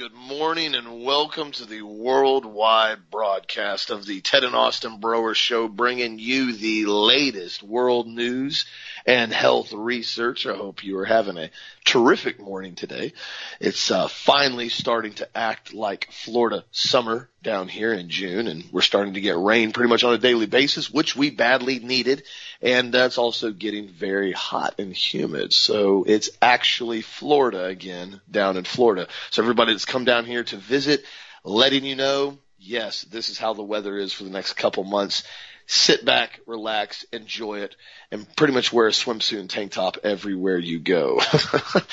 Good 0.00 0.14
morning 0.14 0.74
and 0.74 1.04
welcome 1.04 1.52
to 1.52 1.66
the 1.66 1.82
worldwide 1.82 3.10
broadcast 3.10 3.90
of 3.90 4.06
the 4.06 4.22
Ted 4.22 4.44
and 4.44 4.54
Austin 4.54 4.98
Broer 4.98 5.34
Show, 5.34 5.68
bringing 5.68 6.18
you 6.18 6.54
the 6.54 6.86
latest 6.86 7.62
world 7.62 8.06
news 8.06 8.64
and 9.06 9.32
health 9.32 9.72
research. 9.72 10.46
I 10.46 10.54
hope 10.54 10.84
you 10.84 10.98
are 10.98 11.04
having 11.04 11.38
a 11.38 11.50
terrific 11.84 12.40
morning 12.40 12.74
today. 12.74 13.12
It's 13.60 13.90
uh, 13.90 14.08
finally 14.08 14.68
starting 14.68 15.12
to 15.14 15.28
act 15.36 15.72
like 15.74 16.08
Florida 16.10 16.64
summer 16.70 17.28
down 17.42 17.68
here 17.68 17.92
in 17.92 18.08
June, 18.08 18.46
and 18.46 18.64
we're 18.70 18.80
starting 18.82 19.14
to 19.14 19.20
get 19.20 19.38
rain 19.38 19.72
pretty 19.72 19.88
much 19.88 20.04
on 20.04 20.14
a 20.14 20.18
daily 20.18 20.46
basis, 20.46 20.90
which 20.90 21.16
we 21.16 21.30
badly 21.30 21.78
needed. 21.78 22.22
And 22.60 22.92
that's 22.92 23.18
also 23.18 23.50
getting 23.50 23.88
very 23.88 24.32
hot 24.32 24.74
and 24.78 24.94
humid. 24.94 25.52
So 25.52 26.04
it's 26.06 26.30
actually 26.42 27.00
Florida 27.02 27.64
again 27.64 28.20
down 28.30 28.56
in 28.56 28.64
Florida. 28.64 29.08
So 29.30 29.42
everybody 29.42 29.72
that's 29.72 29.84
come 29.84 30.04
down 30.04 30.26
here 30.26 30.44
to 30.44 30.56
visit, 30.56 31.04
letting 31.44 31.84
you 31.84 31.96
know, 31.96 32.38
yes, 32.58 33.02
this 33.02 33.30
is 33.30 33.38
how 33.38 33.54
the 33.54 33.62
weather 33.62 33.96
is 33.96 34.12
for 34.12 34.24
the 34.24 34.30
next 34.30 34.52
couple 34.54 34.84
months 34.84 35.24
sit 35.70 36.04
back, 36.04 36.40
relax, 36.46 37.04
enjoy 37.12 37.60
it, 37.60 37.76
and 38.10 38.26
pretty 38.34 38.52
much 38.52 38.72
wear 38.72 38.88
a 38.88 38.90
swimsuit 38.90 39.38
and 39.38 39.48
tank 39.48 39.70
top 39.70 39.98
everywhere 40.02 40.58
you 40.58 40.80
go. 40.80 41.20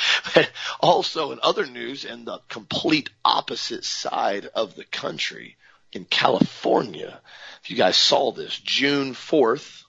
also, 0.80 1.31
in 1.31 1.39
other 1.44 1.67
news, 1.67 2.03
in 2.03 2.25
the 2.25 2.39
complete 2.50 3.11
opposite 3.23 3.86
side 3.86 4.50
of 4.56 4.75
the 4.75 4.84
country, 4.84 5.58
in 5.94 6.06
California, 6.06 7.22
if 7.61 7.69
you 7.69 7.78
guys 7.78 7.97
saw 7.97 8.31
this, 8.31 8.58
June 8.58 9.14
4th, 9.14 9.84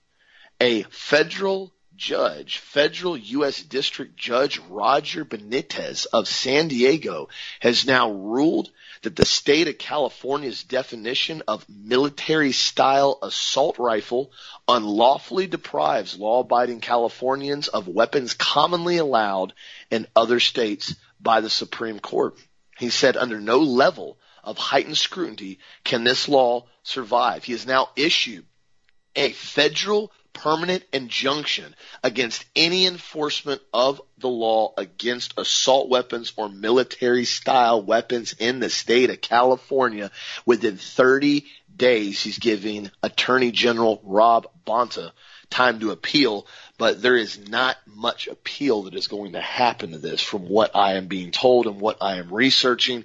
a 0.61 0.83
federal 0.91 1.73
judge, 1.98 2.58
federal 2.58 3.16
U.S. 3.16 3.60
District 3.62 4.16
Judge 4.16 4.58
Roger 4.70 5.24
Benitez 5.24 6.06
of 6.12 6.28
San 6.28 6.68
Diego 6.68 7.28
has 7.60 7.86
now 7.86 8.10
ruled 8.10 8.70
that 9.02 9.16
the 9.16 9.27
state 9.27 9.68
of 9.68 9.77
California's 9.77 10.62
definition 10.62 11.42
of 11.46 11.68
military 11.68 12.52
style 12.52 13.18
assault 13.22 13.78
rifle 13.78 14.30
unlawfully 14.66 15.46
deprives 15.46 16.16
law 16.16 16.40
abiding 16.40 16.80
Californians 16.80 17.68
of 17.68 17.88
weapons 17.88 18.33
commonly 18.33 18.96
allowed 18.96 19.52
in 19.90 20.06
other 20.16 20.40
states 20.40 20.94
by 21.20 21.40
the 21.40 21.50
Supreme 21.50 21.98
Court. 21.98 22.38
He 22.78 22.90
said 22.90 23.16
under 23.16 23.40
no 23.40 23.58
level 23.58 24.18
of 24.44 24.56
heightened 24.56 24.96
scrutiny 24.96 25.58
can 25.84 26.05
this 26.05 26.28
law 26.28 26.66
survive. 26.84 27.44
He 27.44 27.52
has 27.52 27.66
now 27.66 27.90
issued 27.96 28.46
a 29.16 29.33
federal 29.33 30.12
permanent 30.42 30.84
injunction 30.92 31.75
against 32.05 32.44
any 32.55 32.86
enforcement 32.86 33.61
of 33.75 34.00
the 34.19 34.28
law 34.28 34.72
against 34.77 35.36
assault 35.36 35.89
weapons 35.89 36.33
or 36.36 36.48
military 36.48 37.25
style 37.25 37.83
weapons 37.83 38.34
in 38.39 38.61
the 38.61 38.70
state 38.70 39.11
of 39.11 39.20
California 39.20 40.12
within 40.47 40.77
30 40.77 41.45
days. 41.75 42.22
He's 42.22 42.39
giving 42.39 42.90
Attorney 43.02 43.51
General 43.51 44.01
Rob 44.05 44.46
Bonta 44.64 45.11
time 45.51 45.80
to 45.80 45.90
appeal, 45.90 46.46
but 46.77 47.02
there 47.02 47.17
is 47.17 47.48
not 47.48 47.77
much 47.86 48.29
appeal 48.29 48.83
that 48.83 48.95
is 48.95 49.08
going 49.08 49.33
to 49.33 49.41
happen 49.41 49.91
to 49.91 49.98
this 49.98 50.23
from 50.23 50.48
what 50.48 50.77
I 50.77 50.95
am 50.95 51.08
being 51.08 51.33
told 51.33 51.67
and 51.67 51.80
what 51.80 51.98
I 52.01 52.18
am 52.18 52.33
researching. 52.33 53.05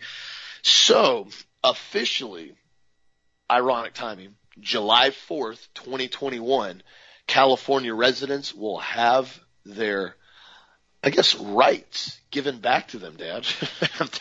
So 0.62 1.30
officially, 1.64 2.54
ironic 3.50 3.94
timing, 3.94 4.36
July 4.60 5.10
4th, 5.10 5.68
2021, 5.74 6.84
California 7.28 7.94
residents 7.94 8.54
will 8.54 8.80
have 8.80 9.40
their, 9.66 10.16
I 11.04 11.10
guess, 11.10 11.36
rights 11.36 12.20
given 12.32 12.60
back 12.60 12.90
to 12.90 12.98
them, 12.98 13.16
Dad. 13.16 13.46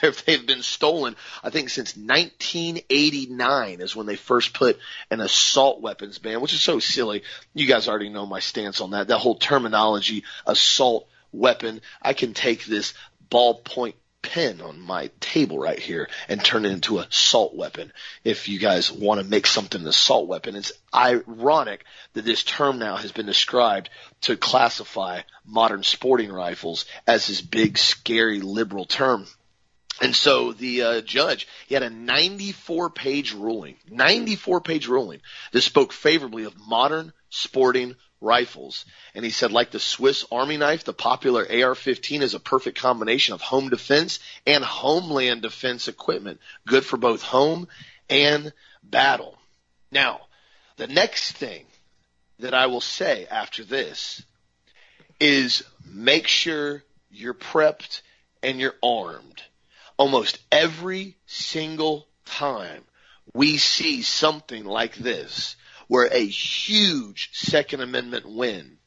if 0.02 0.24
they've 0.24 0.46
been 0.46 0.62
stolen, 0.62 1.16
I 1.42 1.50
think 1.50 1.70
since 1.70 1.96
1989 1.96 3.80
is 3.80 3.96
when 3.96 4.06
they 4.06 4.16
first 4.16 4.54
put 4.54 4.78
an 5.10 5.20
assault 5.20 5.80
weapons 5.80 6.18
ban, 6.18 6.41
which 6.41 6.52
is 6.52 6.60
so 6.60 6.78
silly. 6.78 7.22
You 7.54 7.66
guys 7.66 7.88
already 7.88 8.08
know 8.08 8.26
my 8.26 8.41
stance 8.41 8.80
on 8.80 8.91
that. 8.91 9.08
That 9.08 9.18
whole 9.18 9.36
terminology, 9.36 10.24
assault 10.46 11.08
weapon. 11.32 11.80
I 12.00 12.12
can 12.12 12.34
take 12.34 12.64
this 12.64 12.94
ballpoint 13.30 13.94
pen 14.22 14.60
on 14.60 14.81
my 14.81 15.10
table 15.21 15.59
right 15.59 15.78
here 15.78 16.09
and 16.28 16.43
turn 16.43 16.65
it 16.65 16.72
into 16.72 16.99
a 16.99 17.03
assault 17.03 17.55
weapon. 17.55 17.93
If 18.25 18.49
you 18.49 18.59
guys 18.59 18.91
want 18.91 19.21
to 19.21 19.27
make 19.27 19.47
something 19.47 19.81
an 19.81 19.87
assault 19.87 20.28
weapon, 20.28 20.56
it's 20.56 20.72
ironic 20.94 21.84
that 22.15 22.25
this 22.25 22.43
term 22.44 22.78
now 22.78 22.97
has 22.97 23.12
been 23.12 23.27
described 23.27 23.91
to 24.22 24.37
classify 24.37 25.22
modern 25.44 25.83
sporting 25.83 26.33
rifles 26.33 26.87
as 27.06 27.27
this 27.27 27.41
big, 27.41 27.78
scary 27.78 28.41
liberal 28.41 28.84
term. 28.84 29.27
And 30.00 30.16
so 30.16 30.53
the 30.53 30.83
uh, 30.83 31.00
judge, 31.03 31.47
he 31.66 31.75
had 31.75 31.83
a 31.83 31.91
94 31.91 32.91
page 32.91 33.34
ruling, 33.34 33.77
94 33.91 34.60
page 34.60 34.89
ruling 34.89 35.21
that 35.53 35.60
spoke 35.60 35.93
favorably 35.93 36.44
of 36.44 36.59
modern 36.66 37.12
sporting 37.31 37.97
rifles. 38.22 38.84
And 39.15 39.25
he 39.25 39.31
said, 39.31 39.53
like 39.53 39.71
the 39.71 39.81
Swiss 39.81 40.25
Army 40.31 40.56
knife, 40.56 40.84
the 40.84 40.93
popular 40.93 41.43
AR-15 41.43 42.22
is 42.22 42.34
a 42.34 42.41
perfect 42.41 42.78
combination 42.78 43.34
of 43.34 43.41
home 43.41 43.69
defense 43.69 44.21
and 44.47 44.65
homeland 44.65 45.43
defense 45.43 45.88
equipment, 45.88 46.41
good 46.66 46.84
for 46.84 46.97
both 46.97 47.22
home 47.22 47.69
and 48.09 48.53
battle. 48.83 49.37
Now, 49.91 50.22
the 50.77 50.87
next 50.87 51.33
thing 51.33 51.66
that 52.38 52.55
I 52.55 52.66
will 52.66 52.81
say 52.81 53.27
after 53.31 53.65
this 53.65 54.22
is 55.21 55.62
make 55.84 56.27
sure 56.27 56.83
you're 57.10 57.34
prepped 57.34 58.03
and 58.43 58.59
you're 58.59 58.75
armed. 58.83 59.43
Almost 59.97 60.39
every 60.50 61.16
single 61.27 62.06
time 62.25 62.83
we 63.34 63.56
see 63.56 64.03
something 64.03 64.65
like 64.65 64.94
this, 64.97 65.56
where 65.92 66.08
a 66.10 66.25
huge 66.25 67.28
Second 67.34 67.82
Amendment 67.82 68.25
win 68.26 68.78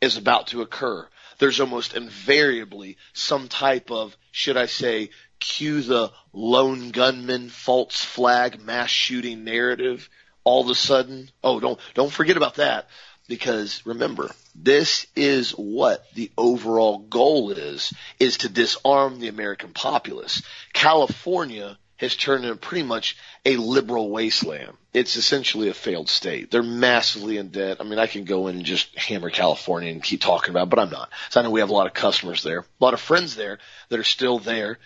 is 0.00 0.16
about 0.16 0.46
to 0.46 0.62
occur, 0.62 1.06
there's 1.38 1.60
almost 1.60 1.94
invariably 1.94 2.96
some 3.12 3.48
type 3.48 3.90
of, 3.90 4.16
should 4.30 4.56
I 4.56 4.64
say, 4.64 5.10
cue 5.38 5.82
the 5.82 6.10
lone 6.32 6.90
gunman 6.90 7.50
false 7.50 8.02
flag 8.02 8.62
mass 8.64 8.88
shooting 8.88 9.44
narrative 9.44 10.08
all 10.42 10.62
of 10.62 10.70
a 10.70 10.74
sudden. 10.74 11.30
Oh, 11.42 11.60
don't, 11.60 11.78
don't 11.92 12.10
forget 12.10 12.38
about 12.38 12.54
that 12.54 12.88
because 13.28 13.84
remember, 13.84 14.30
this 14.54 15.06
is 15.14 15.50
what 15.50 16.06
the 16.14 16.30
overall 16.38 16.96
goal 16.96 17.50
is, 17.50 17.92
is 18.18 18.38
to 18.38 18.48
disarm 18.48 19.20
the 19.20 19.28
American 19.28 19.74
populace. 19.74 20.42
California 20.72 21.76
has 21.96 22.16
turned 22.16 22.44
into 22.44 22.56
pretty 22.56 22.84
much 22.84 23.16
a 23.44 23.56
liberal 23.56 24.10
wasteland. 24.10 24.76
It's 24.92 25.16
essentially 25.16 25.68
a 25.68 25.74
failed 25.74 26.08
state. 26.08 26.50
They're 26.50 26.62
massively 26.62 27.36
in 27.36 27.48
debt. 27.48 27.78
I 27.80 27.84
mean, 27.84 27.98
I 27.98 28.06
can 28.06 28.24
go 28.24 28.48
in 28.48 28.56
and 28.56 28.64
just 28.64 28.96
hammer 28.98 29.30
California 29.30 29.90
and 29.90 30.02
keep 30.02 30.20
talking 30.20 30.50
about 30.50 30.64
it, 30.64 30.70
but 30.70 30.78
I'm 30.78 30.90
not. 30.90 31.10
So 31.30 31.40
I 31.40 31.42
know 31.42 31.50
we 31.50 31.60
have 31.60 31.70
a 31.70 31.74
lot 31.74 31.86
of 31.86 31.94
customers 31.94 32.42
there, 32.42 32.60
a 32.60 32.64
lot 32.80 32.94
of 32.94 33.00
friends 33.00 33.36
there 33.36 33.58
that 33.88 34.00
are 34.00 34.04
still 34.04 34.38
there, 34.38 34.78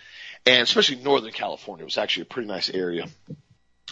and 0.45 0.61
especially 0.61 0.97
Northern 0.97 1.31
California 1.31 1.85
was 1.85 1.97
actually 1.97 2.23
a 2.23 2.25
pretty 2.25 2.47
nice 2.47 2.69
area. 2.69 3.07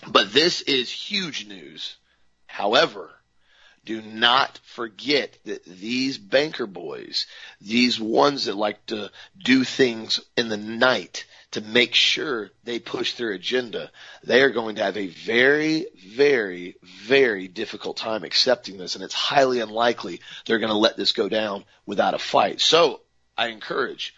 But 0.08 0.32
this 0.32 0.62
is 0.62 0.92
huge 0.92 1.48
news. 1.48 1.98
However, 2.46 3.12
do 3.88 4.02
not 4.02 4.60
forget 4.66 5.38
that 5.46 5.64
these 5.64 6.18
banker 6.18 6.68
boys, 6.68 7.26
these 7.62 7.98
ones 7.98 8.46
that 8.46 8.58
like 8.58 8.86
to 8.88 9.10
do 9.42 9.64
things 9.64 10.20
in 10.36 10.50
the 10.50 10.58
night, 10.58 11.24
to 11.52 11.62
make 11.62 11.96
sure 11.96 12.50
they 12.66 12.80
push 12.80 13.14
their 13.14 13.32
agenda, 13.32 13.90
they 14.26 14.42
are 14.42 14.50
going 14.50 14.76
to 14.76 14.84
have 14.84 14.98
a 14.98 15.08
very, 15.08 15.86
very, 16.06 16.76
very 16.84 17.48
difficult 17.48 17.96
time 17.96 18.26
accepting 18.26 18.78
this. 18.78 18.96
And 18.96 19.04
it's 19.06 19.14
highly 19.14 19.62
unlikely 19.62 20.20
they're 20.46 20.60
going 20.60 20.74
to 20.74 20.78
let 20.78 20.98
this 20.98 21.14
go 21.14 21.30
down 21.30 21.64
without 21.86 22.14
a 22.14 22.20
fight. 22.20 22.60
So 22.60 23.00
I 23.38 23.48
encourage 23.48 24.14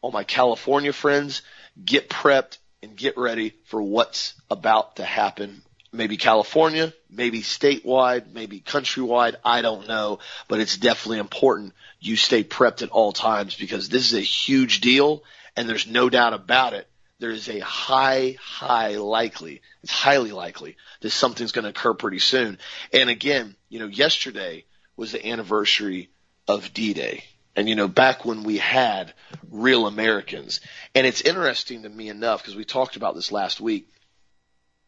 all 0.00 0.12
my 0.12 0.22
California 0.22 0.92
friends, 0.92 1.42
get 1.84 2.08
prepped 2.08 2.58
and 2.84 2.94
get 2.94 3.18
ready 3.18 3.54
for 3.64 3.82
what's 3.82 4.34
about 4.48 4.96
to 4.96 5.04
happen. 5.04 5.62
Maybe 5.90 6.16
California, 6.16 6.92
maybe 7.10 7.40
statewide, 7.40 8.32
maybe 8.32 8.60
countrywide. 8.60 9.36
I 9.44 9.62
don't 9.62 9.88
know, 9.88 10.18
but 10.46 10.60
it's 10.60 10.76
definitely 10.76 11.18
important 11.18 11.72
you 12.00 12.16
stay 12.16 12.44
prepped 12.44 12.82
at 12.82 12.90
all 12.90 13.12
times 13.12 13.56
because 13.56 13.88
this 13.88 14.12
is 14.12 14.18
a 14.18 14.20
huge 14.20 14.80
deal 14.80 15.22
and 15.56 15.68
there's 15.68 15.86
no 15.86 16.08
doubt 16.08 16.34
about 16.34 16.74
it, 16.74 16.86
there 17.18 17.30
is 17.30 17.48
a 17.48 17.58
high, 17.58 18.36
high 18.40 18.96
likely, 18.96 19.60
it's 19.82 19.90
highly 19.90 20.30
likely 20.30 20.76
that 21.00 21.10
something's 21.10 21.52
going 21.52 21.64
to 21.64 21.70
occur 21.70 21.94
pretty 21.94 22.20
soon. 22.20 22.58
And 22.92 23.10
again, 23.10 23.56
you 23.68 23.80
know, 23.80 23.86
yesterday 23.86 24.64
was 24.96 25.12
the 25.12 25.26
anniversary 25.26 26.10
of 26.46 26.72
D-Day. 26.72 27.24
And 27.56 27.68
you 27.68 27.74
know, 27.74 27.88
back 27.88 28.24
when 28.24 28.44
we 28.44 28.58
had 28.58 29.12
real 29.50 29.88
Americans. 29.88 30.60
And 30.94 31.06
it's 31.06 31.22
interesting 31.22 31.82
to 31.82 31.88
me 31.88 32.08
enough 32.08 32.40
because 32.40 32.54
we 32.54 32.64
talked 32.64 32.94
about 32.94 33.16
this 33.16 33.32
last 33.32 33.60
week 33.60 33.88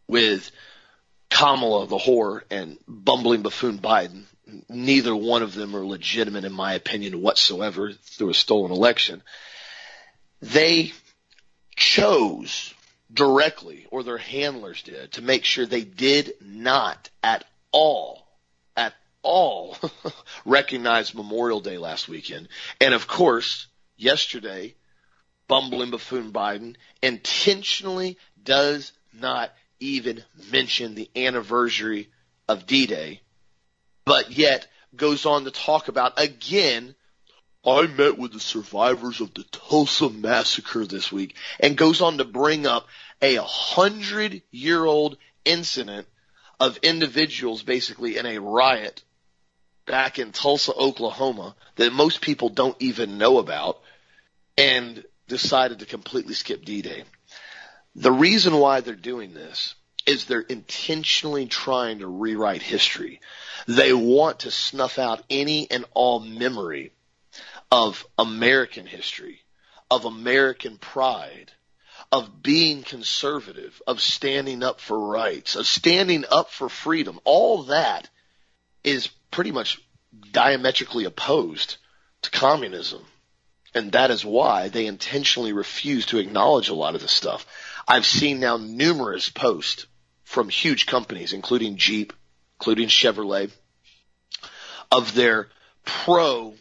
with 0.07 0.53
Kamala 1.31 1.87
the 1.87 1.99
whore 1.99 2.43
and 2.51 2.79
bumbling 2.87 3.43
buffoon 3.43 3.79
Biden. 3.79 4.25
Neither 4.69 5.15
one 5.15 5.43
of 5.43 5.55
them 5.55 5.77
are 5.77 5.87
legitimate 5.87 6.45
in 6.45 6.53
my 6.53 6.75
opinion 6.75 7.23
whatsoever 7.23 7.93
through 7.93 8.31
a 8.31 8.35
stolen 8.35 8.73
election 8.73 9.23
they 10.43 10.93
chose 11.77 12.75
directly, 13.13 13.87
or 13.91 14.03
their 14.03 14.19
handlers 14.19 14.83
did, 14.83 15.13
to 15.13 15.23
make 15.23 15.45
sure 15.45 15.67
they 15.67 15.85
did 15.85 16.35
not 16.41 17.11
at 17.23 17.45
all, 17.73 18.27
at 18.77 18.95
all 19.23 19.77
recognize 20.45 21.15
Memorial 21.15 21.61
Day 21.61 21.79
last 21.79 22.09
weekend. 22.09 22.49
And 22.81 22.95
of 22.95 23.07
course, 23.07 23.67
yesterday, 23.97 24.75
bumbling 25.49 25.91
buffoon 25.91 26.33
Biden 26.33 26.77
intentionally 27.03 28.17
does 28.43 28.93
not 29.13 29.53
even 29.81 30.23
mention 30.53 30.95
the 30.95 31.11
anniversary 31.17 32.09
of 32.49 32.67
D-Day, 32.67 33.21
but 34.05 34.31
yet 34.31 34.67
goes 34.95 35.27
on 35.27 35.45
to 35.45 35.51
talk 35.51 35.89
about 35.89 36.21
again 36.21 36.95
I 37.65 37.87
met 37.87 38.19
with 38.19 38.33
the 38.33 38.41
survivors 38.41 39.21
of 39.21 39.35
the 39.35 39.45
Tulsa 39.45 40.09
massacre 40.09 40.87
this 40.87 41.13
week 41.13 41.37
and 41.59 41.77
goes 41.77 42.01
on 42.01 42.19
to 42.19 42.25
bring 42.25 42.67
up 42.67 42.87
a 43.21 43.37
hundred 43.37 44.43
year 44.51 44.85
old 44.85 45.19
incident 45.45 46.07
of 46.59 46.79
individuals 46.79 47.63
basically 47.63 48.17
in 48.17 48.25
a 48.25 48.39
riot 48.39 49.03
back 49.87 50.19
in 50.19 50.33
Tulsa, 50.33 50.73
Oklahoma 50.73 51.55
that 51.77 51.93
most 51.93 52.21
people 52.21 52.49
don't 52.49 52.77
even 52.81 53.19
know 53.19 53.39
about 53.39 53.81
and 54.57 55.05
decided 55.29 55.81
to 55.81 55.87
completely 55.87 56.35
skip 56.35 56.65
D-Day. 56.65 57.05
The 57.97 58.13
reason 58.13 58.57
why 58.57 58.81
they're 58.81 58.95
doing 58.95 59.35
this 59.35 59.75
is 60.07 60.25
they're 60.25 60.41
intentionally 60.41 61.47
trying 61.47 61.99
to 62.01 62.07
rewrite 62.07 62.63
history. 62.63 63.21
They 63.67 63.93
want 63.93 64.41
to 64.41 64.51
snuff 64.51 64.99
out 64.99 65.25
any 65.29 65.71
and 65.71 65.85
all 65.93 66.21
memory 66.21 66.93
of 67.71 68.07
American 68.19 68.87
history, 68.87 69.43
of 69.91 70.05
American 70.05 70.79
pride, 70.79 71.53
of 72.13 72.43
being 72.43 72.83
conservative, 72.83 73.81
of 73.87 74.01
standing 74.01 74.63
up 74.63 74.81
for 74.81 74.99
rights, 74.99 75.55
of 75.55 75.67
standing 75.67 76.25
up 76.31 76.51
for 76.51 76.69
freedom. 76.69 77.21
All 77.25 77.65
that 77.65 78.09
is 78.83 79.09
pretty 79.31 79.53
much 79.53 79.81
diametrically 80.33 81.05
opposed 81.05 81.77
to 82.23 82.31
communism. 82.31 83.05
And 83.75 83.93
that 83.93 84.11
is 84.11 84.25
why 84.25 84.69
they 84.69 84.87
intentionally 84.87 85.53
refuse 85.53 86.07
to 86.07 86.19
acknowledge 86.19 86.69
a 86.69 86.75
lot 86.75 86.97
of 86.97 87.01
this 87.01 87.13
stuff. 87.13 87.47
I've 87.91 88.07
seen 88.07 88.39
now 88.39 88.57
numerous 88.57 89.31
posts 89.31 89.87
from 90.23 90.49
huge 90.49 90.87
companies, 90.87 91.33
including 91.33 91.75
Jeep, 91.77 92.13
including 92.61 92.87
Chevrolet, 92.87 93.51
of 94.93 95.13
their 95.13 95.49
pro 95.85 96.55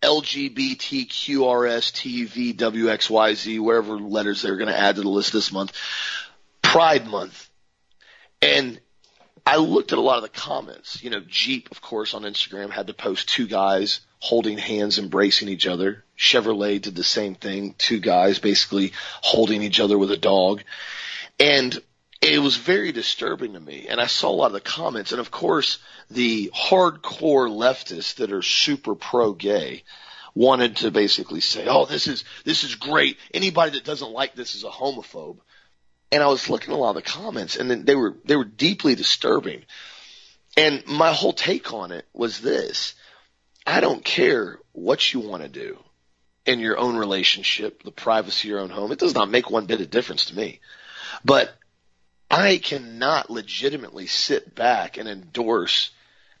LGBTQRS 0.00 1.92
TV 1.92 2.56
WXYZ, 2.56 3.60
wherever 3.60 3.98
letters 3.98 4.40
they're 4.40 4.56
going 4.56 4.70
to 4.70 4.78
add 4.78 4.94
to 4.94 5.02
the 5.02 5.08
list 5.10 5.34
this 5.34 5.52
month, 5.52 5.76
Pride 6.62 7.06
Month. 7.06 7.50
And 8.40 8.80
I 9.48 9.56
looked 9.56 9.92
at 9.92 9.98
a 9.98 10.02
lot 10.02 10.18
of 10.18 10.24
the 10.24 10.28
comments. 10.28 11.02
You 11.02 11.08
know, 11.08 11.22
Jeep, 11.26 11.70
of 11.70 11.80
course, 11.80 12.12
on 12.12 12.24
Instagram 12.24 12.68
had 12.68 12.88
to 12.88 12.92
post 12.92 13.30
two 13.30 13.46
guys 13.46 14.00
holding 14.18 14.58
hands, 14.58 14.98
embracing 14.98 15.48
each 15.48 15.66
other. 15.66 16.04
Chevrolet 16.18 16.82
did 16.82 16.94
the 16.94 17.02
same 17.02 17.34
thing, 17.34 17.74
two 17.78 17.98
guys 17.98 18.38
basically 18.40 18.92
holding 19.22 19.62
each 19.62 19.80
other 19.80 19.96
with 19.96 20.10
a 20.10 20.18
dog. 20.18 20.64
And 21.40 21.80
it 22.20 22.40
was 22.40 22.56
very 22.56 22.92
disturbing 22.92 23.54
to 23.54 23.60
me. 23.60 23.86
And 23.88 24.02
I 24.02 24.06
saw 24.06 24.28
a 24.28 24.36
lot 24.36 24.48
of 24.48 24.52
the 24.52 24.60
comments. 24.60 25.12
And 25.12 25.20
of 25.20 25.30
course, 25.30 25.78
the 26.10 26.50
hardcore 26.54 27.48
leftists 27.48 28.16
that 28.16 28.32
are 28.32 28.42
super 28.42 28.94
pro 28.94 29.32
gay 29.32 29.82
wanted 30.34 30.76
to 30.76 30.90
basically 30.90 31.40
say, 31.40 31.64
oh, 31.66 31.86
this 31.86 32.06
is, 32.06 32.22
this 32.44 32.64
is 32.64 32.74
great. 32.74 33.16
Anybody 33.32 33.70
that 33.72 33.84
doesn't 33.84 34.12
like 34.12 34.34
this 34.34 34.54
is 34.54 34.64
a 34.64 34.68
homophobe. 34.68 35.38
And 36.10 36.22
I 36.22 36.26
was 36.28 36.48
looking 36.48 36.72
at 36.72 36.76
a 36.76 36.80
lot 36.80 36.96
of 36.96 36.96
the 36.96 37.02
comments 37.02 37.56
and 37.56 37.70
then 37.70 37.84
they 37.84 37.94
were, 37.94 38.16
they 38.24 38.36
were 38.36 38.44
deeply 38.44 38.94
disturbing. 38.94 39.64
And 40.56 40.86
my 40.86 41.12
whole 41.12 41.32
take 41.32 41.72
on 41.72 41.92
it 41.92 42.06
was 42.12 42.40
this. 42.40 42.94
I 43.66 43.80
don't 43.80 44.04
care 44.04 44.58
what 44.72 45.12
you 45.12 45.20
want 45.20 45.42
to 45.42 45.48
do 45.48 45.78
in 46.46 46.60
your 46.60 46.78
own 46.78 46.96
relationship, 46.96 47.82
the 47.82 47.90
privacy 47.90 48.48
of 48.48 48.50
your 48.50 48.60
own 48.60 48.70
home. 48.70 48.90
It 48.90 48.98
does 48.98 49.14
not 49.14 49.30
make 49.30 49.50
one 49.50 49.66
bit 49.66 49.82
of 49.82 49.90
difference 49.90 50.26
to 50.26 50.36
me. 50.36 50.60
But 51.24 51.54
I 52.30 52.58
cannot 52.58 53.30
legitimately 53.30 54.06
sit 54.06 54.54
back 54.54 54.96
and 54.96 55.08
endorse 55.08 55.90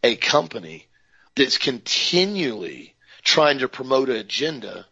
a 0.02 0.16
company 0.16 0.86
that's 1.34 1.58
continually 1.58 2.94
trying 3.22 3.58
to 3.58 3.68
promote 3.68 4.08
an 4.08 4.16
agenda 4.16 4.86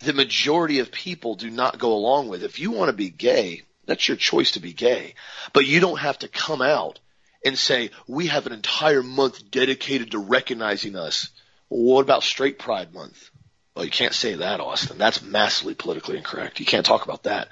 the 0.00 0.12
majority 0.12 0.78
of 0.78 0.92
people 0.92 1.34
do 1.34 1.50
not 1.50 1.78
go 1.78 1.92
along 1.92 2.28
with. 2.28 2.44
If 2.44 2.60
you 2.60 2.70
want 2.70 2.88
to 2.88 2.96
be 2.96 3.10
gay, 3.10 3.62
that's 3.88 4.06
your 4.06 4.18
choice 4.18 4.52
to 4.52 4.60
be 4.60 4.74
gay. 4.74 5.14
But 5.54 5.66
you 5.66 5.80
don't 5.80 5.98
have 5.98 6.18
to 6.18 6.28
come 6.28 6.60
out 6.60 7.00
and 7.44 7.58
say, 7.58 7.90
we 8.06 8.26
have 8.26 8.46
an 8.46 8.52
entire 8.52 9.02
month 9.02 9.50
dedicated 9.50 10.10
to 10.10 10.18
recognizing 10.18 10.94
us. 10.94 11.30
Well, 11.70 11.94
what 11.94 12.02
about 12.02 12.22
straight 12.22 12.58
pride 12.58 12.92
month? 12.92 13.30
Well, 13.74 13.86
you 13.86 13.90
can't 13.90 14.14
say 14.14 14.34
that, 14.34 14.60
Austin. 14.60 14.98
That's 14.98 15.22
massively 15.22 15.74
politically 15.74 16.18
incorrect. 16.18 16.60
You 16.60 16.66
can't 16.66 16.84
talk 16.84 17.04
about 17.04 17.22
that. 17.22 17.48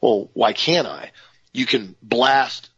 Well, 0.00 0.30
why 0.34 0.52
can't 0.52 0.86
I? 0.86 1.10
You 1.52 1.66
can 1.66 1.96
blast 2.00 2.70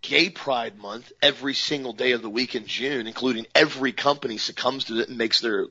Gay 0.00 0.30
Pride 0.30 0.78
Month 0.78 1.12
every 1.20 1.54
single 1.54 1.92
day 1.92 2.12
of 2.12 2.22
the 2.22 2.30
week 2.30 2.54
in 2.54 2.66
June, 2.66 3.06
including 3.06 3.46
every 3.54 3.92
company 3.92 4.38
succumbs 4.38 4.84
to 4.84 5.00
it 5.00 5.10
and 5.10 5.18
makes 5.18 5.40
their 5.40 5.66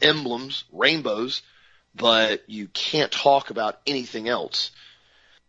emblems 0.00 0.64
rainbows, 0.72 1.42
but 1.94 2.48
you 2.48 2.66
can't 2.68 3.12
talk 3.12 3.50
about 3.50 3.78
anything 3.86 4.26
else. 4.26 4.70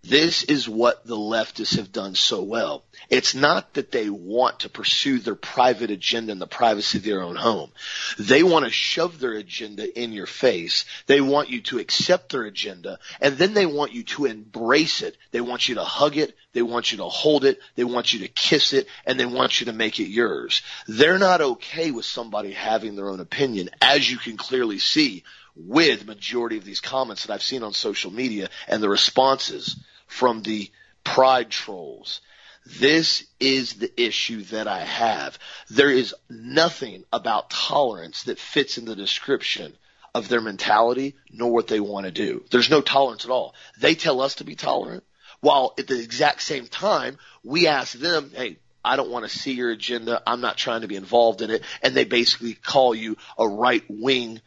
This 0.02 0.44
is 0.44 0.68
what 0.68 1.06
the 1.06 1.18
leftists 1.18 1.76
have 1.76 1.92
done 1.92 2.16
so 2.16 2.42
well. 2.42 2.84
It's 3.10 3.36
not 3.36 3.74
that 3.74 3.92
they 3.92 4.10
want 4.10 4.62
to 4.62 4.70
pursue 4.70 5.20
their 5.20 5.36
private 5.36 5.92
agenda 5.92 6.32
in 6.32 6.40
the 6.40 6.48
privacy 6.48 7.00
of 7.00 7.04
their 7.04 7.22
own 7.22 7.36
home. 7.36 7.72
They 8.18 8.42
want 8.42 8.64
to 8.66 8.72
shove 8.72 9.20
their 9.20 9.34
agenda 9.34 10.00
in 10.00 10.14
your 10.14 10.26
face. 10.26 10.86
They 11.08 11.20
want 11.20 11.50
you 11.50 11.62
to 11.64 11.80
accept 11.80 12.32
their 12.32 12.44
agenda 12.44 13.00
and 13.20 13.38
then 13.38 13.54
they 13.54 13.66
want 13.66 13.94
you 13.94 14.04
to 14.04 14.26
embrace 14.26 15.02
it. 15.02 15.18
They 15.32 15.42
want 15.42 15.68
you 15.68 15.76
to 15.76 15.84
hug 15.84 16.16
it. 16.16 16.34
They 16.54 16.62
want 16.62 16.92
you 16.92 17.00
to 17.00 17.06
hold 17.06 17.44
it. 17.44 17.60
They 17.76 17.84
want 17.84 18.14
you 18.14 18.20
to 18.20 18.28
kiss 18.30 18.72
it 18.72 18.88
and 19.06 19.20
they 19.20 19.26
want 19.26 19.60
you 19.60 19.66
to 19.66 19.74
make 19.74 20.00
it 20.00 20.08
yours. 20.08 20.62
They're 20.88 21.20
not 21.20 21.42
okay 21.42 21.92
with 21.92 22.06
somebody 22.06 22.54
having 22.54 22.96
their 22.96 23.10
own 23.10 23.20
opinion 23.20 23.70
as 23.82 24.10
you 24.10 24.18
can 24.18 24.38
clearly 24.38 24.80
see 24.80 25.24
with 25.68 26.08
majority 26.08 26.58
of 26.58 26.66
these 26.66 26.80
comments 26.80 27.26
that 27.26 27.34
I've 27.34 27.44
seen 27.44 27.64
on 27.64 27.74
social 27.74 28.12
media 28.12 28.50
and 28.68 28.82
the 28.82 28.90
responses 28.90 29.76
from 30.08 30.42
the 30.42 30.72
pride 31.04 31.50
trolls. 31.50 32.22
This 32.66 33.26
is 33.40 33.74
the 33.74 33.92
issue 34.02 34.44
that 34.44 34.68
I 34.68 34.82
have. 34.82 35.38
There 35.70 35.90
is 35.90 36.16
nothing 36.30 37.04
about 37.12 37.50
tolerance 37.50 38.24
that 38.24 38.40
fits 38.40 38.78
in 38.78 38.86
the 38.86 38.96
description 38.96 39.76
of 40.14 40.28
their 40.28 40.42
mentality 40.42 41.16
nor 41.32 41.52
what 41.52 41.68
they 41.68 41.80
want 41.80 42.06
to 42.06 42.12
do. 42.12 42.44
There's 42.52 42.70
no 42.70 42.82
tolerance 42.82 43.26
at 43.26 43.32
all. 43.32 43.54
They 43.80 43.96
tell 43.96 44.22
us 44.22 44.36
to 44.36 44.44
be 44.44 44.56
tolerant 44.56 45.04
while 45.42 45.74
at 45.78 45.88
the 45.88 46.00
exact 46.00 46.42
same 46.42 46.68
time 46.68 47.18
we 47.44 47.68
ask 47.68 47.98
them, 47.98 48.32
hey, 48.36 48.58
I 48.84 48.96
don't 48.96 49.12
want 49.12 49.30
to 49.30 49.38
see 49.38 49.54
your 49.54 49.72
agenda. 49.72 50.22
I'm 50.26 50.42
not 50.42 50.58
trying 50.58 50.82
to 50.82 50.88
be 50.88 50.96
involved 50.96 51.42
in 51.42 51.52
it. 51.52 51.64
And 51.82 51.94
they 51.94 52.06
basically 52.06 52.54
call 52.54 52.96
you 52.96 53.18
a 53.38 53.48
right 53.48 53.84
wing 53.90 54.42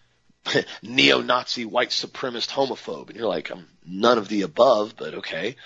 neo-Nazi 0.82 1.64
white 1.64 1.90
supremacist 1.90 2.50
homophobe. 2.50 3.08
And 3.08 3.18
you're 3.18 3.28
like, 3.28 3.50
I'm 3.50 3.66
none 3.86 4.18
of 4.18 4.28
the 4.28 4.42
above, 4.42 4.94
but 4.96 5.14
okay. 5.14 5.56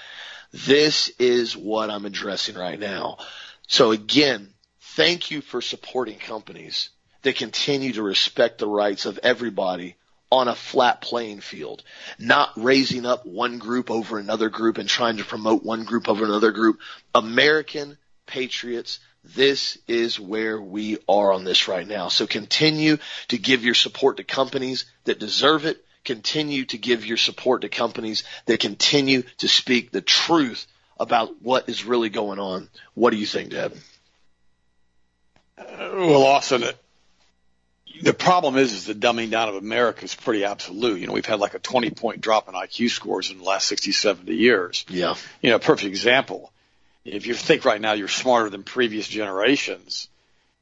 This 0.53 1.11
is 1.19 1.57
what 1.57 1.91
I'm 1.91 2.05
addressing 2.05 2.57
right 2.57 2.79
now. 2.79 3.19
So 3.67 3.91
again, 3.93 4.53
thank 4.81 5.31
you 5.31 5.41
for 5.41 5.61
supporting 5.61 6.19
companies 6.19 6.91
that 7.23 7.37
continue 7.37 7.93
to 7.95 8.03
respect 8.03 8.59
the 8.59 8.69
rights 8.69 9.07
of 9.07 9.19
everybody 9.23 9.97
on 10.31 10.49
a 10.49 10.55
flat 10.55 11.01
playing 11.01 11.41
field, 11.41 11.83
not 12.19 12.51
raising 12.57 13.07
up 13.07 13.27
one 13.27 13.59
group 13.59 13.91
over 13.91 14.19
another 14.19 14.49
group 14.49 14.79
and 14.79 14.89
trying 14.89 15.19
to 15.19 15.25
promote 15.25 15.65
one 15.65 15.85
group 15.85 16.09
over 16.09 16.25
another 16.25 16.51
group. 16.51 16.81
American 17.15 17.97
patriots 18.27 18.99
this 19.35 19.79
is 19.89 20.21
where 20.21 20.61
we 20.61 20.99
are 21.09 21.33
on 21.33 21.45
this 21.45 21.69
right 21.69 21.87
now. 21.87 22.09
So 22.09 22.27
continue 22.27 22.99
to 23.29 23.39
give 23.39 23.65
your 23.65 23.75
support 23.75 24.19
to 24.19 24.25
companies 24.25 24.85
that 25.05 25.19
deserve 25.19 25.65
it. 25.65 25.85
Continue 26.05 26.65
to 26.67 26.79
give 26.79 27.05
your 27.05 27.17
support 27.17 27.63
to 27.63 27.69
companies 27.69 28.23
that 28.47 28.61
continue 28.61 29.23
to 29.39 29.49
speak 29.49 29.91
the 29.91 30.01
truth 30.01 30.67
about 30.99 31.43
what 31.43 31.69
is 31.69 31.85
really 31.85 32.09
going 32.09 32.39
on. 32.39 32.69
What 32.95 33.11
do 33.11 33.17
you 33.17 33.27
think, 33.27 33.51
Deb? 33.51 33.77
Uh, 35.59 35.65
well, 35.67 36.23
Austin, 36.23 36.65
the 38.03 38.15
problem 38.15 38.57
is, 38.57 38.73
is 38.73 38.87
the 38.87 38.95
dumbing 38.95 39.31
down 39.31 39.49
of 39.49 39.57
America 39.57 40.05
is 40.05 40.15
pretty 40.15 40.45
absolute. 40.45 41.01
You 41.01 41.09
know, 41.09 41.13
we've 41.13 41.27
had 41.27 41.41
like 41.41 41.55
a 41.55 41.59
20 41.59 41.91
point 41.91 42.21
drop 42.21 42.49
in 42.49 42.55
IQ 42.55 42.91
scores 42.91 43.31
in 43.31 43.39
the 43.39 43.45
last 43.45 43.67
60, 43.67 43.91
70 43.91 44.35
years. 44.35 44.85
Yeah. 44.89 45.17
You 45.43 45.51
know, 45.51 45.59
perfect 45.59 45.89
example 45.89 46.53
if 47.07 47.27
you 47.27 47.35
think 47.35 47.65
right 47.65 47.81
now 47.81 47.93
you're 47.93 48.09
smarter 48.09 48.51
than 48.51 48.63
previous 48.63 49.07
generations, 49.07 50.09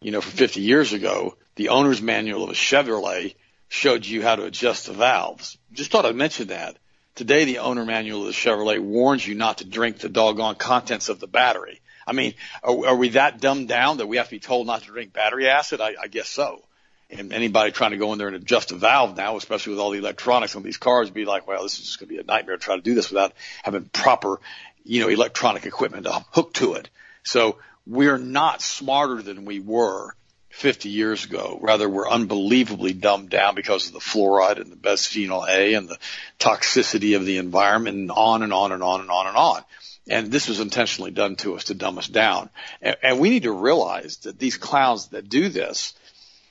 you 0.00 0.10
know, 0.10 0.20
for 0.20 0.30
50 0.30 0.60
years 0.60 0.92
ago, 0.92 1.36
the 1.56 1.70
owner's 1.70 2.02
manual 2.02 2.44
of 2.44 2.50
a 2.50 2.54
Chevrolet 2.54 3.34
showed 3.68 4.04
you 4.04 4.22
how 4.22 4.36
to 4.36 4.44
adjust 4.44 4.86
the 4.86 4.92
valves. 4.92 5.56
Just 5.72 5.90
thought 5.90 6.06
I'd 6.06 6.16
mention 6.16 6.48
that. 6.48 6.76
Today, 7.14 7.44
the 7.44 7.58
owner 7.58 7.84
manual 7.84 8.22
of 8.22 8.26
the 8.26 8.32
Chevrolet 8.32 8.80
warns 8.80 9.26
you 9.26 9.34
not 9.34 9.58
to 9.58 9.64
drink 9.64 9.98
the 9.98 10.08
doggone 10.08 10.56
contents 10.56 11.08
of 11.08 11.20
the 11.20 11.28
battery. 11.28 11.80
I 12.06 12.12
mean, 12.12 12.34
are, 12.62 12.88
are 12.88 12.96
we 12.96 13.10
that 13.10 13.40
dumbed 13.40 13.68
down 13.68 13.98
that 13.98 14.06
we 14.06 14.16
have 14.16 14.26
to 14.26 14.34
be 14.34 14.40
told 14.40 14.66
not 14.66 14.82
to 14.82 14.88
drink 14.88 15.12
battery 15.12 15.48
acid? 15.48 15.80
I, 15.80 15.94
I 16.00 16.08
guess 16.08 16.28
so. 16.28 16.62
And 17.10 17.32
anybody 17.32 17.70
trying 17.70 17.92
to 17.92 17.96
go 17.96 18.12
in 18.12 18.18
there 18.18 18.26
and 18.26 18.36
adjust 18.36 18.72
a 18.72 18.76
valve 18.76 19.16
now, 19.16 19.36
especially 19.36 19.72
with 19.72 19.80
all 19.80 19.90
the 19.90 19.98
electronics 19.98 20.56
on 20.56 20.62
these 20.62 20.78
cars, 20.78 21.10
be 21.10 21.24
like, 21.24 21.46
well, 21.46 21.62
this 21.62 21.78
is 21.78 21.84
just 21.84 22.00
going 22.00 22.08
to 22.08 22.14
be 22.14 22.20
a 22.20 22.24
nightmare 22.24 22.56
to 22.56 22.62
try 22.62 22.76
to 22.76 22.82
do 22.82 22.94
this 22.94 23.10
without 23.10 23.32
having 23.62 23.84
proper, 23.84 24.40
you 24.84 25.00
know, 25.00 25.08
electronic 25.08 25.66
equipment 25.66 26.04
to 26.04 26.24
hook 26.30 26.54
to 26.54 26.74
it. 26.74 26.88
So 27.22 27.58
we're 27.86 28.18
not 28.18 28.62
smarter 28.62 29.22
than 29.22 29.44
we 29.44 29.60
were 29.60 30.14
50 30.50 30.88
years 30.88 31.24
ago. 31.24 31.58
Rather, 31.60 31.88
we're 31.88 32.08
unbelievably 32.08 32.92
dumbed 32.94 33.30
down 33.30 33.54
because 33.54 33.88
of 33.88 33.92
the 33.92 33.98
fluoride 33.98 34.60
and 34.60 34.70
the 34.70 34.76
bisphenol 34.76 35.48
A 35.48 35.74
and 35.74 35.88
the 35.88 35.98
toxicity 36.38 37.16
of 37.16 37.26
the 37.26 37.38
environment 37.38 37.96
and 37.96 38.10
on 38.12 38.42
and 38.42 38.52
on 38.52 38.72
and 38.72 38.82
on 38.82 39.00
and 39.00 39.10
on 39.10 39.26
and 39.26 39.36
on. 39.36 39.62
And 40.08 40.30
this 40.30 40.48
was 40.48 40.60
intentionally 40.60 41.10
done 41.10 41.36
to 41.36 41.56
us 41.56 41.64
to 41.64 41.74
dumb 41.74 41.98
us 41.98 42.06
down. 42.06 42.50
And, 42.80 42.96
and 43.02 43.18
we 43.18 43.30
need 43.30 43.44
to 43.44 43.52
realize 43.52 44.18
that 44.18 44.38
these 44.38 44.56
clowns 44.56 45.08
that 45.08 45.28
do 45.28 45.48
this, 45.48 45.94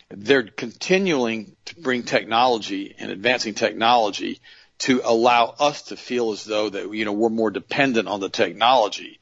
they're 0.09 0.43
continuing 0.43 1.55
to 1.65 1.79
bring 1.79 2.03
technology 2.03 2.95
and 2.97 3.09
advancing 3.09 3.53
technology 3.53 4.41
to 4.83 5.01
allow 5.05 5.45
us 5.45 5.83
to 5.83 5.95
feel 5.95 6.33
as 6.33 6.43
though 6.43 6.69
that, 6.69 6.93
you 6.93 7.05
know, 7.05 7.13
we're 7.13 7.29
more 7.29 7.49
dependent 7.49 8.09
on 8.09 8.19
the 8.19 8.27
technology. 8.27 9.19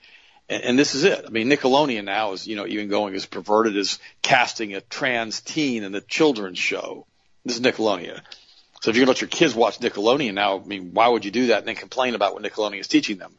And, 0.50 0.64
and 0.64 0.80
this 0.80 0.96
is 0.96 1.04
it. 1.04 1.24
I 1.28 1.30
mean, 1.30 1.50
Nickelodeon 1.50 2.06
now 2.06 2.32
is, 2.32 2.48
you 2.48 2.56
know, 2.56 2.66
even 2.66 2.90
going 2.90 3.14
as 3.14 3.28
perverted 3.28 3.78
as 3.78 4.00
casting 4.24 4.74
a 4.74 4.82
trans 4.82 5.40
teen 5.42 5.84
in 5.84 5.94
a 5.94 6.02
children's 6.02 6.58
show. 6.58 7.06
This 7.46 7.58
is 7.58 7.62
Nickelodeon. 7.62 8.20
So 8.82 8.90
if 8.90 8.98
you're 8.98 9.06
to 9.06 9.12
let 9.12 9.22
your 9.22 9.28
kids 9.28 9.54
watch 9.54 9.78
Nickelodeon 9.78 10.34
now, 10.34 10.60
I 10.60 10.66
mean, 10.66 10.96
why 10.96 11.08
would 11.08 11.26
you 11.26 11.32
do 11.32 11.48
that 11.48 11.60
and 11.60 11.68
then 11.68 11.76
complain 11.76 12.16
about 12.16 12.34
what 12.34 12.42
Nickelodeon 12.42 12.80
is 12.80 12.88
teaching 12.88 13.18
them? 13.18 13.36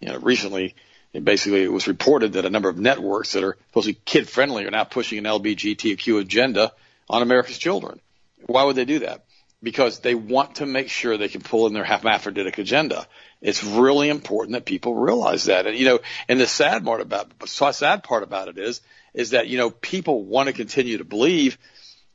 You 0.00 0.08
know, 0.08 0.18
recently, 0.18 0.74
basically 1.14 1.62
it 1.62 1.72
was 1.72 1.88
reported 1.88 2.34
that 2.34 2.44
a 2.44 2.50
number 2.50 2.68
of 2.68 2.78
networks 2.78 3.32
that 3.32 3.42
are 3.42 3.56
supposed 3.70 3.86
to 3.86 3.94
be 3.94 4.00
kid 4.04 4.28
friendly 4.28 4.66
are 4.66 4.70
now 4.70 4.84
pushing 4.84 5.16
an 5.16 5.24
LGBTQ 5.24 6.20
agenda 6.20 6.72
on 7.08 7.22
America's 7.22 7.56
children. 7.56 8.00
Why 8.44 8.64
would 8.64 8.76
they 8.76 8.84
do 8.84 8.98
that? 8.98 9.24
Because 9.64 9.98
they 9.98 10.14
want 10.14 10.56
to 10.56 10.66
make 10.66 10.88
sure 10.88 11.16
they 11.16 11.28
can 11.28 11.40
pull 11.40 11.66
in 11.66 11.72
their 11.72 11.84
hermaphroditic 11.84 12.58
agenda. 12.58 13.08
It's 13.40 13.64
really 13.64 14.08
important 14.08 14.52
that 14.52 14.64
people 14.64 14.94
realize 14.94 15.44
that. 15.44 15.66
And 15.66 15.76
you 15.76 15.86
know, 15.86 16.00
and 16.28 16.38
the 16.38 16.46
sad 16.46 16.84
part 16.84 17.00
about 17.00 17.32
sad 17.48 18.04
part 18.04 18.22
about 18.22 18.48
it 18.48 18.58
is 18.58 18.80
is 19.14 19.30
that 19.30 19.48
you 19.48 19.58
know 19.58 19.70
people 19.70 20.24
want 20.24 20.46
to 20.48 20.52
continue 20.52 20.98
to 20.98 21.04
believe 21.04 21.58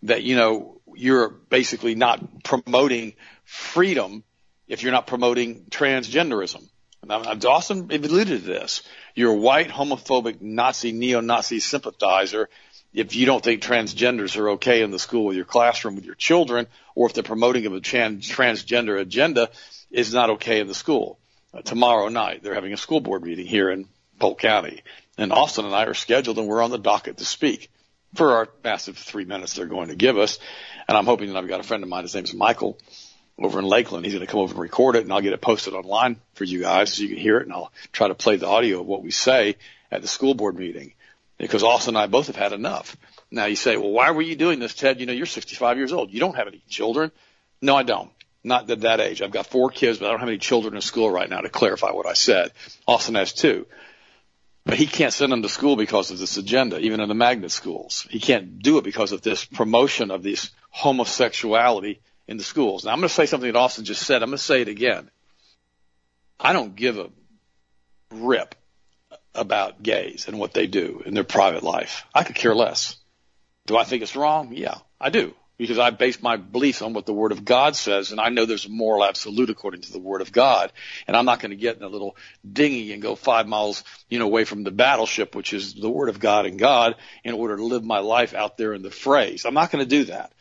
that 0.03 0.23
you 0.23 0.35
know 0.35 0.79
you're 0.95 1.29
basically 1.29 1.95
not 1.95 2.43
promoting 2.43 3.13
freedom 3.43 4.23
if 4.67 4.83
you're 4.83 4.91
not 4.91 5.07
promoting 5.07 5.65
transgenderism. 5.71 6.69
Now, 7.05 7.21
Austin 7.21 7.89
alluded 7.91 8.27
to 8.27 8.37
this. 8.45 8.83
You're 9.15 9.31
a 9.31 9.37
white, 9.37 9.69
homophobic, 9.69 10.41
Nazi, 10.41 10.91
neo-Nazi 10.91 11.59
sympathizer 11.59 12.49
if 12.93 13.15
you 13.15 13.25
don't 13.25 13.43
think 13.43 13.61
transgenders 13.61 14.37
are 14.37 14.51
okay 14.51 14.81
in 14.81 14.91
the 14.91 14.99
school 14.99 15.25
with 15.25 15.35
your 15.35 15.45
classroom 15.45 15.95
with 15.95 16.05
your 16.05 16.15
children, 16.15 16.67
or 16.95 17.07
if 17.07 17.13
the 17.13 17.23
promoting 17.23 17.65
of 17.65 17.73
a 17.73 17.79
trans- 17.79 18.29
transgender 18.29 18.99
agenda 18.99 19.49
is 19.91 20.13
not 20.13 20.31
okay 20.31 20.59
in 20.59 20.67
the 20.67 20.73
school. 20.73 21.19
Uh, 21.53 21.61
tomorrow 21.61 22.09
night, 22.09 22.43
they're 22.43 22.55
having 22.55 22.73
a 22.73 22.77
school 22.77 22.99
board 22.99 23.23
meeting 23.23 23.45
here 23.45 23.69
in 23.69 23.87
Polk 24.19 24.39
County, 24.39 24.83
and 25.17 25.31
Austin 25.31 25.65
and 25.65 25.75
I 25.75 25.85
are 25.85 25.93
scheduled, 25.93 26.37
and 26.37 26.47
we're 26.47 26.61
on 26.61 26.71
the 26.71 26.77
docket 26.77 27.17
to 27.17 27.25
speak 27.25 27.69
for 28.15 28.33
our 28.33 28.49
massive 28.63 28.97
three 28.97 29.25
minutes 29.25 29.53
they're 29.53 29.65
going 29.65 29.89
to 29.89 29.95
give 29.95 30.17
us. 30.17 30.39
And 30.87 30.97
I'm 30.97 31.05
hoping 31.05 31.29
that 31.29 31.37
I've 31.37 31.47
got 31.47 31.59
a 31.59 31.63
friend 31.63 31.83
of 31.83 31.89
mine, 31.89 32.03
his 32.03 32.15
name's 32.15 32.33
Michael, 32.33 32.77
over 33.37 33.59
in 33.59 33.65
Lakeland. 33.65 34.05
He's 34.05 34.13
going 34.13 34.25
to 34.25 34.31
come 34.31 34.41
over 34.41 34.53
and 34.53 34.61
record 34.61 34.95
it, 34.95 35.03
and 35.03 35.13
I'll 35.13 35.21
get 35.21 35.33
it 35.33 35.41
posted 35.41 35.73
online 35.73 36.19
for 36.33 36.43
you 36.43 36.61
guys 36.61 36.93
so 36.93 37.03
you 37.03 37.09
can 37.09 37.17
hear 37.17 37.37
it, 37.37 37.43
and 37.43 37.53
I'll 37.53 37.71
try 37.91 38.07
to 38.07 38.15
play 38.15 38.35
the 38.35 38.47
audio 38.47 38.81
of 38.81 38.87
what 38.87 39.03
we 39.03 39.11
say 39.11 39.55
at 39.91 40.01
the 40.01 40.07
school 40.07 40.33
board 40.33 40.57
meeting 40.57 40.93
because 41.39 41.63
Austin 41.63 41.95
and 41.95 42.03
I 42.03 42.07
both 42.07 42.27
have 42.27 42.35
had 42.35 42.53
enough. 42.53 42.95
Now 43.31 43.45
you 43.45 43.55
say, 43.55 43.77
well, 43.77 43.91
why 43.91 44.11
were 44.11 44.21
you 44.21 44.35
doing 44.35 44.59
this, 44.59 44.73
Ted? 44.73 44.99
You 44.99 45.05
know, 45.05 45.13
you're 45.13 45.25
65 45.25 45.77
years 45.77 45.93
old. 45.93 46.11
You 46.11 46.19
don't 46.19 46.35
have 46.35 46.47
any 46.47 46.61
children. 46.69 47.11
No, 47.61 47.75
I 47.75 47.83
don't. 47.83 48.11
Not 48.43 48.69
at 48.69 48.81
that 48.81 48.99
age. 48.99 49.21
I've 49.21 49.31
got 49.31 49.47
four 49.47 49.69
kids, 49.69 49.99
but 49.99 50.07
I 50.07 50.11
don't 50.11 50.19
have 50.19 50.29
any 50.29 50.37
children 50.37 50.75
in 50.75 50.81
school 50.81 51.09
right 51.09 51.29
now 51.29 51.41
to 51.41 51.49
clarify 51.49 51.91
what 51.91 52.05
I 52.05 52.13
said. 52.13 52.51
Austin 52.87 53.15
has 53.15 53.33
two. 53.33 53.65
But 54.65 54.77
he 54.77 54.85
can't 54.85 55.13
send 55.13 55.31
them 55.31 55.41
to 55.41 55.49
school 55.49 55.75
because 55.75 56.11
of 56.11 56.19
this 56.19 56.37
agenda, 56.37 56.79
even 56.79 56.99
in 56.99 57.09
the 57.09 57.15
magnet 57.15 57.51
schools. 57.51 58.05
He 58.09 58.19
can't 58.19 58.59
do 58.59 58.77
it 58.77 58.83
because 58.83 59.11
of 59.11 59.21
this 59.21 59.43
promotion 59.43 60.11
of 60.11 60.23
this 60.23 60.51
homosexuality 60.69 62.01
in 62.27 62.37
the 62.37 62.43
schools. 62.43 62.85
Now 62.85 62.91
I'm 62.91 62.99
going 62.99 63.09
to 63.09 63.13
say 63.13 63.25
something 63.25 63.51
that 63.51 63.57
Austin 63.57 63.85
just 63.85 64.05
said. 64.05 64.21
I'm 64.21 64.29
going 64.29 64.37
to 64.37 64.43
say 64.43 64.61
it 64.61 64.67
again. 64.67 65.09
I 66.39 66.53
don't 66.53 66.75
give 66.75 66.97
a 66.97 67.09
rip 68.11 68.55
about 69.35 69.81
gays 69.81 70.27
and 70.27 70.39
what 70.39 70.53
they 70.53 70.67
do 70.67 71.01
in 71.05 71.13
their 71.13 71.23
private 71.23 71.63
life. 71.63 72.05
I 72.13 72.23
could 72.23 72.35
care 72.35 72.55
less. 72.55 72.97
Do 73.67 73.77
I 73.77 73.83
think 73.83 74.01
it's 74.03 74.15
wrong? 74.15 74.53
Yeah, 74.53 74.75
I 74.99 75.09
do. 75.09 75.33
Because 75.57 75.77
I 75.77 75.89
base 75.89 76.21
my 76.21 76.37
beliefs 76.37 76.81
on 76.81 76.93
what 76.93 77.05
the 77.05 77.13
Word 77.13 77.33
of 77.33 77.43
God 77.43 77.75
says, 77.75 78.11
and 78.11 78.21
I 78.21 78.29
know 78.29 78.45
there's 78.45 78.65
a 78.65 78.69
moral 78.69 79.03
absolute 79.03 79.49
according 79.49 79.81
to 79.81 79.91
the 79.91 79.99
Word 79.99 80.21
of 80.21 80.31
God. 80.31 80.71
And 81.05 81.17
I'm 81.17 81.25
not 81.25 81.41
going 81.41 81.51
to 81.51 81.57
get 81.57 81.75
in 81.75 81.83
a 81.83 81.89
little 81.89 82.15
dinghy 82.49 82.93
and 82.93 83.01
go 83.01 83.15
five 83.15 83.45
miles, 83.45 83.83
you 84.09 84.19
know, 84.19 84.25
away 84.25 84.45
from 84.45 84.63
the 84.63 84.71
battleship, 84.71 85.35
which 85.35 85.53
is 85.53 85.73
the 85.73 85.89
Word 85.89 86.07
of 86.07 86.19
God 86.19 86.45
and 86.45 86.57
God, 86.57 86.95
in 87.25 87.33
order 87.33 87.57
to 87.57 87.65
live 87.65 87.83
my 87.83 87.99
life 87.99 88.33
out 88.33 88.57
there 88.57 88.73
in 88.73 88.83
the 88.83 88.89
phrase. 88.89 89.45
I'm 89.45 89.53
not 89.53 89.69
going 89.69 89.83
to 89.83 89.89
do 89.89 90.05
that. 90.05 90.31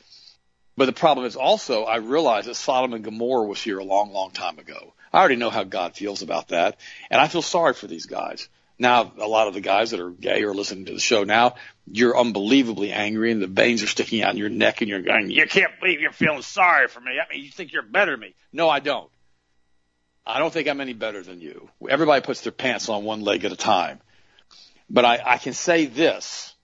But 0.76 0.86
the 0.86 0.92
problem 0.92 1.26
is 1.26 1.34
also, 1.34 1.82
I 1.82 1.96
realize 1.96 2.46
that 2.46 2.54
Sodom 2.54 2.92
and 2.92 3.02
Gomorrah 3.02 3.48
was 3.48 3.60
here 3.60 3.80
a 3.80 3.84
long, 3.84 4.12
long 4.12 4.30
time 4.30 4.60
ago. 4.60 4.94
I 5.12 5.18
already 5.18 5.34
know 5.34 5.50
how 5.50 5.64
God 5.64 5.96
feels 5.96 6.22
about 6.22 6.48
that, 6.48 6.78
and 7.10 7.20
I 7.20 7.26
feel 7.26 7.42
sorry 7.42 7.74
for 7.74 7.88
these 7.88 8.06
guys. 8.06 8.48
Now, 8.78 9.12
a 9.18 9.26
lot 9.26 9.48
of 9.48 9.54
the 9.54 9.60
guys 9.60 9.90
that 9.90 10.00
are 10.00 10.10
gay 10.10 10.42
are 10.44 10.54
listening 10.54 10.84
to 10.86 10.92
the 10.92 11.00
show 11.00 11.24
now, 11.24 11.56
you're 11.90 12.16
unbelievably 12.16 12.92
angry 12.92 13.32
and 13.32 13.42
the 13.42 13.48
veins 13.48 13.82
are 13.82 13.88
sticking 13.88 14.22
out 14.22 14.32
in 14.32 14.36
your 14.36 14.50
neck 14.50 14.80
and 14.80 14.88
you're 14.88 15.02
going, 15.02 15.30
you 15.30 15.46
can't 15.46 15.72
believe 15.80 16.00
you're 16.00 16.12
feeling 16.12 16.42
sorry 16.42 16.86
for 16.86 17.00
me. 17.00 17.12
I 17.18 17.32
mean, 17.32 17.44
you 17.44 17.50
think 17.50 17.72
you're 17.72 17.82
better 17.82 18.12
than 18.12 18.20
me. 18.20 18.34
No, 18.52 18.68
I 18.68 18.78
don't. 18.78 19.10
I 20.24 20.38
don't 20.38 20.52
think 20.52 20.68
I'm 20.68 20.80
any 20.80 20.92
better 20.92 21.22
than 21.22 21.40
you. 21.40 21.70
Everybody 21.88 22.20
puts 22.24 22.42
their 22.42 22.52
pants 22.52 22.88
on 22.88 23.04
one 23.04 23.22
leg 23.22 23.44
at 23.44 23.52
a 23.52 23.56
time. 23.56 23.98
But 24.88 25.04
I, 25.04 25.20
I 25.24 25.38
can 25.38 25.54
say 25.54 25.86
this. 25.86 26.54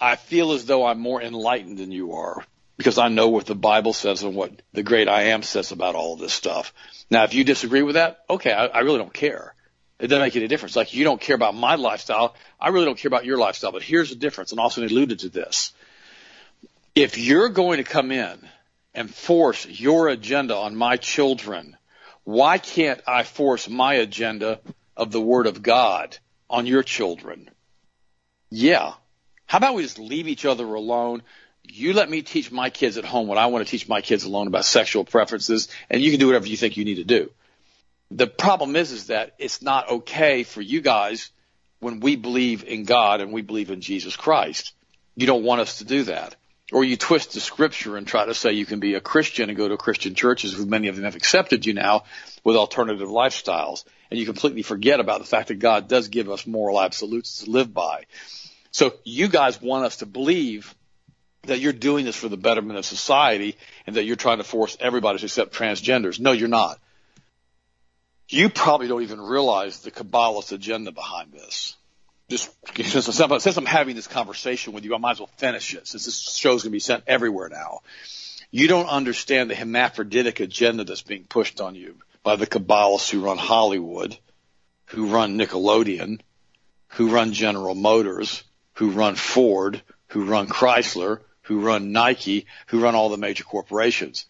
I 0.00 0.16
feel 0.16 0.52
as 0.52 0.64
though 0.64 0.86
I'm 0.86 1.00
more 1.00 1.20
enlightened 1.20 1.78
than 1.78 1.92
you 1.92 2.14
are 2.14 2.44
because 2.76 2.98
I 2.98 3.08
know 3.08 3.28
what 3.28 3.46
the 3.46 3.54
Bible 3.54 3.92
says 3.92 4.22
and 4.22 4.34
what 4.34 4.62
the 4.72 4.82
great 4.82 5.08
I 5.08 5.24
am 5.24 5.42
says 5.42 5.70
about 5.70 5.94
all 5.94 6.14
of 6.14 6.20
this 6.20 6.32
stuff. 6.32 6.72
Now, 7.10 7.24
if 7.24 7.34
you 7.34 7.44
disagree 7.44 7.82
with 7.82 7.94
that, 7.94 8.24
okay, 8.30 8.52
I, 8.52 8.66
I 8.66 8.80
really 8.80 8.98
don't 8.98 9.12
care. 9.12 9.54
It 10.02 10.08
doesn't 10.08 10.24
make 10.24 10.34
any 10.34 10.48
difference. 10.48 10.74
Like 10.74 10.94
you 10.94 11.04
don't 11.04 11.20
care 11.20 11.36
about 11.36 11.54
my 11.54 11.76
lifestyle. 11.76 12.34
I 12.60 12.70
really 12.70 12.86
don't 12.86 12.98
care 12.98 13.08
about 13.08 13.24
your 13.24 13.38
lifestyle. 13.38 13.70
But 13.70 13.84
here's 13.84 14.10
the 14.10 14.16
difference, 14.16 14.50
and 14.50 14.58
Austin 14.58 14.82
alluded 14.82 15.20
to 15.20 15.28
this. 15.28 15.72
If 16.96 17.18
you're 17.18 17.48
going 17.48 17.76
to 17.76 17.84
come 17.84 18.10
in 18.10 18.36
and 18.94 19.14
force 19.14 19.64
your 19.64 20.08
agenda 20.08 20.56
on 20.56 20.74
my 20.74 20.96
children, 20.96 21.76
why 22.24 22.58
can't 22.58 23.00
I 23.06 23.22
force 23.22 23.68
my 23.68 23.94
agenda 23.94 24.58
of 24.96 25.12
the 25.12 25.20
Word 25.20 25.46
of 25.46 25.62
God 25.62 26.18
on 26.50 26.66
your 26.66 26.82
children? 26.82 27.48
Yeah. 28.50 28.94
How 29.46 29.58
about 29.58 29.76
we 29.76 29.84
just 29.84 30.00
leave 30.00 30.26
each 30.26 30.44
other 30.44 30.66
alone? 30.74 31.22
You 31.62 31.92
let 31.92 32.10
me 32.10 32.22
teach 32.22 32.50
my 32.50 32.70
kids 32.70 32.98
at 32.98 33.04
home 33.04 33.28
what 33.28 33.38
I 33.38 33.46
want 33.46 33.64
to 33.64 33.70
teach 33.70 33.88
my 33.88 34.00
kids 34.00 34.24
alone 34.24 34.48
about 34.48 34.64
sexual 34.64 35.04
preferences, 35.04 35.68
and 35.88 36.02
you 36.02 36.10
can 36.10 36.18
do 36.18 36.26
whatever 36.26 36.48
you 36.48 36.56
think 36.56 36.76
you 36.76 36.84
need 36.84 36.96
to 36.96 37.04
do. 37.04 37.30
The 38.14 38.26
problem 38.26 38.76
is, 38.76 38.92
is 38.92 39.06
that 39.06 39.34
it's 39.38 39.62
not 39.62 39.90
okay 39.90 40.42
for 40.42 40.60
you 40.60 40.82
guys 40.82 41.30
when 41.80 42.00
we 42.00 42.14
believe 42.16 42.62
in 42.62 42.84
God 42.84 43.22
and 43.22 43.32
we 43.32 43.40
believe 43.40 43.70
in 43.70 43.80
Jesus 43.80 44.16
Christ. 44.16 44.74
You 45.16 45.26
don't 45.26 45.44
want 45.44 45.62
us 45.62 45.78
to 45.78 45.84
do 45.84 46.04
that. 46.04 46.36
Or 46.72 46.84
you 46.84 46.96
twist 46.96 47.32
the 47.32 47.40
scripture 47.40 47.96
and 47.96 48.06
try 48.06 48.26
to 48.26 48.34
say 48.34 48.52
you 48.52 48.66
can 48.66 48.80
be 48.80 48.94
a 48.94 49.00
Christian 49.00 49.48
and 49.48 49.56
go 49.56 49.66
to 49.66 49.76
Christian 49.76 50.14
churches, 50.14 50.52
who 50.52 50.66
many 50.66 50.88
of 50.88 50.96
them 50.96 51.04
have 51.04 51.16
accepted 51.16 51.64
you 51.64 51.72
now 51.72 52.04
with 52.44 52.56
alternative 52.56 53.08
lifestyles. 53.08 53.84
And 54.10 54.20
you 54.20 54.26
completely 54.26 54.62
forget 54.62 55.00
about 55.00 55.20
the 55.20 55.26
fact 55.26 55.48
that 55.48 55.58
God 55.58 55.88
does 55.88 56.08
give 56.08 56.30
us 56.30 56.46
moral 56.46 56.80
absolutes 56.80 57.44
to 57.44 57.50
live 57.50 57.72
by. 57.72 58.04
So 58.72 58.94
you 59.04 59.28
guys 59.28 59.60
want 59.60 59.86
us 59.86 59.96
to 59.98 60.06
believe 60.06 60.74
that 61.44 61.60
you're 61.60 61.72
doing 61.72 62.04
this 62.04 62.16
for 62.16 62.28
the 62.28 62.36
betterment 62.36 62.78
of 62.78 62.84
society 62.84 63.56
and 63.86 63.96
that 63.96 64.04
you're 64.04 64.16
trying 64.16 64.38
to 64.38 64.44
force 64.44 64.76
everybody 64.80 65.18
to 65.18 65.24
accept 65.24 65.54
transgenders. 65.54 66.20
No, 66.20 66.32
you're 66.32 66.48
not 66.48 66.78
you 68.28 68.48
probably 68.48 68.88
don't 68.88 69.02
even 69.02 69.20
realize 69.20 69.80
the 69.80 69.90
Kabbalist 69.90 70.52
agenda 70.52 70.92
behind 70.92 71.32
this. 71.32 71.76
Just 72.28 72.50
since 72.64 73.56
I'm 73.56 73.66
having 73.66 73.94
this 73.94 74.06
conversation 74.06 74.72
with 74.72 74.84
you, 74.84 74.94
I 74.94 74.98
might 74.98 75.12
as 75.12 75.18
well 75.20 75.30
finish 75.36 75.74
it 75.74 75.86
since 75.86 76.06
this 76.06 76.20
show's 76.34 76.62
going 76.62 76.70
to 76.70 76.76
be 76.76 76.80
sent 76.80 77.04
everywhere 77.06 77.50
now. 77.50 77.80
You 78.50 78.68
don't 78.68 78.86
understand 78.86 79.50
the 79.50 79.54
hermaphroditic 79.54 80.40
agenda 80.40 80.84
that's 80.84 81.02
being 81.02 81.24
pushed 81.24 81.60
on 81.60 81.74
you 81.74 81.96
by 82.22 82.36
the 82.36 82.46
Kabbalists 82.46 83.10
who 83.10 83.20
run 83.20 83.38
Hollywood, 83.38 84.16
who 84.86 85.08
run 85.08 85.36
Nickelodeon, 85.38 86.20
who 86.88 87.10
run 87.10 87.32
General 87.32 87.74
Motors, 87.74 88.44
who 88.74 88.90
run 88.90 89.14
Ford, 89.14 89.82
who 90.08 90.24
run 90.24 90.46
Chrysler, 90.46 91.20
who 91.42 91.60
run 91.60 91.92
Nike, 91.92 92.46
who 92.66 92.80
run 92.80 92.94
all 92.94 93.08
the 93.08 93.16
major 93.16 93.44
corporations. 93.44 94.26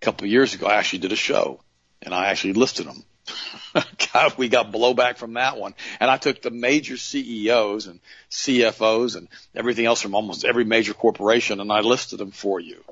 A 0.00 0.04
couple 0.04 0.24
of 0.24 0.30
years 0.30 0.54
ago, 0.54 0.66
I 0.66 0.76
actually 0.76 1.00
did 1.00 1.12
a 1.12 1.16
show 1.16 1.60
and 2.02 2.14
I 2.14 2.26
actually 2.26 2.54
listed 2.54 2.86
them. 2.86 3.04
God, 4.12 4.34
we 4.36 4.48
got 4.48 4.72
blowback 4.72 5.16
from 5.16 5.34
that 5.34 5.58
one. 5.58 5.74
And 6.00 6.10
I 6.10 6.16
took 6.16 6.42
the 6.42 6.50
major 6.50 6.96
CEOs 6.96 7.86
and 7.86 8.00
CFOs 8.30 9.16
and 9.16 9.28
everything 9.54 9.86
else 9.86 10.02
from 10.02 10.14
almost 10.14 10.44
every 10.44 10.64
major 10.64 10.94
corporation 10.94 11.60
and 11.60 11.72
I 11.72 11.80
listed 11.80 12.18
them 12.18 12.30
for 12.30 12.60
you. 12.60 12.82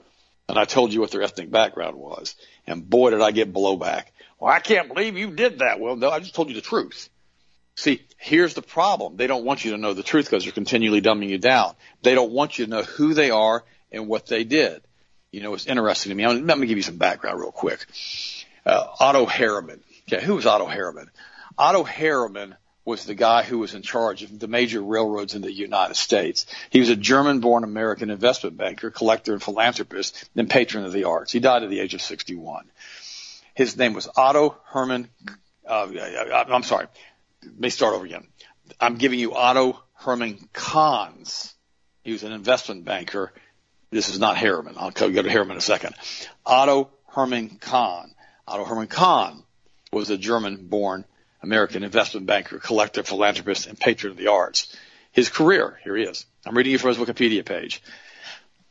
And 0.49 0.59
I 0.59 0.65
told 0.65 0.93
you 0.93 1.01
what 1.01 1.11
their 1.11 1.23
ethnic 1.23 1.51
background 1.51 1.97
was. 1.97 2.35
And 2.67 2.89
boy, 2.89 3.11
did 3.11 3.21
I 3.21 3.31
get 3.31 3.53
blowback. 3.53 4.05
Well, 4.39 4.53
I 4.53 4.61
can't 4.61 4.89
believe 4.89 5.17
you 5.17 5.31
did 5.31 5.61
that. 5.61 5.79
Well, 5.79 5.97
no, 5.97 6.11
I 6.11 6.19
just 6.19 6.35
told 6.35 6.49
you 6.49 6.55
the 6.55 6.61
truth. 6.61 7.09
See, 7.75 8.03
here's 8.19 8.55
the 8.55 8.63
problem. 8.63 9.17
They 9.17 9.27
don't 9.27 9.45
want 9.45 9.65
you 9.65 9.71
to 9.71 9.79
know 9.79 9.95
the 9.95 10.03
truth 10.03 10.27
because 10.27 10.45
they're 10.45 10.53
continually 10.53 11.01
dumbing 11.01 11.29
you 11.29 11.39
down. 11.39 11.75
They 12.03 12.15
don't 12.15 12.33
want 12.33 12.59
you 12.59 12.67
to 12.67 12.71
know 12.71 12.83
who 12.83 13.15
they 13.15 13.31
are 13.31 13.65
and 13.91 14.09
what 14.09 14.27
they 14.27 14.45
did. 14.45 14.83
You 15.31 15.41
know, 15.41 15.55
it's 15.55 15.67
interesting 15.67 16.11
to 16.11 16.17
me. 16.17 16.25
I'm, 16.25 16.47
let 16.47 16.59
me 16.59 16.67
give 16.67 16.77
you 16.77 16.83
some 16.83 16.99
background 16.99 17.41
real 17.41 17.53
quick. 17.53 17.87
Uh, 18.67 18.87
Otto 19.01 19.27
Harriman. 19.27 19.81
Okay, 20.13 20.25
who 20.25 20.35
was 20.35 20.47
Otto 20.47 20.67
Harriman? 20.67 21.11
Otto 21.57 21.85
Harriman 21.85 22.57
was 22.85 23.05
the 23.05 23.15
guy 23.15 23.45
who 23.45 23.59
was 23.59 23.75
in 23.75 23.83
charge 23.83 24.23
of 24.23 24.39
the 24.39 24.49
major 24.49 24.83
railroads 24.83 25.35
in 25.35 25.41
the 25.41 25.53
United 25.53 25.95
States. 25.95 26.45
He 26.71 26.81
was 26.81 26.91
a 26.91 26.97
German-born 26.97 27.65
American 27.65 28.11
investment 28.11 28.57
banker, 28.57 28.91
collector, 28.91 29.33
and 29.33 29.43
philanthropist, 29.43 30.29
and 30.37 30.51
patron 30.51 30.85
of 30.85 30.93
the 30.93 31.05
arts. 31.05 31.33
He 31.33 31.41
died 31.41 31.63
at 31.63 31.71
the 31.71 31.81
age 31.81 31.95
of 31.95 32.03
61. 32.03 32.71
His 33.55 33.77
name 33.77 33.95
was 33.95 34.09
Otto 34.15 34.57
Herman. 34.67 35.09
Uh, 35.67 35.89
I'm 36.51 36.65
sorry. 36.65 36.89
Let 37.43 37.61
me 37.61 37.71
start 37.71 37.95
over 37.95 38.05
again. 38.05 38.27
I'm 38.81 38.97
giving 38.97 39.19
you 39.19 39.35
Otto 39.35 39.81
Herman 39.95 40.49
Kahns. 40.53 41.55
He 42.03 42.13
was 42.13 42.23
an 42.23 42.33
investment 42.33 42.85
banker. 42.85 43.33
This 43.91 44.09
is 44.09 44.19
not 44.19 44.37
Harriman. 44.37 44.75
I'll 44.77 44.91
go 44.91 45.11
to 45.11 45.31
Harriman 45.31 45.53
in 45.53 45.59
a 45.59 45.63
second. 45.63 45.95
Otto 46.45 46.91
Herman 47.07 47.59
Kahn. 47.61 48.15
Otto 48.47 48.65
Herman 48.65 48.89
Kahn 48.89 49.45
was 49.93 50.09
a 50.09 50.17
German-born 50.17 51.05
American 51.43 51.85
investment 51.85 52.27
banker, 52.27 52.59
collector, 52.59 53.03
philanthropist, 53.03 53.67
and 53.67 53.79
patron 53.79 54.13
of 54.13 54.17
the 54.17 54.29
arts. 54.29 54.75
His 55.13 55.29
career, 55.29 55.79
here 55.85 55.97
he 55.97 56.05
is. 56.05 56.25
I'm 56.47 56.57
reading 56.57 56.73
you 56.73 56.79
from 56.79 56.95
his 56.95 56.97
Wikipedia 56.97 57.45
page. 57.45 57.83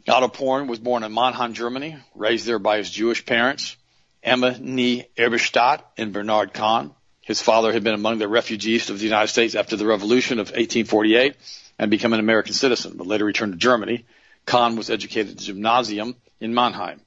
Otto 0.08 0.30
Porn 0.30 0.66
was 0.66 0.80
born 0.80 1.04
in 1.04 1.14
Mannheim, 1.14 1.54
Germany, 1.54 1.98
raised 2.16 2.48
there 2.48 2.58
by 2.58 2.78
his 2.78 2.90
Jewish 2.90 3.24
parents, 3.24 3.78
Emma 4.24 4.54
née 4.54 5.06
Eberstadt 5.16 5.84
and 5.96 6.12
Bernard 6.12 6.54
Kahn. 6.54 6.92
His 7.22 7.40
father 7.40 7.72
had 7.72 7.84
been 7.84 7.94
among 7.94 8.18
the 8.18 8.28
refugees 8.28 8.90
of 8.90 8.98
the 8.98 9.06
United 9.06 9.28
States 9.28 9.54
after 9.54 9.76
the 9.76 9.86
Revolution 9.86 10.40
of 10.40 10.48
1848 10.48 11.36
and 11.78 11.92
become 11.92 12.14
an 12.14 12.20
American 12.20 12.54
citizen, 12.54 12.94
but 12.96 13.06
later 13.06 13.26
returned 13.26 13.54
to 13.54 13.60
Germany. 13.60 14.06
Kahn 14.46 14.76
was 14.76 14.90
educated 14.90 15.34
at 15.34 15.38
the 15.38 15.44
gymnasium 15.44 16.16
in 16.40 16.56
Mannheim. 16.56 17.00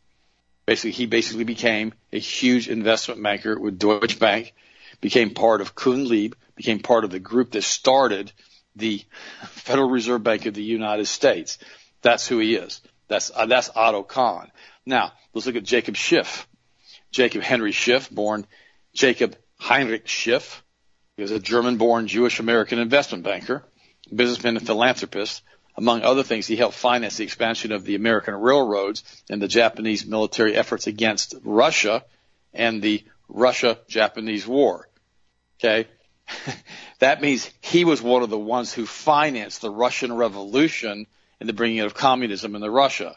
Basically, 0.66 0.92
he 0.92 1.06
basically 1.06 1.44
became 1.44 1.92
a 2.12 2.18
huge 2.18 2.68
investment 2.68 3.22
banker 3.22 3.58
with 3.58 3.78
Deutsche 3.78 4.18
Bank, 4.18 4.54
became 5.00 5.34
part 5.34 5.60
of 5.60 5.74
Kuhn 5.74 6.08
Lieb, 6.08 6.36
became 6.56 6.80
part 6.80 7.04
of 7.04 7.10
the 7.10 7.18
group 7.18 7.52
that 7.52 7.62
started 7.62 8.32
the 8.76 9.04
Federal 9.46 9.90
Reserve 9.90 10.22
Bank 10.22 10.46
of 10.46 10.54
the 10.54 10.62
United 10.62 11.06
States. 11.06 11.58
That's 12.02 12.26
who 12.26 12.38
he 12.38 12.54
is. 12.54 12.80
That's 13.08 13.30
uh, 13.34 13.46
that's 13.46 13.70
Otto 13.74 14.02
Kahn. 14.02 14.50
Now 14.86 15.12
let's 15.32 15.46
look 15.46 15.56
at 15.56 15.64
Jacob 15.64 15.96
Schiff. 15.96 16.46
Jacob 17.10 17.42
Henry 17.42 17.72
Schiff, 17.72 18.10
born 18.10 18.46
Jacob 18.92 19.36
Heinrich 19.58 20.08
Schiff. 20.08 20.64
He 21.16 21.22
was 21.22 21.30
a 21.30 21.38
German-born 21.38 22.08
Jewish 22.08 22.40
American 22.40 22.80
investment 22.80 23.22
banker, 23.22 23.64
businessman 24.12 24.56
and 24.56 24.66
philanthropist. 24.66 25.42
Among 25.76 26.02
other 26.02 26.22
things, 26.22 26.46
he 26.46 26.56
helped 26.56 26.76
finance 26.76 27.16
the 27.16 27.24
expansion 27.24 27.72
of 27.72 27.84
the 27.84 27.96
American 27.96 28.34
railroads 28.34 29.02
and 29.28 29.42
the 29.42 29.48
Japanese 29.48 30.06
military 30.06 30.54
efforts 30.54 30.86
against 30.86 31.34
Russia 31.42 32.04
and 32.52 32.80
the 32.80 33.02
Russia-Japanese 33.28 34.46
War. 34.46 34.88
Okay? 35.58 35.88
that 37.00 37.20
means 37.20 37.50
he 37.60 37.84
was 37.84 38.00
one 38.00 38.22
of 38.22 38.30
the 38.30 38.38
ones 38.38 38.72
who 38.72 38.86
financed 38.86 39.60
the 39.60 39.70
Russian 39.70 40.12
Revolution 40.12 41.06
and 41.40 41.48
the 41.48 41.52
bringing 41.52 41.80
of 41.80 41.94
communism 41.94 42.54
into 42.54 42.70
Russia. 42.70 43.16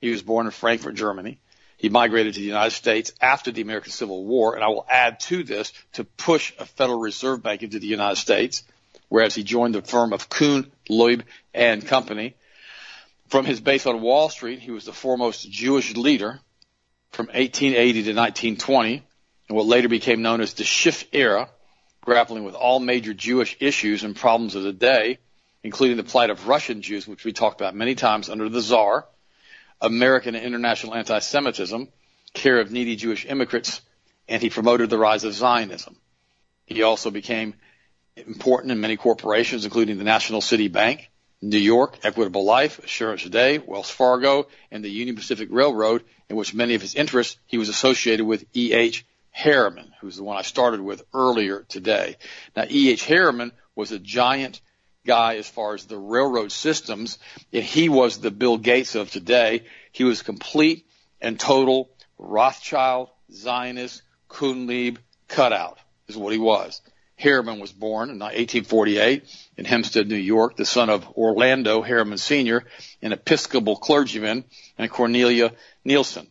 He 0.00 0.10
was 0.10 0.22
born 0.22 0.46
in 0.46 0.52
Frankfurt, 0.52 0.94
Germany. 0.94 1.40
He 1.76 1.88
migrated 1.88 2.34
to 2.34 2.40
the 2.40 2.46
United 2.46 2.70
States 2.70 3.12
after 3.20 3.50
the 3.50 3.60
American 3.60 3.92
Civil 3.92 4.24
War, 4.24 4.54
and 4.54 4.64
I 4.64 4.68
will 4.68 4.86
add 4.90 5.20
to 5.20 5.42
this 5.42 5.72
to 5.94 6.04
push 6.04 6.52
a 6.58 6.64
Federal 6.64 6.98
Reserve 6.98 7.42
Bank 7.42 7.62
into 7.62 7.78
the 7.78 7.86
United 7.86 8.16
States 8.16 8.62
whereas 9.08 9.34
he 9.34 9.42
joined 9.42 9.74
the 9.74 9.82
firm 9.82 10.12
of 10.12 10.28
Kuhn, 10.28 10.70
Loeb 10.88 11.24
and 11.54 11.86
Company. 11.86 12.34
From 13.28 13.44
his 13.44 13.60
base 13.60 13.86
on 13.86 14.00
Wall 14.00 14.28
Street, 14.28 14.60
he 14.60 14.70
was 14.70 14.84
the 14.84 14.92
foremost 14.92 15.50
Jewish 15.50 15.96
leader 15.96 16.40
from 17.10 17.26
1880 17.26 17.92
to 17.92 18.14
1920, 18.14 19.02
and 19.48 19.56
what 19.56 19.66
later 19.66 19.88
became 19.88 20.22
known 20.22 20.40
as 20.40 20.54
the 20.54 20.64
Schiff 20.64 21.04
era, 21.12 21.48
grappling 22.00 22.44
with 22.44 22.54
all 22.54 22.78
major 22.78 23.14
Jewish 23.14 23.56
issues 23.60 24.04
and 24.04 24.14
problems 24.14 24.54
of 24.54 24.62
the 24.62 24.72
day, 24.72 25.18
including 25.62 25.96
the 25.96 26.04
plight 26.04 26.30
of 26.30 26.46
Russian 26.46 26.82
Jews, 26.82 27.08
which 27.08 27.24
we 27.24 27.32
talked 27.32 27.60
about 27.60 27.74
many 27.74 27.94
times 27.94 28.28
under 28.28 28.48
the 28.48 28.60
Czar, 28.60 29.06
American 29.80 30.34
and 30.34 30.44
international 30.44 30.94
anti-Semitism, 30.94 31.88
care 32.32 32.60
of 32.60 32.70
needy 32.70 32.96
Jewish 32.96 33.26
immigrants, 33.26 33.80
and 34.28 34.42
he 34.42 34.50
promoted 34.50 34.90
the 34.90 34.98
rise 34.98 35.24
of 35.24 35.34
Zionism. 35.34 35.96
He 36.66 36.82
also 36.82 37.10
became 37.10 37.54
important 38.16 38.72
in 38.72 38.80
many 38.80 38.96
corporations, 38.96 39.64
including 39.64 39.98
the 39.98 40.04
National 40.04 40.40
City 40.40 40.68
Bank, 40.68 41.10
New 41.42 41.58
York, 41.58 41.98
Equitable 42.02 42.44
Life, 42.44 42.78
Assurance 42.78 43.22
Today, 43.22 43.58
Wells 43.58 43.90
Fargo, 43.90 44.48
and 44.70 44.82
the 44.82 44.90
Union 44.90 45.16
Pacific 45.16 45.48
Railroad, 45.50 46.02
in 46.28 46.36
which 46.36 46.54
many 46.54 46.74
of 46.74 46.82
his 46.82 46.94
interests 46.94 47.36
he 47.46 47.58
was 47.58 47.68
associated 47.68 48.24
with 48.26 48.46
E.H. 48.54 49.04
Harriman, 49.30 49.92
who's 50.00 50.16
the 50.16 50.24
one 50.24 50.38
I 50.38 50.42
started 50.42 50.80
with 50.80 51.04
earlier 51.12 51.66
today. 51.68 52.16
Now, 52.56 52.64
E.H. 52.68 53.04
Harriman 53.04 53.52
was 53.74 53.92
a 53.92 53.98
giant 53.98 54.62
guy 55.04 55.36
as 55.36 55.48
far 55.48 55.74
as 55.74 55.84
the 55.84 55.98
railroad 55.98 56.50
systems, 56.50 57.18
and 57.52 57.62
he 57.62 57.88
was 57.90 58.18
the 58.18 58.30
Bill 58.30 58.56
Gates 58.56 58.94
of 58.94 59.10
today. 59.10 59.64
He 59.92 60.04
was 60.04 60.22
complete 60.22 60.86
and 61.20 61.38
total 61.38 61.90
Rothschild, 62.18 63.10
Zionist, 63.30 64.02
Kuhn 64.28 64.66
Lieb 64.66 64.98
cutout 65.28 65.78
is 66.08 66.16
what 66.16 66.32
he 66.32 66.38
was. 66.38 66.80
Harriman 67.16 67.58
was 67.58 67.72
born 67.72 68.10
in 68.10 68.18
1848 68.18 69.24
in 69.56 69.64
Hempstead, 69.64 70.06
New 70.06 70.16
York, 70.16 70.56
the 70.56 70.66
son 70.66 70.90
of 70.90 71.08
Orlando 71.16 71.80
Harriman 71.80 72.18
Sr., 72.18 72.64
an 73.00 73.12
Episcopal 73.12 73.76
clergyman, 73.76 74.44
and 74.76 74.90
Cornelia 74.90 75.52
Neilson. 75.84 76.26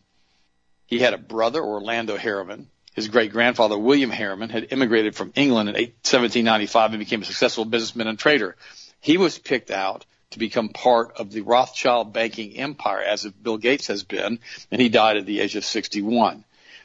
He 0.86 1.00
had 1.00 1.12
a 1.12 1.18
brother, 1.18 1.60
Orlando 1.60 2.16
Harriman. 2.16 2.68
His 2.94 3.08
great 3.08 3.32
grandfather, 3.32 3.76
William 3.76 4.10
Harriman, 4.10 4.48
had 4.48 4.72
immigrated 4.72 5.16
from 5.16 5.32
England 5.34 5.68
in 5.68 5.74
1795 5.74 6.92
and 6.92 6.98
became 7.00 7.22
a 7.22 7.26
successful 7.26 7.64
businessman 7.64 8.06
and 8.06 8.18
trader. 8.18 8.56
He 9.00 9.18
was 9.18 9.38
picked 9.38 9.72
out 9.72 10.06
to 10.30 10.38
become 10.38 10.68
part 10.68 11.16
of 11.16 11.32
the 11.32 11.40
Rothschild 11.40 12.12
banking 12.12 12.56
empire, 12.56 13.02
as 13.02 13.24
Bill 13.24 13.58
Gates 13.58 13.88
has 13.88 14.04
been, 14.04 14.38
and 14.70 14.80
he 14.80 14.88
died 14.88 15.16
at 15.16 15.26
the 15.26 15.40
age 15.40 15.56
of 15.56 15.64
61. 15.64 16.44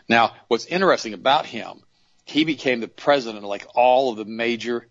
Now, 0.10 0.34
what's 0.48 0.66
interesting 0.66 1.14
about 1.14 1.46
him 1.46 1.84
he 2.32 2.46
became 2.46 2.80
the 2.80 2.88
president 2.88 3.44
of 3.44 3.50
like 3.50 3.67
all 3.76 4.12
of 4.12 4.17
the 4.17 4.26
major 4.26 4.88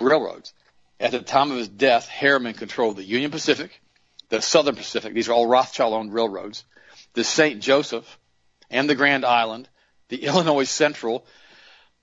railroads. 0.00 0.54
At 0.98 1.10
the 1.10 1.20
time 1.20 1.50
of 1.50 1.58
his 1.58 1.68
death, 1.68 2.08
Harriman 2.08 2.54
controlled 2.54 2.96
the 2.96 3.04
Union 3.04 3.30
Pacific, 3.30 3.80
the 4.28 4.40
Southern 4.40 4.76
Pacific, 4.76 5.12
these 5.12 5.28
are 5.28 5.32
all 5.32 5.46
Rothschild 5.46 5.92
owned 5.92 6.14
railroads, 6.14 6.64
the 7.14 7.24
St. 7.24 7.60
Joseph 7.60 8.18
and 8.70 8.88
the 8.88 8.94
Grand 8.94 9.24
Island, 9.24 9.68
the 10.08 10.24
Illinois 10.24 10.64
Central, 10.64 11.26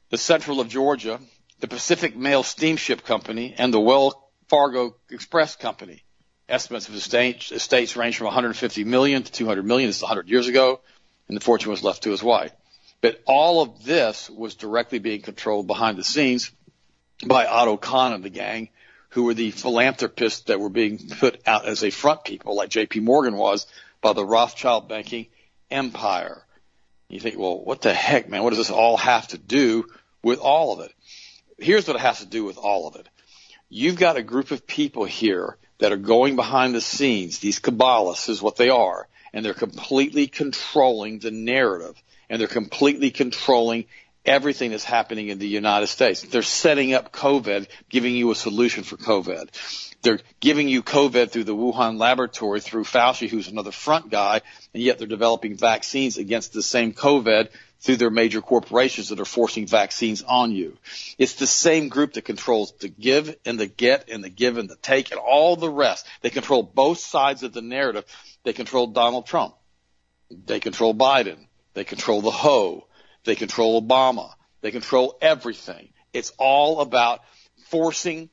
the 0.09 0.17
Central 0.17 0.59
of 0.59 0.69
Georgia, 0.69 1.19
the 1.59 1.67
Pacific 1.67 2.15
Mail 2.15 2.43
Steamship 2.43 3.03
Company, 3.03 3.55
and 3.57 3.73
the 3.73 3.79
Wells 3.79 4.15
Fargo 4.49 4.95
Express 5.09 5.55
Company. 5.55 6.03
Estimates 6.49 6.89
of 6.89 6.93
the 6.93 7.35
estates 7.51 7.95
range 7.95 8.17
from 8.17 8.25
150 8.25 8.83
million 8.83 9.23
to 9.23 9.31
200 9.31 9.65
million. 9.65 9.87
This 9.87 9.97
is 9.97 10.03
100 10.03 10.27
years 10.27 10.47
ago, 10.47 10.81
and 11.29 11.37
the 11.37 11.41
fortune 11.41 11.71
was 11.71 11.83
left 11.83 12.03
to 12.03 12.11
his 12.11 12.21
wife. 12.21 12.51
But 13.01 13.21
all 13.25 13.61
of 13.61 13.83
this 13.83 14.29
was 14.29 14.55
directly 14.55 14.99
being 14.99 15.21
controlled 15.21 15.67
behind 15.67 15.97
the 15.97 16.03
scenes 16.03 16.51
by 17.25 17.47
Otto 17.47 17.77
Kahn 17.77 18.13
and 18.13 18.23
the 18.23 18.29
gang, 18.29 18.69
who 19.09 19.23
were 19.23 19.33
the 19.33 19.51
philanthropists 19.51 20.41
that 20.45 20.59
were 20.59 20.69
being 20.69 20.99
put 21.19 21.41
out 21.47 21.65
as 21.65 21.83
a 21.83 21.89
front 21.89 22.23
people, 22.23 22.55
like 22.55 22.69
J.P. 22.69 23.01
Morgan 23.01 23.35
was, 23.35 23.65
by 24.01 24.13
the 24.13 24.25
Rothschild 24.25 24.87
banking 24.87 25.27
empire. 25.69 26.43
You 27.09 27.19
think, 27.19 27.37
well, 27.37 27.63
what 27.63 27.81
the 27.81 27.93
heck, 27.93 28.29
man? 28.29 28.43
What 28.43 28.51
does 28.51 28.59
this 28.59 28.69
all 28.69 28.97
have 28.97 29.27
to 29.29 29.37
do 29.37 29.85
with 30.23 30.39
all 30.39 30.73
of 30.73 30.85
it? 30.85 30.93
Here's 31.57 31.87
what 31.87 31.97
it 31.97 32.01
has 32.01 32.19
to 32.19 32.25
do 32.25 32.45
with 32.45 32.57
all 32.57 32.87
of 32.87 32.95
it. 32.95 33.07
You've 33.69 33.97
got 33.97 34.17
a 34.17 34.23
group 34.23 34.51
of 34.51 34.65
people 34.65 35.05
here 35.05 35.57
that 35.79 35.91
are 35.91 35.97
going 35.97 36.35
behind 36.35 36.75
the 36.75 36.81
scenes. 36.81 37.39
These 37.39 37.59
Kabbalists 37.59 38.29
is 38.29 38.41
what 38.41 38.55
they 38.55 38.69
are, 38.69 39.07
and 39.33 39.43
they're 39.43 39.53
completely 39.53 40.27
controlling 40.27 41.19
the 41.19 41.31
narrative 41.31 42.01
and 42.31 42.39
they're 42.39 42.47
completely 42.47 43.11
controlling 43.11 43.85
everything 44.25 44.71
that's 44.71 44.85
happening 44.85 45.27
in 45.27 45.37
the 45.37 45.47
United 45.47 45.87
States. 45.87 46.21
They're 46.21 46.43
setting 46.43 46.93
up 46.93 47.11
COVID, 47.11 47.67
giving 47.89 48.15
you 48.15 48.31
a 48.31 48.35
solution 48.35 48.85
for 48.85 48.95
COVID. 48.95 49.49
They're 50.01 50.21
giving 50.39 50.69
you 50.69 50.81
COVID 50.81 51.29
through 51.29 51.43
the 51.43 51.55
Wuhan 51.55 51.99
laboratory, 51.99 52.61
through 52.61 52.85
Fauci, 52.85 53.27
who's 53.27 53.49
another 53.49 53.71
front 53.71 54.09
guy, 54.09 54.41
and 54.73 54.81
yet 54.81 54.97
they're 54.97 55.07
developing 55.07 55.57
vaccines 55.57 56.17
against 56.17 56.53
the 56.53 56.63
same 56.63 56.93
COVID 56.93 57.49
through 57.81 57.97
their 57.97 58.09
major 58.09 58.41
corporations 58.41 59.09
that 59.09 59.19
are 59.19 59.25
forcing 59.25 59.67
vaccines 59.67 60.23
on 60.23 60.51
you. 60.51 60.77
It's 61.17 61.33
the 61.33 61.47
same 61.47 61.89
group 61.89 62.13
that 62.13 62.23
controls 62.23 62.71
the 62.79 62.87
give 62.87 63.35
and 63.45 63.59
the 63.59 63.67
get 63.67 64.09
and 64.09 64.23
the 64.23 64.29
give 64.29 64.57
and 64.57 64.69
the 64.69 64.77
take 64.77 65.11
and 65.11 65.19
all 65.19 65.57
the 65.57 65.69
rest. 65.69 66.07
They 66.21 66.29
control 66.29 66.63
both 66.63 66.99
sides 66.99 67.43
of 67.43 67.51
the 67.51 67.61
narrative. 67.61 68.05
They 68.43 68.53
control 68.53 68.87
Donald 68.87 69.25
Trump. 69.25 69.55
They 70.45 70.61
control 70.61 70.95
Biden. 70.95 71.47
They 71.73 71.83
control 71.83 72.21
the 72.21 72.31
Ho. 72.31 72.87
They 73.23 73.35
control 73.35 73.81
Obama. 73.81 74.33
They 74.61 74.71
control 74.71 75.17
everything. 75.21 75.89
It's 76.13 76.33
all 76.37 76.81
about 76.81 77.21
forcing 77.69 78.29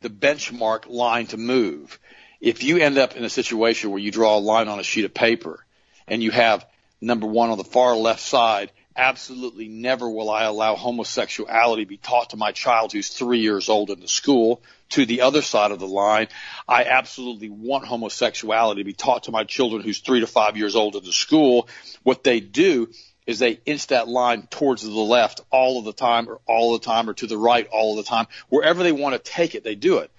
the 0.00 0.10
benchmark 0.10 0.88
line 0.88 1.26
to 1.28 1.36
move. 1.36 1.98
If 2.40 2.62
you 2.62 2.78
end 2.78 2.98
up 2.98 3.16
in 3.16 3.24
a 3.24 3.30
situation 3.30 3.90
where 3.90 4.00
you 4.00 4.10
draw 4.10 4.36
a 4.36 4.40
line 4.40 4.68
on 4.68 4.80
a 4.80 4.82
sheet 4.82 5.04
of 5.04 5.14
paper 5.14 5.64
and 6.06 6.22
you 6.22 6.30
have 6.30 6.66
number 7.00 7.26
one 7.26 7.50
on 7.50 7.58
the 7.58 7.64
far 7.64 7.96
left 7.96 8.20
side 8.20 8.72
absolutely 8.96 9.68
never 9.68 10.08
will 10.08 10.30
I 10.30 10.44
allow 10.44 10.74
homosexuality 10.74 11.84
be 11.84 11.96
taught 11.96 12.30
to 12.30 12.36
my 12.36 12.52
child 12.52 12.92
who's 12.92 13.08
three 13.08 13.40
years 13.40 13.68
old 13.68 13.90
in 13.90 14.00
the 14.00 14.08
school. 14.08 14.62
To 14.90 15.06
the 15.06 15.22
other 15.22 15.40
side 15.40 15.70
of 15.70 15.78
the 15.78 15.88
line, 15.88 16.28
I 16.68 16.84
absolutely 16.84 17.48
want 17.48 17.86
homosexuality 17.86 18.82
to 18.82 18.84
be 18.84 18.92
taught 18.92 19.24
to 19.24 19.30
my 19.30 19.44
children 19.44 19.82
who's 19.82 20.00
three 20.00 20.20
to 20.20 20.26
five 20.26 20.58
years 20.58 20.76
old 20.76 20.96
in 20.96 21.04
the 21.04 21.12
school. 21.12 21.68
What 22.02 22.24
they 22.24 22.40
do 22.40 22.90
is 23.26 23.38
they 23.38 23.60
inch 23.64 23.86
that 23.86 24.08
line 24.08 24.46
towards 24.50 24.82
the 24.82 24.90
left 24.90 25.40
all 25.50 25.78
of 25.78 25.84
the 25.86 25.92
time 25.92 26.28
or 26.28 26.40
all 26.46 26.72
the 26.72 26.84
time 26.84 27.08
or 27.08 27.14
to 27.14 27.26
the 27.26 27.38
right 27.38 27.66
all 27.68 27.98
of 27.98 28.04
the 28.04 28.10
time. 28.10 28.26
Wherever 28.48 28.82
they 28.82 28.92
want 28.92 29.14
to 29.14 29.30
take 29.30 29.54
it, 29.54 29.64
they 29.64 29.76
do 29.76 29.98
it. 29.98 30.10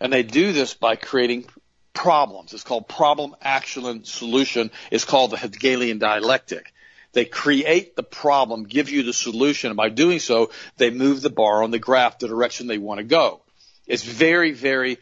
And 0.00 0.12
they 0.12 0.22
do 0.22 0.52
this 0.52 0.74
by 0.74 0.96
creating 0.96 1.46
problems. 1.92 2.52
It's 2.52 2.64
called 2.64 2.88
problem 2.88 3.36
action 3.40 4.04
solution. 4.04 4.70
It's 4.90 5.04
called 5.04 5.30
the 5.30 5.38
Hegelian 5.38 5.98
dialectic. 5.98 6.72
They 7.16 7.24
create 7.24 7.96
the 7.96 8.02
problem, 8.02 8.64
give 8.64 8.90
you 8.90 9.02
the 9.02 9.14
solution, 9.14 9.70
and 9.70 9.76
by 9.78 9.88
doing 9.88 10.18
so, 10.18 10.50
they 10.76 10.90
move 10.90 11.22
the 11.22 11.30
bar 11.30 11.62
on 11.62 11.70
the 11.70 11.78
graph 11.78 12.18
the 12.18 12.28
direction 12.28 12.66
they 12.66 12.76
want 12.76 12.98
to 12.98 13.04
go. 13.04 13.40
It's 13.86 14.04
very, 14.04 14.52
very, 14.52 14.98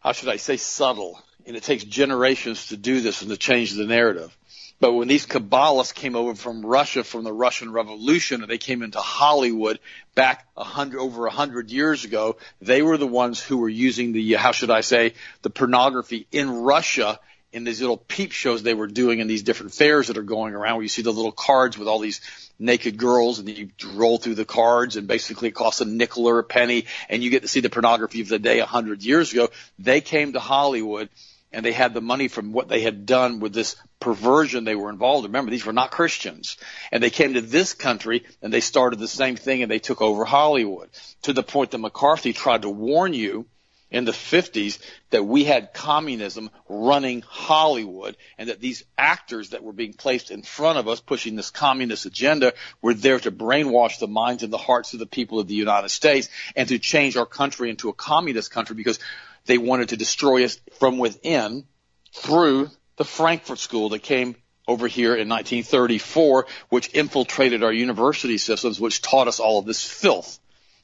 how 0.00 0.12
should 0.12 0.30
I 0.30 0.36
say, 0.36 0.56
subtle, 0.56 1.22
and 1.44 1.54
it 1.54 1.64
takes 1.64 1.84
generations 1.84 2.68
to 2.68 2.78
do 2.78 3.02
this 3.02 3.20
and 3.20 3.30
to 3.30 3.36
change 3.36 3.74
the 3.74 3.84
narrative. 3.84 4.34
But 4.80 4.94
when 4.94 5.06
these 5.06 5.26
Kabbalists 5.26 5.92
came 5.92 6.16
over 6.16 6.34
from 6.34 6.64
Russia, 6.64 7.04
from 7.04 7.24
the 7.24 7.32
Russian 7.32 7.72
Revolution, 7.72 8.40
and 8.40 8.50
they 8.50 8.56
came 8.56 8.82
into 8.82 9.00
Hollywood 9.00 9.80
back 10.14 10.46
hundred, 10.56 10.98
over 10.98 11.26
a 11.26 11.30
hundred 11.30 11.70
years 11.70 12.06
ago, 12.06 12.38
they 12.62 12.80
were 12.80 12.96
the 12.96 13.06
ones 13.06 13.38
who 13.38 13.58
were 13.58 13.68
using 13.68 14.12
the, 14.12 14.32
how 14.36 14.52
should 14.52 14.70
I 14.70 14.80
say, 14.80 15.12
the 15.42 15.50
pornography 15.50 16.26
in 16.32 16.62
Russia 16.62 17.20
in 17.52 17.64
these 17.64 17.80
little 17.80 17.96
peep 17.96 18.32
shows 18.32 18.62
they 18.62 18.74
were 18.74 18.86
doing 18.86 19.20
in 19.20 19.26
these 19.26 19.42
different 19.42 19.72
fairs 19.72 20.08
that 20.08 20.18
are 20.18 20.22
going 20.22 20.54
around 20.54 20.76
where 20.76 20.82
you 20.82 20.88
see 20.88 21.02
the 21.02 21.12
little 21.12 21.32
cards 21.32 21.78
with 21.78 21.88
all 21.88 21.98
these 21.98 22.20
naked 22.58 22.96
girls 22.96 23.38
and 23.38 23.48
you 23.48 23.70
roll 23.94 24.18
through 24.18 24.34
the 24.34 24.44
cards 24.44 24.96
and 24.96 25.06
basically 25.06 25.48
it 25.48 25.54
costs 25.54 25.80
a 25.80 25.84
nickel 25.84 26.26
or 26.26 26.38
a 26.38 26.44
penny 26.44 26.84
and 27.08 27.22
you 27.22 27.30
get 27.30 27.42
to 27.42 27.48
see 27.48 27.60
the 27.60 27.70
pornography 27.70 28.20
of 28.20 28.28
the 28.28 28.38
day 28.38 28.58
a 28.58 28.66
hundred 28.66 29.02
years 29.02 29.32
ago. 29.32 29.48
They 29.78 30.00
came 30.00 30.34
to 30.34 30.40
Hollywood 30.40 31.08
and 31.50 31.64
they 31.64 31.72
had 31.72 31.94
the 31.94 32.02
money 32.02 32.28
from 32.28 32.52
what 32.52 32.68
they 32.68 32.82
had 32.82 33.06
done 33.06 33.40
with 33.40 33.54
this 33.54 33.76
perversion 34.00 34.64
they 34.64 34.74
were 34.74 34.90
involved 34.90 35.24
in. 35.24 35.32
Remember, 35.32 35.50
these 35.50 35.64
were 35.64 35.72
not 35.72 35.90
Christians. 35.90 36.58
And 36.92 37.02
they 37.02 37.08
came 37.08 37.34
to 37.34 37.40
this 37.40 37.72
country 37.72 38.24
and 38.42 38.52
they 38.52 38.60
started 38.60 38.98
the 38.98 39.08
same 39.08 39.36
thing 39.36 39.62
and 39.62 39.70
they 39.70 39.78
took 39.78 40.02
over 40.02 40.26
Hollywood 40.26 40.90
to 41.22 41.32
the 41.32 41.42
point 41.42 41.70
that 41.70 41.78
McCarthy 41.78 42.34
tried 42.34 42.62
to 42.62 42.70
warn 42.70 43.14
you 43.14 43.46
in 43.90 44.04
the 44.04 44.12
50s 44.12 44.78
that 45.10 45.24
we 45.24 45.44
had 45.44 45.72
communism 45.72 46.50
running 46.68 47.22
Hollywood 47.22 48.16
and 48.36 48.50
that 48.50 48.60
these 48.60 48.84
actors 48.96 49.50
that 49.50 49.62
were 49.62 49.72
being 49.72 49.94
placed 49.94 50.30
in 50.30 50.42
front 50.42 50.78
of 50.78 50.88
us 50.88 51.00
pushing 51.00 51.36
this 51.36 51.50
communist 51.50 52.04
agenda 52.04 52.52
were 52.82 52.94
there 52.94 53.18
to 53.18 53.30
brainwash 53.30 53.98
the 53.98 54.06
minds 54.06 54.42
and 54.42 54.52
the 54.52 54.58
hearts 54.58 54.92
of 54.92 54.98
the 54.98 55.06
people 55.06 55.38
of 55.38 55.48
the 55.48 55.54
United 55.54 55.88
States 55.88 56.28
and 56.54 56.68
to 56.68 56.78
change 56.78 57.16
our 57.16 57.26
country 57.26 57.70
into 57.70 57.88
a 57.88 57.94
communist 57.94 58.50
country 58.50 58.76
because 58.76 58.98
they 59.46 59.58
wanted 59.58 59.90
to 59.90 59.96
destroy 59.96 60.44
us 60.44 60.60
from 60.78 60.98
within 60.98 61.64
through 62.12 62.70
the 62.96 63.04
Frankfurt 63.04 63.58
School 63.58 63.90
that 63.90 64.02
came 64.02 64.36
over 64.66 64.86
here 64.86 65.14
in 65.14 65.28
1934, 65.30 66.46
which 66.68 66.92
infiltrated 66.92 67.64
our 67.64 67.72
university 67.72 68.36
systems, 68.36 68.78
which 68.78 69.00
taught 69.00 69.28
us 69.28 69.40
all 69.40 69.58
of 69.58 69.64
this 69.64 69.82
filth 69.82 70.38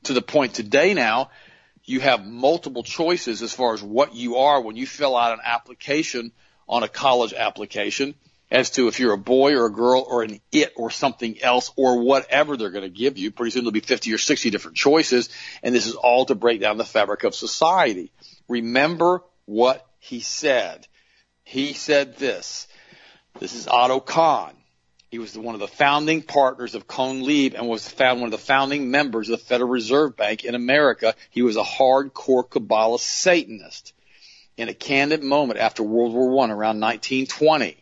to 0.04 0.14
the 0.14 0.22
point 0.22 0.54
today 0.54 0.94
now 0.94 1.30
you 1.84 2.00
have 2.00 2.26
multiple 2.26 2.82
choices 2.82 3.42
as 3.42 3.52
far 3.52 3.74
as 3.74 3.82
what 3.82 4.14
you 4.14 4.36
are 4.36 4.60
when 4.60 4.76
you 4.76 4.86
fill 4.86 5.16
out 5.16 5.32
an 5.32 5.40
application 5.44 6.32
on 6.68 6.82
a 6.82 6.88
college 6.88 7.34
application 7.34 8.14
as 8.50 8.70
to 8.70 8.88
if 8.88 9.00
you're 9.00 9.12
a 9.12 9.18
boy 9.18 9.54
or 9.54 9.66
a 9.66 9.72
girl 9.72 10.06
or 10.08 10.22
an 10.22 10.40
it 10.52 10.72
or 10.76 10.90
something 10.90 11.42
else 11.42 11.72
or 11.76 12.00
whatever 12.00 12.56
they're 12.56 12.70
going 12.70 12.84
to 12.84 12.88
give 12.88 13.18
you. 13.18 13.30
Pretty 13.30 13.50
soon 13.50 13.64
there'll 13.64 13.72
be 13.72 13.80
50 13.80 14.12
or 14.14 14.18
60 14.18 14.50
different 14.50 14.76
choices. 14.76 15.28
And 15.62 15.74
this 15.74 15.86
is 15.86 15.94
all 15.94 16.24
to 16.26 16.34
break 16.34 16.60
down 16.60 16.78
the 16.78 16.84
fabric 16.84 17.24
of 17.24 17.34
society. 17.34 18.12
Remember 18.48 19.22
what 19.44 19.86
he 19.98 20.20
said. 20.20 20.86
He 21.42 21.72
said 21.72 22.16
this. 22.16 22.66
This 23.40 23.54
is 23.54 23.66
Otto 23.66 24.00
Kahn. 24.00 24.54
He 25.14 25.20
was 25.20 25.38
one 25.38 25.54
of 25.54 25.60
the 25.60 25.68
founding 25.68 26.22
partners 26.22 26.74
of 26.74 26.88
Kuhn 26.88 27.22
Lieb 27.22 27.54
and 27.54 27.68
was 27.68 27.88
found 27.88 28.20
one 28.20 28.26
of 28.26 28.32
the 28.32 28.46
founding 28.46 28.90
members 28.90 29.28
of 29.28 29.38
the 29.38 29.44
Federal 29.44 29.70
Reserve 29.70 30.16
Bank 30.16 30.44
in 30.44 30.56
America. 30.56 31.14
He 31.30 31.42
was 31.42 31.56
a 31.56 31.62
hardcore 31.62 32.48
Kabbalist 32.48 32.98
Satanist. 32.98 33.92
In 34.56 34.68
a 34.68 34.74
candid 34.74 35.22
moment 35.22 35.60
after 35.60 35.84
World 35.84 36.14
War 36.14 36.44
I 36.44 36.50
around 36.50 36.80
1920, 36.80 37.76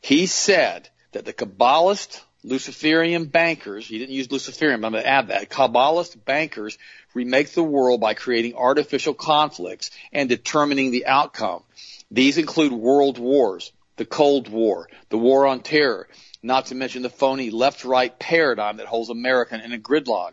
he 0.00 0.24
said 0.24 0.88
that 1.12 1.26
the 1.26 1.34
Kabbalist 1.34 2.22
Luciferian 2.42 3.26
bankers, 3.26 3.86
he 3.86 3.98
didn't 3.98 4.14
use 4.14 4.32
Luciferian, 4.32 4.80
but 4.80 4.86
I'm 4.86 4.92
going 4.94 5.04
to 5.04 5.10
add 5.10 5.28
that, 5.28 5.50
Kabbalist 5.50 6.24
bankers 6.24 6.78
remake 7.12 7.52
the 7.52 7.62
world 7.62 8.00
by 8.00 8.14
creating 8.14 8.54
artificial 8.54 9.12
conflicts 9.12 9.90
and 10.14 10.30
determining 10.30 10.92
the 10.92 11.04
outcome. 11.04 11.62
These 12.10 12.38
include 12.38 12.72
world 12.72 13.18
wars, 13.18 13.70
the 13.98 14.06
Cold 14.06 14.48
War, 14.48 14.88
the 15.10 15.18
War 15.18 15.46
on 15.46 15.60
Terror, 15.60 16.08
not 16.42 16.66
to 16.66 16.74
mention 16.74 17.02
the 17.02 17.10
phony 17.10 17.50
left-right 17.50 18.18
paradigm 18.18 18.76
that 18.76 18.86
holds 18.86 19.10
America 19.10 19.60
in 19.62 19.72
a 19.72 19.78
gridlock. 19.78 20.32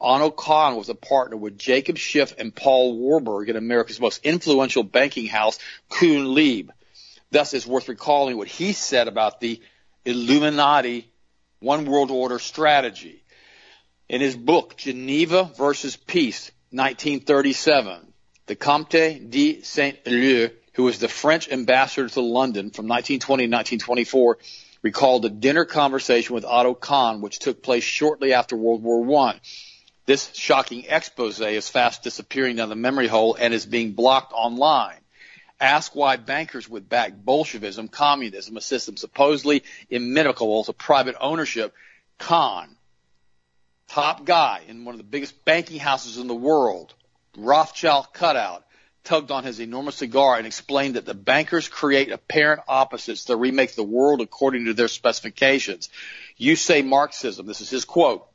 Otto 0.00 0.30
Kahn 0.30 0.76
was 0.76 0.90
a 0.90 0.94
partner 0.94 1.36
with 1.36 1.58
Jacob 1.58 1.96
Schiff 1.96 2.34
and 2.36 2.54
Paul 2.54 2.98
Warburg 2.98 3.48
in 3.48 3.56
America's 3.56 4.00
most 4.00 4.24
influential 4.24 4.82
banking 4.82 5.26
house, 5.26 5.58
Kuhn 5.88 6.34
Lieb. 6.34 6.70
Thus, 7.30 7.54
it's 7.54 7.66
worth 7.66 7.88
recalling 7.88 8.36
what 8.36 8.48
he 8.48 8.72
said 8.72 9.08
about 9.08 9.40
the 9.40 9.60
Illuminati 10.04 11.10
One 11.60 11.86
World 11.86 12.10
Order 12.10 12.38
strategy. 12.38 13.24
In 14.08 14.20
his 14.20 14.36
book, 14.36 14.76
Geneva 14.76 15.50
versus 15.56 15.96
Peace, 15.96 16.52
1937, 16.70 18.12
the 18.46 18.54
Comte 18.54 18.90
de 19.30 19.62
Saint-Leu, 19.62 20.50
who 20.74 20.82
was 20.84 20.98
the 20.98 21.08
French 21.08 21.50
ambassador 21.50 22.08
to 22.08 22.20
London 22.20 22.70
from 22.70 22.86
1920 22.86 23.44
to 23.44 23.56
1924, 23.56 24.38
recalled 24.86 25.24
a 25.24 25.28
dinner 25.28 25.64
conversation 25.64 26.32
with 26.32 26.44
Otto 26.44 26.72
Kahn, 26.72 27.20
which 27.20 27.40
took 27.40 27.60
place 27.60 27.82
shortly 27.82 28.32
after 28.32 28.56
World 28.56 28.84
War 28.84 29.26
I. 29.26 29.40
This 30.06 30.32
shocking 30.32 30.84
expose 30.88 31.40
is 31.40 31.68
fast 31.68 32.04
disappearing 32.04 32.54
down 32.54 32.68
the 32.68 32.76
memory 32.76 33.08
hole 33.08 33.34
and 33.34 33.52
is 33.52 33.66
being 33.66 33.94
blocked 33.94 34.32
online. 34.32 35.00
Ask 35.58 35.96
why 35.96 36.18
bankers 36.18 36.68
would 36.68 36.88
back 36.88 37.12
Bolshevism, 37.16 37.88
communism, 37.88 38.56
a 38.56 38.60
system 38.60 38.96
supposedly 38.96 39.64
inimitable 39.90 40.62
to 40.62 40.72
private 40.72 41.16
ownership. 41.20 41.74
Kahn, 42.18 42.76
top 43.88 44.24
guy 44.24 44.60
in 44.68 44.84
one 44.84 44.94
of 44.94 44.98
the 44.98 45.12
biggest 45.14 45.44
banking 45.44 45.80
houses 45.80 46.16
in 46.16 46.28
the 46.28 46.34
world, 46.34 46.94
Rothschild 47.36 48.12
cutout, 48.12 48.64
tugged 49.06 49.30
on 49.30 49.44
his 49.44 49.60
enormous 49.60 49.96
cigar 49.96 50.36
and 50.36 50.46
explained 50.46 50.96
that 50.96 51.06
the 51.06 51.14
bankers 51.14 51.68
create 51.68 52.10
apparent 52.10 52.60
opposites 52.68 53.24
that 53.24 53.36
remake 53.36 53.74
the 53.74 53.82
world 53.82 54.20
according 54.20 54.66
to 54.66 54.74
their 54.74 54.88
specifications. 54.88 55.88
You 56.36 56.56
say 56.56 56.82
Marxism, 56.82 57.46
this 57.46 57.62
is 57.62 57.70
his 57.70 57.84
quote, 57.84 58.26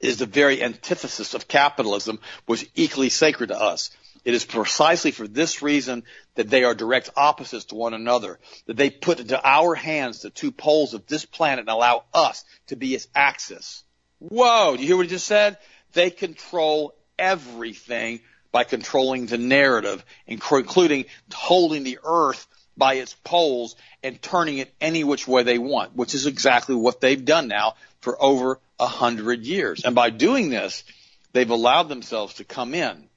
is 0.00 0.18
the 0.18 0.26
very 0.26 0.62
antithesis 0.62 1.34
of 1.34 1.48
capitalism, 1.48 2.20
was 2.46 2.64
equally 2.74 3.08
sacred 3.08 3.48
to 3.48 3.60
us. 3.60 3.90
It 4.24 4.34
is 4.34 4.44
precisely 4.44 5.12
for 5.12 5.26
this 5.26 5.62
reason 5.62 6.02
that 6.34 6.50
they 6.50 6.64
are 6.64 6.74
direct 6.74 7.10
opposites 7.16 7.66
to 7.66 7.74
one 7.74 7.94
another, 7.94 8.38
that 8.66 8.76
they 8.76 8.90
put 8.90 9.20
into 9.20 9.40
our 9.42 9.74
hands 9.74 10.20
the 10.20 10.30
two 10.30 10.52
poles 10.52 10.92
of 10.92 11.06
this 11.06 11.24
planet 11.24 11.60
and 11.60 11.68
allow 11.68 12.04
us 12.12 12.44
to 12.66 12.76
be 12.76 12.94
its 12.94 13.08
axis. 13.14 13.82
Whoa, 14.18 14.76
do 14.76 14.82
you 14.82 14.88
hear 14.88 14.96
what 14.96 15.06
he 15.06 15.10
just 15.10 15.26
said? 15.26 15.56
They 15.92 16.10
control 16.10 16.94
everything 17.18 18.20
by 18.52 18.64
controlling 18.64 19.26
the 19.26 19.38
narrative, 19.38 20.04
including 20.26 21.04
holding 21.32 21.84
the 21.84 21.98
earth 22.04 22.46
by 22.76 22.94
its 22.94 23.14
poles 23.24 23.76
and 24.02 24.20
turning 24.20 24.58
it 24.58 24.72
any 24.80 25.04
which 25.04 25.28
way 25.28 25.42
they 25.42 25.58
want, 25.58 25.94
which 25.94 26.14
is 26.14 26.26
exactly 26.26 26.74
what 26.74 27.00
they've 27.00 27.24
done 27.24 27.48
now 27.48 27.74
for 28.00 28.20
over 28.22 28.58
a 28.78 28.86
hundred 28.86 29.44
years. 29.44 29.84
And 29.84 29.94
by 29.94 30.10
doing 30.10 30.50
this, 30.50 30.84
they've 31.32 31.50
allowed 31.50 31.88
themselves 31.88 32.34
to 32.34 32.44
come 32.44 32.74
in 32.74 33.08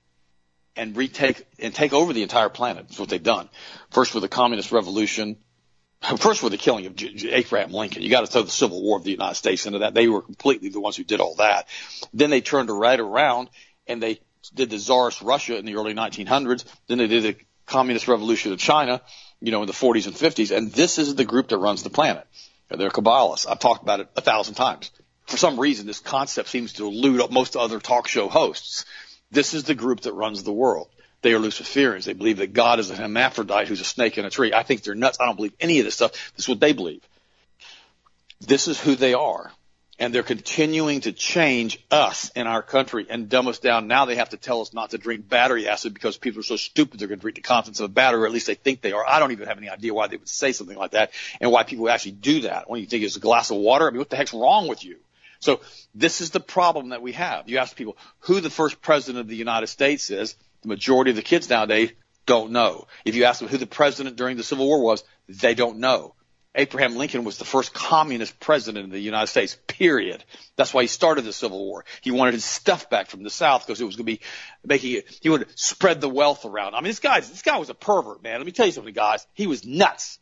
and 0.75 0.97
retake 0.97 1.45
and 1.59 1.73
take 1.73 1.93
over 1.93 2.13
the 2.13 2.23
entire 2.23 2.49
planet. 2.49 2.87
That's 2.87 2.99
what 2.99 3.09
they've 3.09 3.21
done. 3.21 3.49
First 3.91 4.13
with 4.13 4.23
the 4.23 4.29
communist 4.29 4.71
revolution, 4.71 5.37
First, 6.17 6.43
with 6.43 6.51
the 6.51 6.57
killing 6.57 6.85
of 6.85 7.01
Abraham 7.01 7.71
Lincoln, 7.71 8.01
you 8.01 8.09
got 8.09 8.21
to 8.21 8.27
throw 8.27 8.41
the 8.41 8.51
Civil 8.51 8.81
War 8.81 8.97
of 8.97 9.03
the 9.03 9.11
United 9.11 9.35
States 9.35 9.65
into 9.65 9.79
that. 9.79 9.93
They 9.93 10.07
were 10.07 10.21
completely 10.21 10.69
the 10.69 10.81
ones 10.81 10.97
who 10.97 11.03
did 11.03 11.21
all 11.21 11.35
that. 11.35 11.67
Then 12.13 12.29
they 12.29 12.41
turned 12.41 12.69
right 12.69 12.99
around 12.99 13.49
and 13.87 14.03
they 14.03 14.19
did 14.49 14.69
the 14.69 14.77
Tsarist 14.77 15.21
Russia 15.21 15.57
in 15.57 15.65
the 15.65 15.75
early 15.75 15.93
1900s. 15.93 16.65
Then 16.87 16.97
they 16.97 17.07
did 17.07 17.23
the 17.23 17.35
Communist 17.65 18.07
Revolution 18.07 18.51
of 18.51 18.59
China, 18.59 19.01
you 19.39 19.51
know, 19.51 19.61
in 19.61 19.67
the 19.67 19.73
40s 19.73 20.07
and 20.07 20.15
50s. 20.15 20.55
And 20.55 20.71
this 20.71 20.99
is 20.99 21.15
the 21.15 21.25
group 21.25 21.49
that 21.49 21.57
runs 21.57 21.83
the 21.83 21.89
planet. 21.89 22.27
They're 22.69 22.89
Kabbalists. 22.89 23.47
I've 23.49 23.59
talked 23.59 23.83
about 23.83 23.99
it 23.99 24.09
a 24.15 24.21
thousand 24.21 24.55
times. 24.55 24.91
For 25.25 25.37
some 25.37 25.59
reason, 25.59 25.85
this 25.85 25.99
concept 25.99 26.49
seems 26.49 26.73
to 26.73 26.87
elude 26.87 27.31
most 27.31 27.55
other 27.55 27.79
talk 27.79 28.07
show 28.07 28.27
hosts. 28.27 28.85
This 29.31 29.53
is 29.53 29.63
the 29.63 29.75
group 29.75 30.01
that 30.01 30.13
runs 30.13 30.43
the 30.43 30.51
world. 30.51 30.89
They 31.21 31.33
are 31.33 31.39
Luciferians. 31.39 32.03
They 32.03 32.13
believe 32.13 32.37
that 32.37 32.53
God 32.53 32.79
is 32.79 32.89
a 32.89 32.95
hermaphrodite 32.95 33.67
who's 33.67 33.79
a 33.79 33.85
snake 33.85 34.17
in 34.17 34.25
a 34.25 34.29
tree. 34.29 34.53
I 34.53 34.63
think 34.63 34.83
they're 34.83 34.95
nuts. 34.95 35.19
I 35.21 35.25
don't 35.25 35.37
believe 35.37 35.53
any 35.59 35.79
of 35.79 35.85
this 35.85 35.95
stuff. 35.95 36.11
This 36.35 36.45
is 36.45 36.49
what 36.49 36.59
they 36.59 36.73
believe. 36.73 37.01
This 38.41 38.67
is 38.67 38.79
who 38.79 38.95
they 38.95 39.13
are 39.13 39.51
and 39.99 40.13
they're 40.13 40.23
continuing 40.23 41.01
to 41.01 41.11
change 41.11 41.83
us 41.91 42.31
in 42.35 42.47
our 42.47 42.61
country 42.61 43.05
and 43.09 43.29
dumb 43.29 43.47
us 43.47 43.59
down. 43.59 43.87
Now 43.87 44.05
they 44.05 44.15
have 44.15 44.29
to 44.29 44.37
tell 44.37 44.61
us 44.61 44.73
not 44.73 44.89
to 44.91 44.97
drink 44.97 45.29
battery 45.29 45.67
acid 45.67 45.93
because 45.93 46.17
people 46.17 46.39
are 46.39 46.43
so 46.43 46.55
stupid 46.55 46.99
they're 46.99 47.07
going 47.07 47.19
to 47.19 47.21
drink 47.21 47.35
the 47.35 47.41
contents 47.41 47.79
of 47.79 47.85
a 47.85 47.93
battery, 47.93 48.21
or 48.21 48.25
at 48.25 48.31
least 48.31 48.47
they 48.47 48.55
think 48.55 48.81
they 48.81 48.91
are. 48.91 49.05
I 49.07 49.19
don't 49.19 49.31
even 49.31 49.47
have 49.47 49.57
any 49.57 49.69
idea 49.69 49.93
why 49.93 50.07
they 50.07 50.17
would 50.17 50.27
say 50.27 50.51
something 50.51 50.77
like 50.77 50.91
that 50.91 51.11
and 51.39 51.51
why 51.51 51.63
people 51.63 51.89
actually 51.89 52.13
do 52.13 52.41
that. 52.41 52.69
When 52.69 52.79
you 52.79 52.87
think 52.87 53.03
it's 53.03 53.17
a 53.17 53.21
glass 53.21 53.51
of 53.51 53.57
water, 53.57 53.87
I 53.87 53.91
mean, 53.91 53.99
what 53.99 54.09
the 54.09 54.15
heck's 54.15 54.33
wrong 54.33 54.67
with 54.67 54.83
you? 54.83 54.97
So 55.39 55.59
this 55.93 56.21
is 56.21 56.31
the 56.31 56.39
problem 56.39 56.89
that 56.89 57.01
we 57.01 57.11
have. 57.13 57.49
You 57.49 57.57
ask 57.57 57.75
people 57.75 57.97
who 58.19 58.39
the 58.39 58.49
first 58.49 58.81
president 58.81 59.19
of 59.19 59.27
the 59.27 59.35
United 59.35 59.67
States 59.67 60.09
is. 60.09 60.35
The 60.61 60.69
majority 60.69 61.11
of 61.11 61.17
the 61.17 61.21
kids 61.21 61.49
nowadays 61.49 61.91
don't 62.25 62.51
know. 62.51 62.87
If 63.03 63.15
you 63.15 63.25
ask 63.25 63.39
them 63.39 63.49
who 63.49 63.57
the 63.57 63.67
president 63.67 64.15
during 64.15 64.37
the 64.37 64.43
Civil 64.43 64.65
War 64.65 64.81
was, 64.81 65.03
they 65.27 65.53
don't 65.53 65.79
know. 65.79 66.15
Abraham 66.55 66.95
Lincoln 66.95 67.23
was 67.23 67.37
the 67.37 67.45
first 67.45 67.73
communist 67.73 68.39
president 68.39 68.85
of 68.85 68.91
the 68.91 68.99
United 68.99 69.27
States, 69.27 69.57
period. 69.67 70.23
That's 70.55 70.71
why 70.73 70.83
he 70.83 70.87
started 70.87 71.25
the 71.25 71.33
Civil 71.33 71.65
War. 71.65 71.83
He 72.01 72.11
wanted 72.11 72.35
his 72.35 72.45
stuff 72.45 72.91
back 72.91 73.09
from 73.09 73.23
the 73.23 73.31
South 73.31 73.65
because 73.65 73.81
it 73.81 73.85
was 73.85 73.95
going 73.95 74.05
to 74.05 74.11
be 74.13 74.21
making 74.63 74.91
it, 74.97 75.19
he 75.21 75.29
would 75.29 75.47
spread 75.57 75.99
the 75.99 76.09
wealth 76.09 76.45
around. 76.45 76.75
I 76.75 76.81
mean, 76.81 76.89
this 76.89 76.99
guy, 76.99 77.19
this 77.19 77.41
guy 77.41 77.57
was 77.57 77.69
a 77.69 77.73
pervert, 77.73 78.21
man. 78.21 78.37
Let 78.37 78.45
me 78.45 78.51
tell 78.51 78.67
you 78.67 78.71
something, 78.71 78.93
guys. 78.93 79.25
He 79.33 79.47
was 79.47 79.65
nuts. 79.65 80.19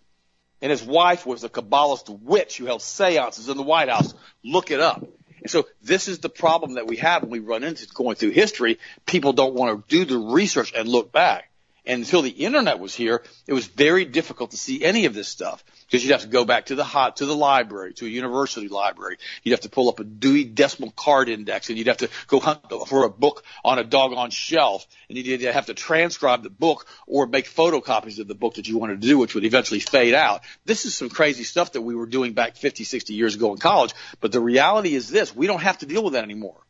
And 0.62 0.70
his 0.70 0.84
wife 0.84 1.26
was 1.26 1.44
a 1.44 1.50
Kabbalist 1.50 2.08
witch 2.22 2.58
who 2.58 2.66
held 2.66 2.82
seances 2.82 3.50
in 3.50 3.58
the 3.58 3.64
White 3.64 3.90
House. 3.90 4.14
Look 4.44 4.72
it 4.72 4.80
up. 4.80 5.04
And 5.42 5.50
so 5.50 5.68
this 5.82 6.08
is 6.08 6.20
the 6.20 6.30
problem 6.30 6.76
that 6.76 6.88
we 6.88 6.98
have 6.98 7.24
when 7.24 7.32
we 7.32 7.40
run 7.40 7.64
into 7.64 7.88
going 7.88 8.16
through 8.16 8.30
history. 8.30 8.80
People 9.06 9.34
don't 9.34 9.56
want 9.56 9.88
to 9.90 9.98
do 9.98 10.06
the 10.06 10.18
research 10.18 10.72
and 10.76 10.88
look 10.88 11.12
back. 11.12 11.51
And 11.84 12.04
until 12.04 12.22
the 12.22 12.30
internet 12.30 12.80
was 12.80 12.94
here, 12.94 13.24
it 13.48 13.54
was 13.54 13.66
very 13.66 14.06
difficult 14.06 14.52
to 14.52 14.58
see 14.58 14.84
any 14.84 15.06
of 15.06 15.16
this 15.16 15.28
stuff 15.28 15.64
because 15.88 16.04
you'd 16.04 16.12
have 16.12 16.22
to 16.22 16.28
go 16.28 16.46
back 16.46 16.68
to 16.68 16.76
the 16.76 16.84
hot, 16.84 17.18
to 17.18 17.26
the 17.26 17.36
library, 17.36 17.94
to 17.96 18.06
a 18.06 18.10
university 18.10 18.68
library. 18.68 19.18
You'd 19.42 19.54
have 19.54 19.62
to 19.62 19.70
pull 19.70 19.90
up 19.90 20.00
a 20.00 20.04
Dewey 20.04 20.44
Decimal 20.44 20.92
Card 20.92 21.28
Index 21.28 21.70
and 21.70 21.80
you'd 21.80 21.88
have 21.88 21.98
to 21.98 22.10
go 22.28 22.40
hunt 22.40 22.62
for 22.88 23.06
a 23.06 23.10
book 23.10 23.44
on 23.66 23.80
a 23.80 23.84
doggone 23.84 24.30
shelf 24.30 24.86
and 25.10 25.18
you'd 25.18 25.42
have 25.42 25.66
to 25.66 25.74
transcribe 25.74 26.44
the 26.44 26.52
book 26.52 26.86
or 27.08 27.26
make 27.26 27.46
photocopies 27.46 28.20
of 28.20 28.28
the 28.28 28.36
book 28.36 28.56
that 28.56 28.68
you 28.68 28.78
wanted 28.78 29.02
to 29.02 29.08
do, 29.08 29.18
which 29.18 29.34
would 29.34 29.44
eventually 29.46 29.80
fade 29.80 30.14
out. 30.14 30.42
This 30.66 30.86
is 30.86 30.96
some 30.96 31.10
crazy 31.10 31.44
stuff 31.44 31.72
that 31.72 31.82
we 31.82 31.96
were 31.96 32.06
doing 32.06 32.34
back 32.34 32.58
50, 32.58 32.84
60 32.84 33.16
years 33.16 33.34
ago 33.34 33.54
in 33.54 33.58
college. 33.58 33.96
But 34.20 34.32
the 34.32 34.40
reality 34.40 34.94
is 34.94 35.10
this, 35.10 35.36
we 35.36 35.48
don't 35.48 35.64
have 35.64 35.80
to 35.80 35.88
deal 35.88 36.04
with 36.04 36.14
that 36.14 36.24
anymore. 36.24 36.62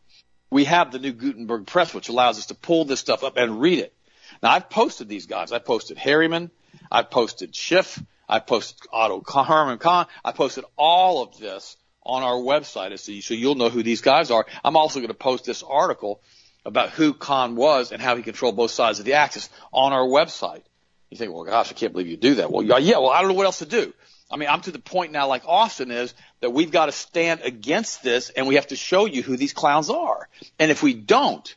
We 0.50 0.66
have 0.66 0.92
the 0.92 1.00
new 1.00 1.12
Gutenberg 1.12 1.68
press, 1.68 1.94
which 1.94 2.08
allows 2.08 2.38
us 2.38 2.46
to 2.48 2.56
pull 2.56 2.86
this 2.86 3.02
stuff 3.02 3.26
up 3.26 3.36
and 3.36 3.60
read 3.60 3.80
it. 3.80 3.94
Now 4.42 4.52
I've 4.52 4.70
posted 4.70 5.08
these 5.08 5.26
guys. 5.26 5.52
I 5.52 5.60
posted 5.60 5.98
Harriman. 5.98 6.52
I 6.92 7.04
posted 7.04 7.56
Schiff. 7.56 8.02
I 8.28 8.40
posted 8.40 8.88
Otto 8.92 9.22
Herman 9.22 9.78
Kahn. 9.78 10.08
I 10.24 10.32
posted 10.32 10.64
all 10.78 11.22
of 11.24 11.38
this 11.38 11.78
on 12.04 12.24
our 12.24 12.36
website 12.36 12.98
so 12.98 13.34
you'll 13.34 13.56
know 13.56 13.70
who 13.70 13.84
these 13.84 14.02
guys 14.02 14.32
are. 14.32 14.46
I'm 14.64 14.76
also 14.76 15.00
going 15.00 15.10
to 15.10 15.14
post 15.14 15.46
this 15.46 15.64
article 15.64 16.22
about 16.66 16.90
who 16.90 17.14
Kahn 17.14 17.56
was 17.56 17.92
and 17.92 18.02
how 18.02 18.16
he 18.16 18.24
controlled 18.24 18.56
both 18.56 18.72
sides 18.72 19.00
of 19.00 19.06
the 19.06 19.14
axis 19.14 19.50
on 19.72 19.94
our 19.94 20.06
website. 20.06 20.62
You 21.10 21.18
think, 21.18 21.34
well, 21.34 21.44
gosh, 21.44 21.72
I 21.72 21.74
can't 21.74 21.92
believe 21.92 22.08
you 22.08 22.18
do 22.18 22.36
that. 22.36 22.52
Well, 22.52 22.64
yeah, 22.64 23.00
well, 23.00 23.10
I 23.10 23.20
don't 23.20 23.30
know 23.30 23.36
what 23.36 23.46
else 23.46 23.60
to 23.60 23.66
do. 23.66 23.94
I 24.32 24.38
mean, 24.38 24.48
I'm 24.48 24.62
to 24.62 24.72
the 24.72 24.80
point 24.80 25.12
now, 25.12 25.28
like 25.28 25.44
Austin 25.46 25.92
is, 25.92 26.14
that 26.40 26.52
we've 26.52 26.72
got 26.72 26.86
to 26.86 26.94
stand 26.94 27.42
against 27.42 28.02
this 28.02 28.30
and 28.30 28.48
we 28.48 28.56
have 28.56 28.68
to 28.68 28.78
show 28.78 29.06
you 29.06 29.22
who 29.22 29.36
these 29.36 29.52
clowns 29.52 29.90
are. 29.90 30.30
And 30.58 30.72
if 30.72 30.82
we 30.82 30.94
don't, 30.94 31.54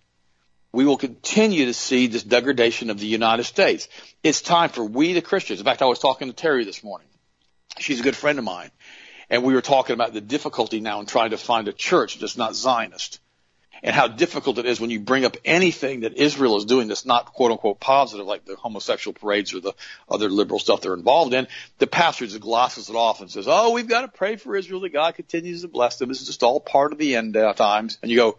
we 0.74 0.84
will 0.84 0.96
continue 0.96 1.66
to 1.66 1.74
see 1.74 2.08
this 2.08 2.24
degradation 2.24 2.90
of 2.90 2.98
the 2.98 3.06
United 3.06 3.44
States. 3.44 3.88
It's 4.22 4.42
time 4.42 4.70
for 4.70 4.84
we, 4.84 5.12
the 5.12 5.22
Christians. 5.22 5.60
In 5.60 5.64
fact, 5.64 5.82
I 5.82 5.86
was 5.86 6.00
talking 6.00 6.28
to 6.28 6.34
Terry 6.34 6.64
this 6.64 6.82
morning. 6.82 7.06
She's 7.78 8.00
a 8.00 8.02
good 8.02 8.16
friend 8.16 8.38
of 8.38 8.44
mine. 8.44 8.70
And 9.30 9.44
we 9.44 9.54
were 9.54 9.62
talking 9.62 9.94
about 9.94 10.12
the 10.12 10.20
difficulty 10.20 10.80
now 10.80 11.00
in 11.00 11.06
trying 11.06 11.30
to 11.30 11.38
find 11.38 11.68
a 11.68 11.72
church 11.72 12.18
that's 12.18 12.36
not 12.36 12.56
Zionist. 12.56 13.20
And 13.82 13.94
how 13.94 14.08
difficult 14.08 14.58
it 14.58 14.66
is 14.66 14.80
when 14.80 14.90
you 14.90 14.98
bring 14.98 15.24
up 15.24 15.36
anything 15.44 16.00
that 16.00 16.16
Israel 16.16 16.56
is 16.56 16.64
doing 16.64 16.88
that's 16.88 17.04
not 17.04 17.32
quote 17.34 17.52
unquote 17.52 17.78
positive, 17.78 18.26
like 18.26 18.44
the 18.44 18.56
homosexual 18.56 19.12
parades 19.14 19.54
or 19.54 19.60
the 19.60 19.74
other 20.08 20.28
liberal 20.28 20.58
stuff 20.58 20.80
they're 20.80 20.94
involved 20.94 21.34
in. 21.34 21.46
The 21.78 21.86
pastor 21.86 22.26
just 22.26 22.40
glosses 22.40 22.88
it 22.88 22.96
off 22.96 23.20
and 23.20 23.30
says, 23.30 23.46
Oh, 23.46 23.72
we've 23.72 23.88
got 23.88 24.02
to 24.02 24.08
pray 24.08 24.36
for 24.36 24.56
Israel 24.56 24.80
that 24.80 24.92
God 24.92 25.14
continues 25.14 25.62
to 25.62 25.68
bless 25.68 25.98
them. 25.98 26.08
This 26.08 26.20
is 26.20 26.26
just 26.26 26.42
all 26.42 26.60
part 26.60 26.92
of 26.92 26.98
the 26.98 27.14
end 27.14 27.36
uh, 27.36 27.52
times. 27.52 27.98
And 28.02 28.10
you 28.10 28.16
go, 28.16 28.38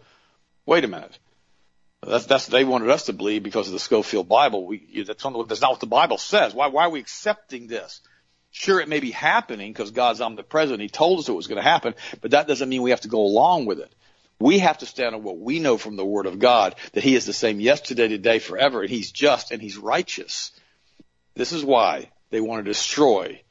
wait 0.65 0.83
a 0.83 0.87
minute. 0.87 1.17
That's, 2.05 2.25
that's 2.25 2.47
they 2.47 2.63
wanted 2.63 2.89
us 2.89 3.05
to 3.05 3.13
believe 3.13 3.43
because 3.43 3.67
of 3.67 3.73
the 3.73 3.79
Scofield 3.79 4.27
Bible. 4.27 4.65
We, 4.65 5.03
that's, 5.05 5.23
that's 5.23 5.61
not 5.61 5.71
what 5.71 5.79
the 5.79 5.87
Bible 5.87 6.17
says. 6.17 6.53
Why, 6.53 6.67
why 6.67 6.85
are 6.85 6.89
we 6.89 6.99
accepting 6.99 7.67
this? 7.67 8.01
Sure, 8.51 8.79
it 8.79 8.87
may 8.87 8.99
be 8.99 9.11
happening 9.11 9.73
because 9.73 9.91
God's 9.91 10.21
omnipresent. 10.21 10.79
He 10.79 10.87
told 10.87 11.19
us 11.19 11.27
it 11.27 11.33
was 11.33 11.47
going 11.47 11.61
to 11.61 11.69
happen, 11.69 11.93
but 12.21 12.31
that 12.31 12.47
doesn't 12.47 12.69
mean 12.69 12.83
we 12.83 12.91
have 12.91 13.01
to 13.01 13.09
go 13.09 13.21
along 13.21 13.65
with 13.65 13.79
it. 13.79 13.93
We 14.39 14.59
have 14.59 14.77
to 14.79 14.85
stand 14.85 15.15
on 15.15 15.23
what 15.23 15.39
we 15.39 15.59
know 15.59 15.77
from 15.77 15.95
the 15.95 16.05
Word 16.05 16.25
of 16.25 16.39
God, 16.39 16.75
that 16.93 17.03
He 17.03 17.15
is 17.15 17.25
the 17.25 17.33
same 17.33 17.59
yesterday, 17.59 18.07
today, 18.07 18.39
forever, 18.39 18.81
and 18.81 18.89
He's 18.89 19.11
just 19.11 19.51
and 19.51 19.61
He's 19.61 19.77
righteous. 19.77 20.51
This 21.35 21.51
is 21.51 21.65
why 21.65 22.11
they 22.29 22.41
want 22.41 22.63
to 22.63 22.69
destroy 22.69 23.41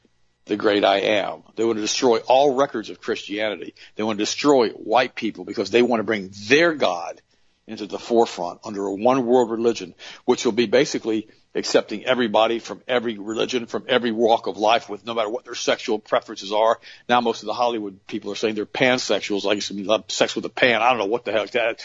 the 0.45 0.55
great 0.55 0.83
I 0.83 0.99
am. 0.99 1.43
They 1.55 1.65
want 1.65 1.77
to 1.77 1.81
destroy 1.81 2.17
all 2.19 2.55
records 2.55 2.89
of 2.89 3.01
Christianity. 3.01 3.73
They 3.95 4.03
want 4.03 4.17
to 4.19 4.23
destroy 4.23 4.69
white 4.69 5.15
people 5.15 5.43
because 5.43 5.71
they 5.71 5.81
want 5.81 5.99
to 5.99 6.03
bring 6.03 6.31
their 6.47 6.73
God 6.73 7.21
into 7.67 7.87
the 7.87 7.99
forefront 7.99 8.59
under 8.63 8.85
a 8.85 8.93
one 8.93 9.25
world 9.25 9.49
religion, 9.49 9.95
which 10.25 10.45
will 10.45 10.51
be 10.51 10.67
basically 10.67 11.27
accepting 11.55 12.05
everybody 12.05 12.59
from 12.59 12.81
every 12.87 13.17
religion, 13.17 13.65
from 13.65 13.85
every 13.87 14.11
walk 14.11 14.47
of 14.47 14.57
life 14.57 14.89
with 14.89 15.05
no 15.05 15.13
matter 15.13 15.29
what 15.29 15.45
their 15.45 15.55
sexual 15.55 15.97
preferences 15.97 16.51
are. 16.51 16.79
Now 17.07 17.21
most 17.21 17.41
of 17.41 17.47
the 17.47 17.53
Hollywood 17.53 18.05
people 18.07 18.31
are 18.31 18.35
saying 18.35 18.55
they're 18.55 18.65
pansexuals, 18.65 19.45
like 19.45 19.67
you 19.69 19.83
love 19.83 20.03
sex 20.09 20.35
with 20.35 20.45
a 20.45 20.49
pan. 20.49 20.81
I 20.81 20.89
don't 20.89 20.99
know 20.99 21.05
what 21.05 21.25
the 21.25 21.31
heck 21.31 21.51
that, 21.51 21.81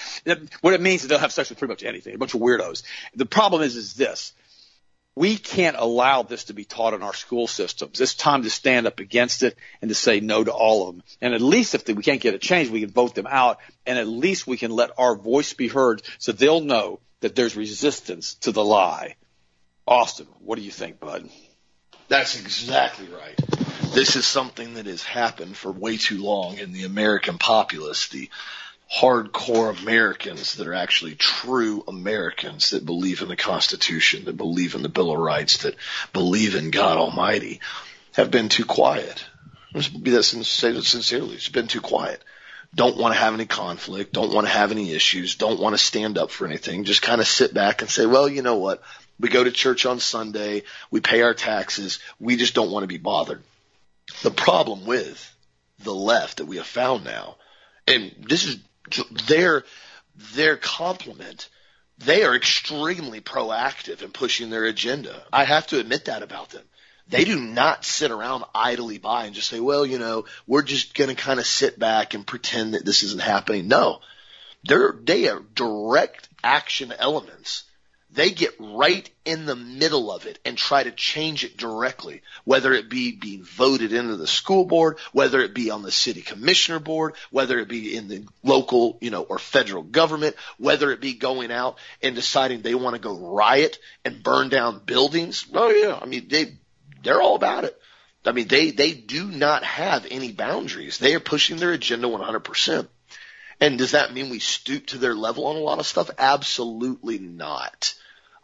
what 0.61 0.75
it 0.75 0.81
means 0.81 1.07
they'll 1.07 1.19
have 1.19 1.33
sex 1.33 1.49
with 1.49 1.59
pretty 1.59 1.73
much 1.73 1.85
anything, 1.85 2.15
a 2.15 2.19
bunch 2.19 2.35
of 2.35 2.41
weirdos. 2.41 2.83
The 3.15 3.27
problem 3.27 3.63
is, 3.63 3.77
is 3.77 3.95
this 3.95 4.33
we 5.21 5.37
can't 5.37 5.77
allow 5.79 6.23
this 6.23 6.45
to 6.45 6.55
be 6.55 6.65
taught 6.65 6.95
in 6.95 7.03
our 7.03 7.13
school 7.13 7.47
systems. 7.47 8.01
It's 8.01 8.15
time 8.15 8.43
to 8.45 8.49
stand 8.49 8.87
up 8.87 9.01
against 9.01 9.43
it 9.43 9.55
and 9.83 9.91
to 9.91 9.95
say 9.95 10.21
no 10.21 10.43
to 10.43 10.51
all 10.51 10.89
of 10.89 10.95
them. 10.95 11.05
And 11.21 11.35
at 11.35 11.43
least 11.43 11.75
if 11.75 11.87
we 11.87 12.03
can't 12.03 12.23
get 12.23 12.33
a 12.33 12.39
change, 12.39 12.71
we 12.71 12.81
can 12.81 12.89
vote 12.89 13.15
them 13.15 13.27
out 13.29 13.59
and 13.85 13.99
at 13.99 14.09
least 14.09 14.47
we 14.47 14.57
can 14.57 14.71
let 14.71 14.93
our 14.97 15.15
voice 15.15 15.53
be 15.53 15.69
heard 15.69 16.01
so 16.17 16.33
they'll 16.33 16.63
know 16.63 17.01
that 17.21 17.37
there's 17.37 17.55
resistance 17.55 18.37
to 18.37 18.51
the 18.51 18.65
lie. 18.65 19.17
Austin, 19.87 20.27
what 20.39 20.57
do 20.57 20.63
you 20.63 20.71
think, 20.71 20.99
bud? 20.99 21.29
That's 22.09 22.41
exactly 22.41 23.09
right. 23.09 23.37
This 23.93 24.17
is 24.17 24.27
something 24.27 24.73
that 24.75 24.87
has 24.87 25.03
happened 25.03 25.55
for 25.55 25.71
way 25.71 25.99
too 25.99 26.23
long 26.23 26.57
in 26.57 26.73
the 26.73 26.85
American 26.85 27.37
populace. 27.37 28.09
The 28.09 28.31
hardcore 28.93 29.79
Americans 29.83 30.57
that 30.57 30.67
are 30.67 30.75
actually 30.75 31.15
true 31.15 31.85
Americans 31.87 32.71
that 32.71 32.85
believe 32.85 33.23
in 33.23 33.29
the 33.29 33.37
Constitution, 33.37 34.25
that 34.25 34.37
believe 34.37 34.75
in 34.75 34.83
the 34.83 34.89
Bill 34.89 35.13
of 35.13 35.19
Rights, 35.19 35.59
that 35.59 35.77
believe 36.13 36.57
in 36.57 36.71
God 36.71 36.97
Almighty, 36.97 37.61
have 38.15 38.31
been 38.31 38.49
too 38.49 38.65
quiet. 38.65 39.25
Let's 39.73 39.89
be 39.89 40.11
that 40.11 40.25
sincerely. 40.25 41.37
It's 41.37 41.49
been 41.49 41.69
too 41.69 41.81
quiet. 41.81 42.25
Don't 42.75 42.97
want 42.97 43.15
to 43.15 43.21
have 43.21 43.35
any 43.35 43.47
conflict. 43.47 44.13
Don't 44.13 44.33
want 44.33 44.47
to 44.47 44.53
have 44.53 44.73
any 44.73 44.93
issues. 44.93 45.37
Don't 45.37 45.61
want 45.61 45.75
to 45.75 45.79
stand 45.79 46.19
up 46.19 46.31
for 46.31 46.47
anything. 46.47 46.85
Just 46.85 47.03
kind 47.03 47.21
of 47.21 47.27
sit 47.27 47.55
back 47.55 47.83
and 47.83 47.91
say, 47.91 48.07
well, 48.07 48.29
you 48.29 48.43
know 48.43 48.57
what? 48.57 48.83
We 49.21 49.29
go 49.29 49.45
to 49.45 49.51
church 49.53 49.87
on 49.87 50.01
Sunday. 50.01 50.63
We 50.91 51.01
pay 51.01 51.23
our 51.23 51.35
taxes. 51.35 52.01
We 52.19 52.37
just 52.37 52.55
don't 52.55 52.71
want 52.71 52.83
to 52.85 52.89
be 52.89 52.99
bothered. 52.99 53.43
The 54.23 54.31
problem 54.31 54.87
with 54.87 55.33
the 55.81 55.95
left 55.95 56.39
that 56.39 56.47
we 56.47 56.57
have 56.57 56.67
found 56.67 57.05
now, 57.05 57.37
and 57.87 58.13
this 58.19 58.45
is 58.45 58.59
their 59.27 59.65
their 60.35 60.57
complement 60.57 61.49
they 61.99 62.25
are 62.25 62.35
extremely 62.35 63.21
proactive 63.21 64.03
in 64.03 64.11
pushing 64.11 64.49
their 64.49 64.65
agenda. 64.65 65.23
I 65.33 65.45
have 65.45 65.67
to 65.69 65.79
admit 65.79 66.07
that 66.07 66.23
about 66.23 66.49
them. 66.49 66.65
They 67.09 67.25
do 67.25 67.39
not 67.39 67.85
sit 67.85 68.11
around 68.11 68.45
idly 68.55 68.99
by 68.99 69.27
and 69.27 69.35
just 69.35 69.49
say, 69.49 69.61
well, 69.61 69.85
you 69.85 69.99
know, 69.99 70.25
we're 70.47 70.63
just 70.63 70.95
going 70.95 71.11
to 71.11 71.17
kind 71.17 71.41
of 71.41 71.47
sit 71.47 71.79
back 71.79 72.15
and 72.15 72.27
pretend 72.27 72.75
that 72.75 72.87
this 72.87 73.03
isn't 73.03 73.21
happening. 73.21 73.69
No, 73.69 74.01
they're, 74.65 74.97
they 75.03 75.29
are 75.29 75.43
direct 75.55 76.29
action 76.43 76.93
elements 76.99 77.65
they 78.13 78.31
get 78.31 78.55
right 78.59 79.09
in 79.25 79.47
the 79.47 79.55
middle 79.55 80.11
of 80.11 80.27
it 80.27 80.39
and 80.45 80.59
try 80.59 80.83
to 80.83 80.91
change 80.91 81.45
it 81.45 81.57
directly, 81.57 82.23
whether 82.45 82.73
it 82.73 82.91
be 82.91 83.13
being 83.13 83.45
voted 83.45 83.93
into 83.93 84.17
the 84.17 84.27
school 84.27 84.65
board, 84.65 84.99
whether 85.13 85.41
it 85.41 85.55
be 85.55 85.71
on 85.71 85.83
the 85.83 85.93
city 85.93 86.21
commissioner 86.21 86.81
board, 86.81 87.15
whether 87.31 87.59
it 87.59 87.69
be 87.69 87.95
in 87.95 88.09
the 88.09 88.27
local, 88.43 88.99
you 89.01 89.11
know, 89.11 89.23
or 89.23 89.39
federal 89.39 89.83
government, 89.83 90.35
whether 90.59 90.91
it 90.91 91.01
be 91.01 91.15
going 91.15 91.53
out 91.53 91.79
and 92.03 92.17
deciding 92.17 92.63
they 92.63 92.75
want 92.75 92.95
to 92.97 93.01
go 93.01 93.17
riot 93.17 93.79
and 94.05 94.23
burn 94.23 94.49
down 94.49 94.81
buildings. 94.85 95.47
Oh 95.55 95.71
yeah. 95.71 95.99
I 96.01 96.07
mean, 96.07 96.27
they, 96.29 96.57
they're 97.03 97.23
all 97.23 97.37
about 97.37 97.65
it. 97.65 97.81
I 98.25 98.33
mean, 98.33 98.49
they, 98.49 98.71
they 98.71 98.93
do 98.93 99.31
not 99.31 99.65
have 99.65 100.07
any 100.11 100.33
boundaries. 100.33 100.99
They 100.99 101.15
are 101.15 101.21
pushing 101.21 101.57
their 101.57 101.73
agenda 101.73 102.09
100%. 102.09 102.89
And 103.61 103.79
does 103.79 103.93
that 103.93 104.13
mean 104.13 104.31
we 104.31 104.39
stoop 104.39 104.87
to 104.87 104.99
their 104.99 105.15
level 105.15 105.47
on 105.47 105.57
a 105.57 105.61
lot 105.61 105.79
of 105.79 105.87
stuff? 105.87 106.11
Absolutely 106.19 107.19
not. 107.19 107.95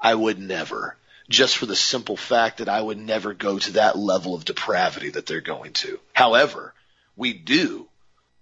I 0.00 0.14
would 0.14 0.38
never. 0.38 0.96
Just 1.28 1.56
for 1.56 1.66
the 1.66 1.76
simple 1.76 2.16
fact 2.16 2.58
that 2.58 2.68
I 2.68 2.80
would 2.80 2.98
never 2.98 3.34
go 3.34 3.58
to 3.58 3.72
that 3.72 3.98
level 3.98 4.34
of 4.34 4.44
depravity 4.44 5.10
that 5.10 5.26
they're 5.26 5.40
going 5.40 5.72
to. 5.74 5.98
However, 6.12 6.72
we 7.16 7.32
do, 7.32 7.88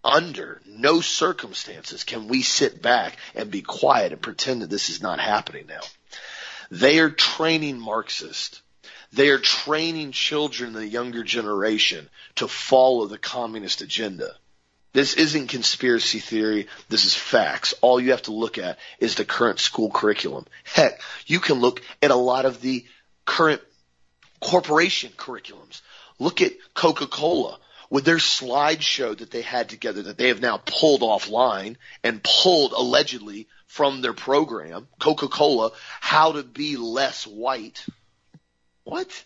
under 0.03 0.61
no 0.67 1.01
circumstances 1.01 2.05
can 2.05 2.29
we 2.29 2.43
sit 2.43 2.83
back 2.83 3.17
and 3.35 3.51
be 3.51 3.63
quiet 3.63 4.13
and 4.13 4.21
pretend 4.21 4.63
that 4.63 4.71
this 4.71 4.91
is 4.91 5.01
not 5.01 5.19
happening 5.19 5.67
now. 5.67 5.81
They 6.71 6.99
are 6.99 7.11
training 7.11 7.81
Marxists. 7.81 8.61
They 9.13 9.31
are 9.31 9.39
training 9.39 10.13
children 10.13 10.73
the 10.73 10.87
younger 10.87 11.23
generation 11.23 12.11
to 12.37 12.49
follow 12.49 13.07
the 13.07 13.19
communist 13.19 13.81
agenda. 13.81 14.37
This 14.95 15.15
isn't 15.15 15.49
conspiracy 15.49 16.21
theory. 16.21 16.69
This 16.89 17.05
is 17.05 17.15
facts. 17.15 17.75
All 17.83 18.01
you 18.01 18.13
have 18.13 18.23
to 18.23 18.33
look 18.33 18.59
at 18.59 18.79
is 19.01 19.17
the 19.17 19.25
current 19.25 19.59
school 19.59 19.91
curriculum. 19.91 20.47
Heck, 20.63 21.03
you 21.27 21.41
can 21.41 21.57
look 21.57 21.83
at 22.01 22.13
a 22.13 22.17
lot 22.17 22.47
of 22.47 22.61
the 22.63 22.87
current 23.27 23.61
corporation 24.41 25.11
curriculums. 25.17 25.83
Look 26.21 26.41
at 26.41 26.53
Coca-Cola 26.75 27.59
with 27.91 28.05
their 28.05 28.19
slideshow 28.19 29.19
that 29.19 29.33
they 29.33 29.43
had 29.43 29.69
together 29.69 30.03
that 30.05 30.17
they 30.17 30.29
have 30.29 30.41
now 30.41 30.59
pulled 30.65 31.01
offline 31.01 31.77
and 32.05 32.23
pulled 32.23 32.73
allegedly 32.73 33.49
from 33.67 34.01
their 34.01 34.13
program, 34.13 34.87
Coca-Cola, 35.01 35.73
how 36.01 36.33
to 36.33 36.45
be 36.45 36.77
less 36.77 37.27
white. 37.27 37.85
What? 38.85 39.25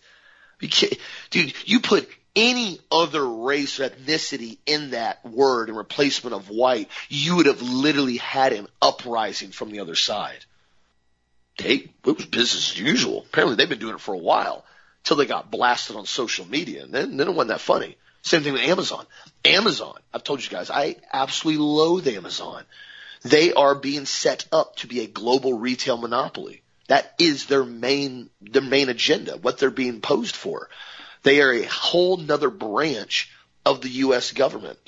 Dude, 1.29 1.53
you 1.65 1.79
put 1.79 2.09
any 2.35 2.79
other 2.91 3.27
race 3.27 3.79
or 3.79 3.89
ethnicity 3.89 4.57
in 4.65 4.91
that 4.91 5.25
word 5.25 5.69
in 5.69 5.75
replacement 5.75 6.35
of 6.35 6.49
white, 6.49 6.89
you 7.09 7.37
would 7.37 7.45
have 7.45 7.61
literally 7.61 8.17
had 8.17 8.53
an 8.53 8.67
uprising 8.81 9.51
from 9.51 9.71
the 9.71 9.79
other 9.79 9.95
side. 9.95 10.45
They, 11.57 11.73
it 11.73 11.91
was 12.03 12.25
business 12.25 12.71
as 12.71 12.79
usual. 12.79 13.25
Apparently 13.27 13.55
they've 13.55 13.69
been 13.69 13.79
doing 13.79 13.95
it 13.95 14.01
for 14.01 14.13
a 14.13 14.17
while 14.17 14.65
till 15.03 15.17
they 15.17 15.25
got 15.25 15.51
blasted 15.51 15.95
on 15.95 16.05
social 16.05 16.47
media 16.47 16.83
and 16.83 16.93
then, 16.93 17.17
then 17.17 17.27
it 17.27 17.33
wasn't 17.33 17.49
that 17.49 17.61
funny. 17.61 17.97
Same 18.21 18.43
thing 18.43 18.53
with 18.53 18.61
Amazon. 18.61 19.05
Amazon, 19.45 19.97
I've 20.13 20.23
told 20.23 20.43
you 20.43 20.49
guys, 20.49 20.69
I 20.69 20.97
absolutely 21.11 21.63
loathe 21.63 22.07
Amazon. 22.07 22.63
They 23.23 23.53
are 23.53 23.75
being 23.75 24.05
set 24.05 24.45
up 24.51 24.77
to 24.77 24.87
be 24.87 25.01
a 25.01 25.07
global 25.07 25.57
retail 25.57 25.97
monopoly. 25.97 26.61
That 26.87 27.13
is 27.19 27.45
their 27.45 27.63
main, 27.63 28.29
their 28.41 28.61
main 28.61 28.89
agenda, 28.89 29.37
what 29.37 29.57
they're 29.57 29.69
being 29.69 30.01
posed 30.01 30.35
for. 30.35 30.69
They 31.23 31.41
are 31.41 31.51
a 31.51 31.63
whole 31.63 32.17
nother 32.17 32.49
branch 32.49 33.31
of 33.65 33.81
the 33.81 33.89
U.S. 33.89 34.31
government. 34.31 34.79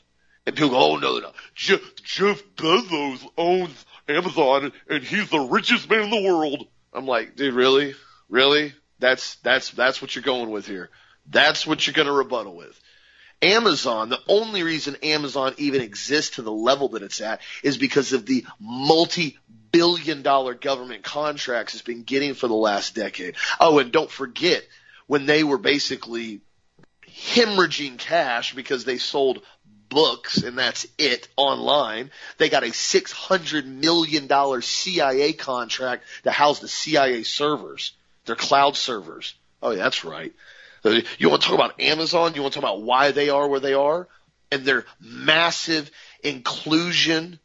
And 0.46 0.56
people 0.56 0.72
go, 0.72 0.94
oh 0.94 0.96
no, 0.98 1.20
no, 1.20 1.32
Jeff, 1.54 1.82
Jeff 2.04 2.42
Bezos 2.56 3.28
owns 3.38 3.86
Amazon 4.08 4.72
and 4.90 5.04
he's 5.04 5.30
the 5.30 5.40
richest 5.40 5.90
man 5.90 6.04
in 6.04 6.10
the 6.10 6.30
world. 6.30 6.68
I'm 6.94 7.06
like, 7.06 7.36
dude, 7.36 7.54
really? 7.54 7.94
Really? 8.28 8.74
That's, 9.00 9.36
that's, 9.36 9.70
that's 9.72 10.02
what 10.02 10.16
you're 10.16 10.24
going 10.24 10.50
with 10.50 10.66
here. 10.66 10.90
That's 11.30 11.68
what 11.68 11.86
you're 11.86 11.94
going 11.94 12.08
to 12.08 12.14
rebuttal 12.14 12.56
with. 12.56 12.80
Amazon, 13.42 14.10
the 14.10 14.20
only 14.28 14.64
reason 14.64 14.96
Amazon 15.04 15.54
even 15.58 15.82
exists 15.82 16.36
to 16.36 16.42
the 16.42 16.52
level 16.52 16.90
that 16.90 17.02
it's 17.02 17.22
at 17.22 17.42
is 17.64 17.78
because 17.78 18.14
of 18.14 18.26
the 18.26 18.46
multi 18.60 19.38
billion 19.72 20.22
dollar 20.22 20.54
government 20.54 21.04
contracts 21.04 21.74
it's 21.74 21.82
been 21.82 22.04
getting 22.04 22.34
for 22.34 22.48
the 22.48 22.54
last 22.54 22.94
decade. 22.94 23.36
Oh, 23.60 23.80
and 23.80 23.92
don't 23.92 24.12
forget 24.12 24.64
when 25.12 25.26
they 25.26 25.44
were 25.44 25.58
basically 25.58 26.40
hemorrhaging 27.06 27.98
cash 27.98 28.56
because 28.56 28.86
they 28.86 28.98
sold 28.98 29.42
books 29.90 30.38
and 30.38 30.58
that's 30.58 30.88
it 30.98 31.28
online. 31.36 32.12
They 32.38 32.48
got 32.48 32.64
a 32.64 32.68
$600 32.68 33.66
million 33.66 34.62
CIA 34.62 35.34
contract 35.34 36.06
to 36.24 36.32
house 36.32 36.60
the 36.60 36.70
CIA 36.70 37.24
servers, 37.24 37.92
their 38.26 38.38
cloud 38.38 38.78
servers. 38.78 39.36
Oh, 39.62 39.72
yeah, 39.72 39.84
that's 39.84 40.06
right. 40.06 40.32
You 40.86 41.30
want 41.30 41.42
to 41.42 41.48
talk 41.50 41.56
about 41.56 41.82
Amazon? 41.82 42.34
You 42.34 42.44
want 42.44 42.54
to 42.54 42.62
talk 42.62 42.70
about 42.70 42.82
why 42.82 43.12
they 43.12 43.28
are 43.28 43.50
where 43.50 43.60
they 43.60 43.74
are? 43.74 44.08
And 44.50 44.64
their 44.64 44.86
massive 45.02 45.92
inclusion 46.24 47.38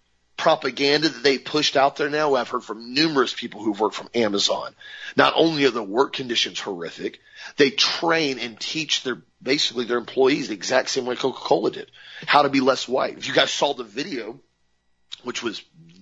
propaganda 0.46 1.08
that 1.08 1.24
they 1.24 1.38
pushed 1.38 1.76
out 1.76 1.96
there 1.96 2.08
now. 2.08 2.36
I've 2.36 2.48
heard 2.48 2.62
from 2.62 2.94
numerous 2.94 3.34
people 3.34 3.64
who've 3.64 3.80
worked 3.80 3.96
from 3.96 4.08
Amazon. 4.14 4.76
Not 5.16 5.32
only 5.34 5.64
are 5.64 5.70
the 5.70 5.82
work 5.82 6.12
conditions 6.12 6.60
horrific, 6.60 7.18
they 7.56 7.70
train 7.70 8.38
and 8.38 8.60
teach 8.60 9.02
their 9.02 9.22
basically 9.42 9.86
their 9.86 9.98
employees 9.98 10.46
the 10.46 10.54
exact 10.54 10.90
same 10.90 11.04
way 11.04 11.16
Coca-Cola 11.16 11.72
did. 11.72 11.90
How 12.26 12.42
to 12.42 12.48
be 12.48 12.60
less 12.60 12.86
white. 12.86 13.18
If 13.18 13.26
you 13.26 13.34
guys 13.34 13.50
saw 13.50 13.74
the 13.74 13.82
video, 13.82 14.38
which 15.24 15.42
was 15.42 15.60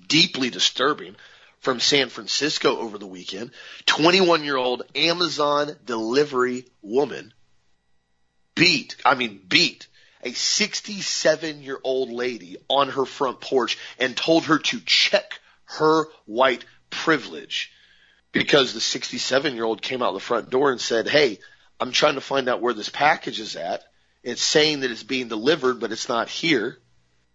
deeply 0.09 0.51
disturbing 0.51 1.17
from 1.61 1.81
San 1.81 2.11
Francisco 2.11 2.77
over 2.77 2.99
the 2.99 3.07
weekend, 3.07 3.51
21 3.87 4.45
year 4.45 4.59
old 4.59 4.83
Amazon 4.95 5.75
delivery 5.87 6.67
woman 6.83 7.33
beat, 8.55 8.97
I 9.07 9.15
mean 9.15 9.41
beat 9.49 9.87
a 10.25 10.33
67 10.33 11.63
year 11.63 11.79
old 11.85 12.11
lady 12.11 12.57
on 12.69 12.89
her 12.89 13.05
front 13.05 13.41
porch 13.41 13.79
and 13.99 14.17
told 14.17 14.45
her 14.45 14.59
to 14.59 14.81
check 14.81 15.41
her 15.65 16.07
white 16.25 16.65
privilege 16.91 17.73
because 18.33 18.73
the 18.73 18.81
67 18.81 19.55
year 19.55 19.65
old 19.65 19.83
came 19.83 20.03
out 20.03 20.13
the 20.15 20.21
front 20.21 20.51
door 20.51 20.73
and 20.73 20.81
said, 20.81 21.09
Hey, 21.09 21.39
I'm 21.79 21.93
trying 21.93 22.15
to 22.15 22.21
find 22.21 22.49
out 22.49 22.61
where 22.61 22.75
this 22.75 22.89
package 22.89 23.41
is 23.41 23.57
at. 23.57 23.85
It's 24.23 24.43
saying 24.43 24.81
that 24.81 24.91
it's 24.91 25.03
being 25.03 25.29
delivered, 25.29 25.81
but 25.81 25.93
it's 25.93 26.09
not 26.09 26.29
here. 26.29 26.79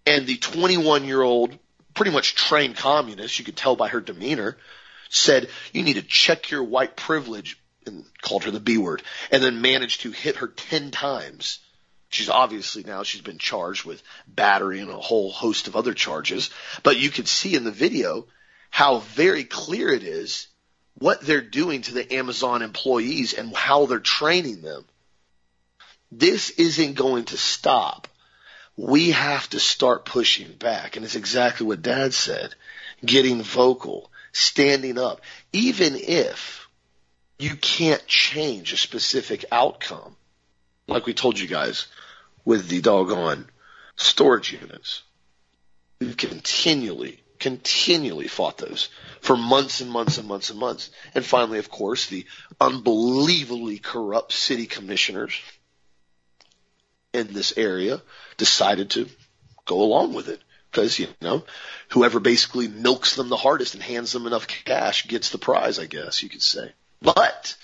And 0.06 0.25
the 0.25 0.38
21 0.38 1.06
year 1.06 1.21
old, 1.21 1.58
pretty 1.93 2.12
much 2.12 2.36
trained 2.36 2.78
communist, 2.78 3.38
you 3.38 3.45
could 3.45 3.58
tell 3.58 3.75
by 3.75 3.89
her 3.89 4.02
demeanor, 4.02 4.58
said, 5.10 5.49
you 5.73 5.84
need 5.84 5.95
to 5.95 6.02
check 6.02 6.49
your 6.49 6.63
white 6.63 6.95
privilege 6.95 7.62
and 7.86 8.06
called 8.21 8.43
her 8.43 8.52
the 8.52 8.60
B 8.60 8.78
word 8.78 9.04
and 9.32 9.43
then 9.43 9.62
managed 9.62 10.02
to 10.02 10.12
hit 10.12 10.38
her 10.38 10.47
10 10.47 10.91
times 10.91 11.60
She's 12.10 12.30
obviously 12.30 12.84
now 12.84 13.04
she's 13.04 13.22
been 13.22 13.38
charged 13.38 13.86
with 13.86 14.02
battery 14.28 14.80
and 14.80 14.89
a 14.89 14.98
whole 14.98 15.32
host 15.32 15.67
of 15.67 15.76
other 15.76 15.93
charges. 15.93 16.50
But 16.82 16.98
you 16.98 17.10
could 17.10 17.28
see 17.28 17.56
in 17.56 17.63
the 17.63 17.72
video 17.72 18.26
how 18.72 19.00
very 19.00 19.43
clear 19.43 19.89
it 19.89 20.04
is 20.04 20.48
what 20.95 21.22
they're 21.22 21.41
doing 21.41 21.84
to 21.84 21.93
the 21.93 22.13
Amazon 22.13 22.63
employees 22.63 23.34
and 23.34 23.56
how 23.56 23.86
they're 23.86 24.00
training 24.00 24.62
them. 24.62 24.86
This 26.12 26.49
isn't 26.49 26.95
going 26.95 27.26
to 27.26 27.38
stop. 27.38 28.07
We 28.76 29.12
have 29.12 29.47
to 29.51 29.60
start 29.60 30.05
pushing 30.05 30.51
back. 30.53 30.95
And 30.95 31.05
it's 31.05 31.16
exactly 31.16 31.68
what 31.68 31.84
dad 31.84 32.14
said. 32.16 32.55
Getting 33.05 33.43
vocal, 33.43 34.12
standing 34.32 34.97
up, 34.97 35.22
even 35.53 35.95
if 35.95 36.68
you 37.38 37.55
can't 37.55 38.05
change 38.07 38.74
a 38.74 38.78
specific 38.78 39.45
outcome 39.51 40.16
like 40.89 41.05
we 41.05 41.14
told 41.14 41.39
you 41.39 41.47
guys, 41.47 41.88
with 42.50 42.68
the 42.68 42.82
doggone 42.82 43.45
storage 43.95 44.54
units. 44.54 45.04
We've 46.02 46.18
continually, 46.18 47.22
continually 47.38 48.28
fought 48.28 48.58
those 48.58 48.89
for 49.22 49.38
months 49.38 49.82
and 49.82 49.91
months 49.91 50.18
and 50.18 50.28
months 50.28 50.50
and 50.50 50.58
months. 50.58 50.89
And 51.14 51.24
finally, 51.24 51.60
of 51.60 51.70
course, 51.70 52.08
the 52.08 52.26
unbelievably 52.60 53.78
corrupt 53.78 54.32
city 54.32 54.66
commissioners 54.66 55.39
in 57.14 57.32
this 57.34 57.56
area 57.56 58.02
decided 58.38 58.89
to 58.91 59.08
go 59.66 59.84
along 59.84 60.16
with 60.16 60.28
it. 60.28 60.41
Because, 60.72 60.97
you 60.97 61.08
know, 61.22 61.43
whoever 61.89 62.20
basically 62.20 62.68
milks 62.68 63.16
them 63.16 63.30
the 63.30 63.38
hardest 63.38 63.76
and 63.76 63.84
hands 63.84 64.12
them 64.12 64.26
enough 64.26 64.47
cash 64.47 65.08
gets 65.08 65.30
the 65.30 65.38
prize, 65.38 65.78
I 65.78 65.86
guess 65.86 66.24
you 66.24 66.30
could 66.30 66.41
say. 66.41 66.72
But 67.00 67.56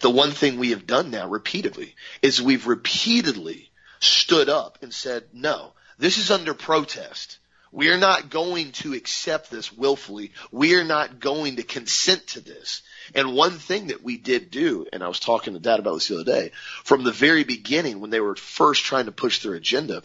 the 0.00 0.10
one 0.10 0.32
thing 0.32 0.58
we 0.58 0.70
have 0.70 0.84
done 0.84 1.12
now 1.12 1.28
repeatedly 1.28 1.94
is 2.22 2.42
we've 2.42 2.66
repeatedly 2.66 3.70
stood 4.06 4.48
up 4.48 4.78
and 4.82 4.92
said, 4.92 5.24
no, 5.32 5.72
this 5.98 6.18
is 6.18 6.30
under 6.30 6.54
protest. 6.54 7.38
We 7.72 7.90
are 7.90 7.98
not 7.98 8.30
going 8.30 8.72
to 8.72 8.94
accept 8.94 9.50
this 9.50 9.72
willfully. 9.72 10.32
We 10.50 10.76
are 10.76 10.84
not 10.84 11.20
going 11.20 11.56
to 11.56 11.62
consent 11.62 12.26
to 12.28 12.40
this. 12.40 12.82
And 13.14 13.34
one 13.34 13.52
thing 13.52 13.88
that 13.88 14.02
we 14.02 14.16
did 14.16 14.50
do, 14.50 14.86
and 14.92 15.02
I 15.02 15.08
was 15.08 15.20
talking 15.20 15.52
to 15.52 15.60
dad 15.60 15.80
about 15.80 15.94
this 15.94 16.08
the 16.08 16.14
other 16.14 16.24
day, 16.24 16.52
from 16.84 17.04
the 17.04 17.12
very 17.12 17.44
beginning 17.44 18.00
when 18.00 18.10
they 18.10 18.20
were 18.20 18.36
first 18.36 18.84
trying 18.84 19.06
to 19.06 19.12
push 19.12 19.42
their 19.42 19.54
agenda, 19.54 20.02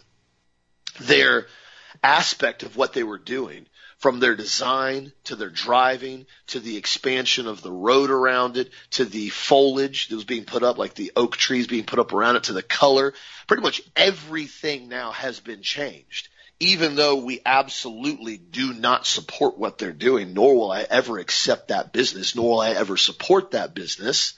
their 0.99 1.47
aspect 2.03 2.63
of 2.63 2.75
what 2.75 2.93
they 2.93 3.03
were 3.03 3.17
doing 3.17 3.67
from 4.01 4.19
their 4.19 4.35
design 4.35 5.13
to 5.23 5.35
their 5.35 5.51
driving 5.51 6.25
to 6.47 6.59
the 6.59 6.75
expansion 6.75 7.45
of 7.45 7.61
the 7.61 7.71
road 7.71 8.09
around 8.09 8.57
it 8.57 8.71
to 8.89 9.05
the 9.05 9.29
foliage 9.29 10.07
that 10.07 10.15
was 10.15 10.25
being 10.25 10.43
put 10.43 10.63
up, 10.63 10.79
like 10.79 10.95
the 10.95 11.11
oak 11.15 11.37
trees 11.37 11.67
being 11.67 11.85
put 11.85 11.99
up 11.99 12.11
around 12.11 12.35
it 12.35 12.45
to 12.45 12.53
the 12.53 12.63
color. 12.63 13.13
Pretty 13.45 13.61
much 13.61 13.83
everything 13.95 14.89
now 14.89 15.11
has 15.11 15.39
been 15.39 15.61
changed. 15.61 16.29
Even 16.59 16.95
though 16.95 17.17
we 17.17 17.41
absolutely 17.45 18.37
do 18.37 18.73
not 18.73 19.05
support 19.05 19.59
what 19.59 19.77
they're 19.77 19.91
doing, 19.91 20.33
nor 20.33 20.55
will 20.55 20.71
I 20.71 20.81
ever 20.81 21.19
accept 21.19 21.67
that 21.67 21.93
business, 21.93 22.35
nor 22.35 22.49
will 22.49 22.61
I 22.61 22.71
ever 22.71 22.97
support 22.97 23.51
that 23.51 23.75
business, 23.75 24.33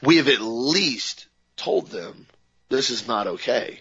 we 0.00 0.18
have 0.18 0.28
at 0.28 0.40
least 0.40 1.26
told 1.56 1.88
them 1.88 2.26
this 2.68 2.90
is 2.90 3.08
not 3.08 3.26
okay. 3.26 3.80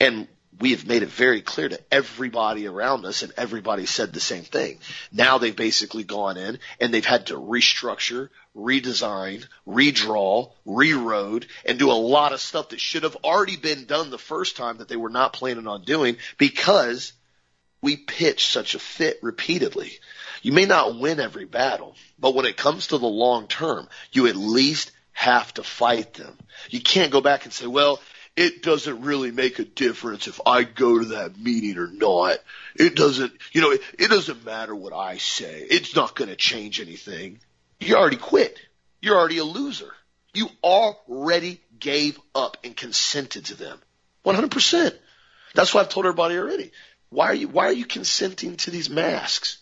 And 0.00 0.26
we 0.60 0.72
have 0.72 0.86
made 0.86 1.02
it 1.02 1.08
very 1.08 1.40
clear 1.40 1.70
to 1.70 1.80
everybody 1.90 2.66
around 2.66 3.06
us 3.06 3.22
and 3.22 3.32
everybody 3.36 3.86
said 3.86 4.12
the 4.12 4.20
same 4.20 4.44
thing. 4.44 4.78
Now 5.10 5.38
they've 5.38 5.56
basically 5.56 6.04
gone 6.04 6.36
in 6.36 6.58
and 6.78 6.92
they've 6.92 7.04
had 7.04 7.26
to 7.26 7.34
restructure, 7.34 8.28
redesign, 8.54 9.46
redraw, 9.66 10.52
reroad, 10.66 11.46
and 11.64 11.78
do 11.78 11.90
a 11.90 11.92
lot 11.92 12.34
of 12.34 12.40
stuff 12.40 12.68
that 12.68 12.80
should 12.80 13.04
have 13.04 13.16
already 13.24 13.56
been 13.56 13.86
done 13.86 14.10
the 14.10 14.18
first 14.18 14.56
time 14.56 14.78
that 14.78 14.88
they 14.88 14.96
were 14.96 15.08
not 15.08 15.32
planning 15.32 15.66
on 15.66 15.82
doing 15.82 16.18
because 16.36 17.14
we 17.80 17.96
pitch 17.96 18.46
such 18.46 18.74
a 18.74 18.78
fit 18.78 19.18
repeatedly. 19.22 19.98
You 20.42 20.52
may 20.52 20.66
not 20.66 20.98
win 20.98 21.20
every 21.20 21.46
battle, 21.46 21.96
but 22.18 22.34
when 22.34 22.44
it 22.44 22.58
comes 22.58 22.88
to 22.88 22.98
the 22.98 23.06
long 23.06 23.46
term, 23.46 23.88
you 24.12 24.26
at 24.26 24.36
least 24.36 24.92
have 25.12 25.52
to 25.54 25.62
fight 25.62 26.14
them. 26.14 26.36
You 26.68 26.80
can't 26.80 27.12
go 27.12 27.22
back 27.22 27.44
and 27.44 27.52
say, 27.52 27.66
well, 27.66 28.00
it 28.36 28.62
doesn't 28.62 29.02
really 29.02 29.30
make 29.30 29.58
a 29.58 29.64
difference 29.64 30.26
if 30.26 30.40
I 30.46 30.62
go 30.62 30.98
to 30.98 31.04
that 31.06 31.38
meeting 31.38 31.78
or 31.78 31.88
not. 31.88 32.38
It 32.74 32.96
doesn't, 32.96 33.32
you 33.52 33.60
know, 33.60 33.70
it, 33.72 33.80
it 33.98 34.08
doesn't 34.08 34.44
matter 34.44 34.74
what 34.74 34.92
I 34.92 35.18
say. 35.18 35.66
It's 35.68 35.94
not 35.94 36.14
going 36.14 36.30
to 36.30 36.36
change 36.36 36.80
anything. 36.80 37.40
You 37.80 37.96
already 37.96 38.16
quit. 38.16 38.58
You're 39.00 39.16
already 39.16 39.38
a 39.38 39.44
loser. 39.44 39.92
You 40.32 40.48
already 40.62 41.60
gave 41.78 42.18
up 42.34 42.58
and 42.62 42.76
consented 42.76 43.46
to 43.46 43.56
them. 43.56 43.78
100%. 44.24 44.94
That's 45.54 45.74
what 45.74 45.80
I've 45.80 45.88
told 45.88 46.06
everybody 46.06 46.36
already. 46.36 46.70
Why 47.08 47.26
are 47.26 47.34
you, 47.34 47.48
why 47.48 47.66
are 47.66 47.72
you 47.72 47.86
consenting 47.86 48.56
to 48.58 48.70
these 48.70 48.88
masks? 48.88 49.58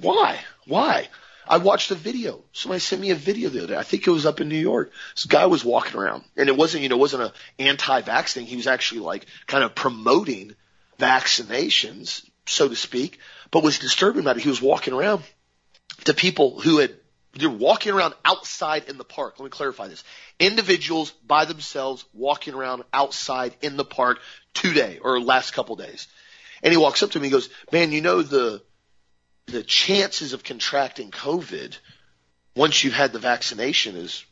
Why? 0.00 0.38
Why? 0.66 1.08
I 1.48 1.56
watched 1.58 1.90
a 1.90 1.94
video. 1.94 2.44
Somebody 2.52 2.80
sent 2.80 3.00
me 3.00 3.10
a 3.10 3.14
video 3.14 3.48
the 3.48 3.58
other 3.58 3.68
day. 3.68 3.76
I 3.76 3.82
think 3.82 4.06
it 4.06 4.10
was 4.10 4.26
up 4.26 4.40
in 4.40 4.48
New 4.48 4.58
York. 4.58 4.92
This 5.14 5.24
guy 5.24 5.46
was 5.46 5.64
walking 5.64 5.98
around 5.98 6.24
and 6.36 6.48
it 6.48 6.56
wasn't, 6.56 6.82
you 6.82 6.88
know, 6.88 6.96
it 6.96 7.00
wasn't 7.00 7.22
an 7.22 7.30
anti-vax 7.58 8.32
thing. 8.32 8.46
He 8.46 8.56
was 8.56 8.66
actually 8.66 9.00
like 9.00 9.26
kind 9.46 9.64
of 9.64 9.74
promoting 9.74 10.54
vaccinations, 10.98 12.28
so 12.46 12.68
to 12.68 12.76
speak, 12.76 13.18
but 13.50 13.62
was 13.62 13.78
disturbing 13.78 14.20
about 14.20 14.36
it. 14.36 14.42
He 14.42 14.48
was 14.48 14.60
walking 14.60 14.92
around 14.92 15.22
to 16.04 16.12
people 16.12 16.60
who 16.60 16.78
had, 16.78 16.94
they're 17.32 17.48
walking 17.48 17.92
around 17.92 18.14
outside 18.24 18.84
in 18.88 18.98
the 18.98 19.04
park. 19.04 19.38
Let 19.38 19.44
me 19.44 19.50
clarify 19.50 19.88
this. 19.88 20.04
Individuals 20.38 21.10
by 21.26 21.44
themselves 21.44 22.04
walking 22.12 22.54
around 22.54 22.82
outside 22.92 23.54
in 23.62 23.76
the 23.76 23.84
park 23.84 24.20
today 24.54 24.98
or 25.00 25.20
last 25.20 25.52
couple 25.52 25.76
days. 25.76 26.08
And 26.62 26.72
he 26.72 26.76
walks 26.76 27.02
up 27.02 27.12
to 27.12 27.18
me 27.18 27.26
and 27.26 27.32
he 27.32 27.38
goes, 27.38 27.48
man, 27.72 27.92
you 27.92 28.00
know 28.00 28.22
the, 28.22 28.62
the 29.48 29.62
chances 29.62 30.32
of 30.32 30.44
contracting 30.44 31.10
COVID 31.10 31.76
once 32.54 32.84
you've 32.84 32.94
had 32.94 33.12
the 33.12 33.18
vaccination 33.18 33.96
is 33.96 34.24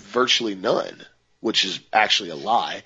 virtually 0.00 0.54
none, 0.54 1.04
which 1.40 1.64
is 1.64 1.80
actually 1.92 2.30
a 2.30 2.36
lie 2.36 2.82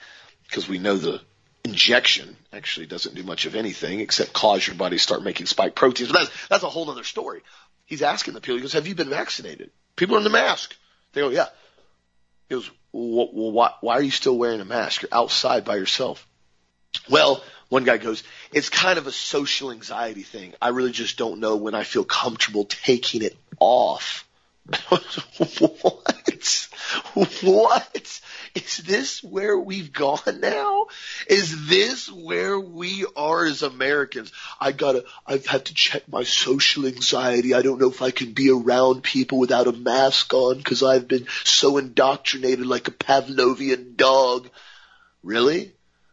because 0.49 0.69
we 0.69 0.79
know 0.79 0.97
the 0.97 1.21
injection 1.65 2.37
actually 2.53 2.87
doesn't 2.87 3.15
do 3.15 3.23
much 3.23 3.47
of 3.47 3.55
anything 3.55 4.01
except 4.01 4.33
cause 4.33 4.67
your 4.67 4.77
body 4.77 4.97
to 4.97 5.03
start 5.03 5.23
making 5.23 5.47
spike 5.47 5.75
proteins. 5.75 6.11
But 6.11 6.21
that's, 6.21 6.49
that's 6.49 6.65
a 6.65 6.69
whole 6.69 6.91
other 6.91 7.05
story. 7.05 7.43
He's 7.87 8.03
asking 8.03 8.35
the 8.35 8.41
people, 8.41 8.57
he 8.57 8.63
goes, 8.63 8.73
have 8.73 8.87
you 8.87 8.95
been 8.95 9.11
vaccinated? 9.11 9.71
People 9.97 10.17
are 10.17 10.19
in 10.19 10.25
the 10.25 10.31
mask. 10.31 10.77
They 11.13 11.21
go, 11.21 11.31
yeah. 11.31 11.47
He 12.49 12.57
goes, 12.57 12.71
well, 12.93 13.29
why, 13.33 13.73
why 13.81 13.95
are 13.95 14.03
you 14.03 14.11
still 14.11 14.37
wearing 14.37 14.61
a 14.61 14.65
mask? 14.65 15.03
You're 15.03 15.09
outside 15.13 15.65
by 15.65 15.77
yourself. 15.77 16.27
Well, 17.09 17.43
one 17.73 17.85
guy 17.85 17.97
goes, 17.97 18.23
it's 18.53 18.69
kind 18.69 18.99
of 18.99 19.07
a 19.07 19.13
social 19.13 19.73
anxiety 19.73 20.25
thing. 20.25 20.53
I 20.61 20.69
really 20.69 20.93
just 20.93 21.17
don't 21.17 21.41
know 21.41 21.57
when 21.57 21.75
I 21.75 21.85
feel 21.85 22.05
comfortable 22.05 22.67
taking 22.67 23.23
it 23.23 23.35
off. 23.59 24.29
what? 24.91 26.69
What? 27.15 28.21
Is 28.55 28.77
this 28.77 29.25
where 29.25 29.59
we've 29.59 29.91
gone 29.91 30.41
now? 30.41 30.89
Is 31.27 31.67
this 31.67 32.13
where 32.13 32.61
we 32.61 33.07
are 33.17 33.47
as 33.47 33.63
Americans? 33.63 34.31
I 34.61 34.73
gotta, 34.73 35.07
I've 35.27 35.47
had 35.47 35.65
to 35.65 35.75
check 35.75 36.03
my 36.09 36.25
social 36.25 36.85
anxiety. 36.85 37.55
I 37.55 37.63
don't 37.63 37.81
know 37.81 37.89
if 37.89 38.03
I 38.03 38.11
can 38.11 38.33
be 38.33 38.51
around 38.51 39.03
people 39.03 39.39
without 39.39 39.67
a 39.67 39.73
mask 39.73 40.35
on 40.35 40.59
because 40.59 40.83
I've 40.83 41.09
been 41.09 41.27
so 41.45 41.79
indoctrinated 41.79 42.67
like 42.67 42.89
a 42.89 42.91
Pavlovian 42.93 43.97
dog. 43.97 44.51
Really? 45.23 45.73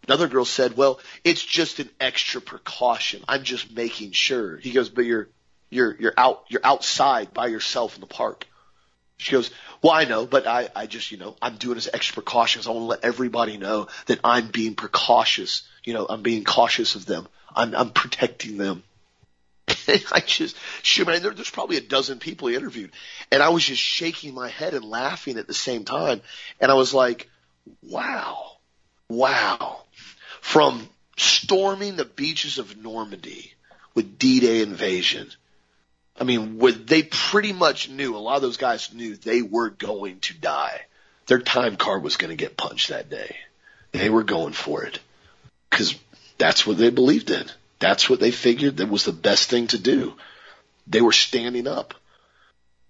Another 0.10 0.28
girl 0.28 0.44
said, 0.44 0.76
well, 0.76 1.00
it's 1.24 1.46
just 1.46 1.78
an 1.78 1.88
extra 2.00 2.42
precaution. 2.42 3.24
I'm 3.28 3.44
just 3.44 3.72
making 3.72 4.14
sure. 4.14 4.58
He 4.58 4.72
goes, 4.72 4.90
but 4.90 5.06
you're, 5.06 5.30
you're, 5.70 5.96
you're 6.00 6.16
out, 6.18 6.46
you're 6.48 6.66
outside 6.66 7.32
by 7.32 7.46
yourself 7.46 7.94
in 7.94 8.02
the 8.02 8.08
park. 8.08 8.48
She 9.18 9.34
goes, 9.34 9.52
well, 9.84 9.94
I 9.94 10.06
know, 10.06 10.26
but 10.26 10.48
I, 10.48 10.70
I 10.76 10.88
just, 10.88 11.12
you 11.12 11.20
know, 11.20 11.36
I'm 11.44 11.58
doing 11.58 11.76
this 11.76 11.88
extra 11.94 12.16
precautions. 12.16 12.66
I 12.66 12.72
want 12.72 12.82
to 12.82 12.88
let 12.88 13.04
everybody 13.04 13.58
know 13.58 13.88
that 14.08 14.20
I'm 14.24 14.48
being 14.48 14.74
precautious. 14.74 15.62
You 15.84 15.94
know, 15.94 16.08
I'm 16.10 16.24
being 16.24 16.44
cautious 16.44 16.96
of 16.96 17.06
them. 17.06 17.28
I'm, 17.56 17.76
I'm 17.76 17.92
protecting 17.92 18.58
them. 18.58 18.82
I 19.88 20.24
just, 20.26 20.56
sure, 20.82 21.06
man, 21.06 21.22
there, 21.22 21.36
there's 21.36 21.52
probably 21.52 21.78
a 21.78 21.82
dozen 21.82 22.18
people 22.18 22.48
he 22.48 22.56
interviewed. 22.56 22.94
And 23.32 23.44
I 23.44 23.50
was 23.50 23.64
just 23.64 23.80
shaking 23.80 24.34
my 24.34 24.50
head 24.50 24.74
and 24.74 24.86
laughing 24.86 25.38
at 25.38 25.46
the 25.46 25.54
same 25.54 25.86
time. 25.86 26.22
And 26.60 26.72
I 26.72 26.74
was 26.74 26.96
like, 26.96 27.30
wow, 27.84 28.54
wow 29.10 29.82
from 30.42 30.88
storming 31.18 31.96
the 31.96 32.06
beaches 32.06 32.58
of 32.58 32.78
Normandy 32.78 33.54
with 33.94 34.18
D-Day 34.18 34.62
invasion. 34.62 35.30
I 36.20 36.24
mean, 36.24 36.60
they 36.86 37.04
pretty 37.04 37.54
much 37.54 37.90
knew, 37.90 38.16
a 38.16 38.18
lot 38.18 38.36
of 38.36 38.42
those 38.42 38.58
guys 38.58 38.94
knew 38.94 39.16
they 39.16 39.42
were 39.42 39.70
going 39.70 40.20
to 40.22 40.34
die. 40.34 40.82
Their 41.28 41.40
time 41.40 41.76
card 41.76 42.04
was 42.04 42.18
going 42.18 42.30
to 42.30 42.36
get 42.36 42.58
punched 42.58 42.90
that 42.90 43.10
day. 43.10 43.36
They 43.92 44.10
were 44.10 44.24
going 44.24 44.54
for 44.54 44.84
it 44.84 45.00
because 45.70 45.98
that's 46.38 46.66
what 46.66 46.78
they 46.78 46.90
believed 46.90 47.30
in. 47.30 47.46
That's 47.80 48.10
what 48.10 48.20
they 48.20 48.32
figured 48.32 48.78
that 48.78 48.90
was 48.90 49.06
the 49.06 49.14
best 49.14 49.50
thing 49.50 49.68
to 49.68 49.78
do. 49.78 50.16
They 50.88 51.02
were 51.02 51.12
standing 51.12 51.68
up 51.68 51.94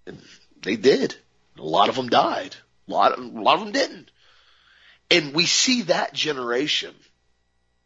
and 0.06 0.20
they 0.62 0.76
did. 0.76 1.14
A 1.58 1.62
lot 1.62 1.88
of 1.88 1.94
them 1.96 2.08
died. 2.08 2.56
A 2.88 2.92
lot 2.92 3.12
of, 3.12 3.18
a 3.18 3.40
lot 3.40 3.54
of 3.54 3.60
them 3.60 3.72
didn't. 3.72 4.10
And 5.10 5.34
we 5.34 5.46
see 5.46 5.82
that 5.82 6.12
generation 6.14 6.94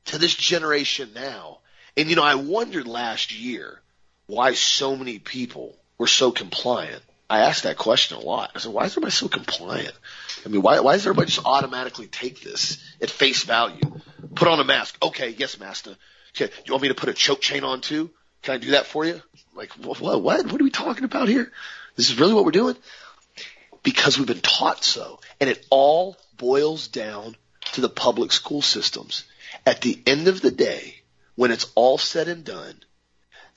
to 0.07 0.19
this 0.19 0.35
generation 0.35 1.11
now. 1.15 1.59
And 1.97 2.11
you 2.11 2.17
know, 2.17 2.23
I 2.23 2.35
wondered 2.35 2.87
last 2.87 3.33
year 3.33 3.81
why 4.27 4.55
so 4.55 4.97
many 4.97 5.19
people 5.19 5.77
were 5.99 6.07
so 6.07 6.31
compliant. 6.33 7.03
I 7.29 7.41
asked 7.41 7.63
that 7.63 7.79
question 7.79 8.19
a 8.19 8.21
lot. 8.21 8.51
I 8.55 8.59
said, 8.59 8.73
why 8.73 8.85
is 8.85 8.93
everybody 8.93 9.13
so 9.13 9.29
compliant? 9.29 9.95
I 10.45 10.49
mean, 10.49 10.63
why, 10.63 10.81
why 10.81 10.93
does 10.93 11.07
everybody 11.07 11.31
just 11.31 11.47
automatically 11.47 12.07
take 12.07 12.43
this 12.43 12.83
at 13.01 13.11
face 13.11 13.45
value? 13.45 13.81
Put 14.35 14.49
on 14.49 14.61
a 14.61 14.65
mask. 14.65 14.97
Okay, 15.03 15.31
yes, 15.31 15.59
master. 15.59 15.97
Okay, 16.37 16.53
you 16.67 16.73
want 16.73 16.83
me 16.83 16.89
to 16.89 16.95
put 16.95 17.09
a 17.09 17.15
choke 17.15 17.41
chain 17.41 17.65
on 17.65 17.81
too? 17.81 18.11
Can 18.43 18.55
I 18.55 18.59
do 18.59 18.73
that 18.73 18.87
for 18.87 19.05
you? 19.05 19.23
Like, 19.55 19.73
what, 19.73 20.01
what, 20.01 20.23
what 20.23 20.61
are 20.61 20.65
we 20.65 20.71
talking 20.71 21.05
about 21.05 21.29
here? 21.29 21.51
This 21.97 22.11
is 22.11 22.19
really 22.19 22.35
what 22.35 22.45
we're 22.45 22.51
doing? 22.51 22.77
Because 23.85 24.19
we've 24.19 24.27
been 24.27 24.41
taught 24.41 24.83
so. 24.83 25.21
And 25.41 25.49
it 25.49 25.65
all 25.71 26.17
boils 26.37 26.89
down 26.89 27.37
to 27.75 27.81
the 27.81 27.89
public 27.89 28.33
school 28.33 28.63
systems. 28.63 29.25
At 29.65 29.81
the 29.81 30.03
end 30.07 30.27
of 30.27 30.41
the 30.41 30.51
day, 30.51 30.97
when 31.37 31.53
it's 31.53 31.71
all 31.77 31.99
said 31.99 32.27
and 32.27 32.45
done, 32.45 32.83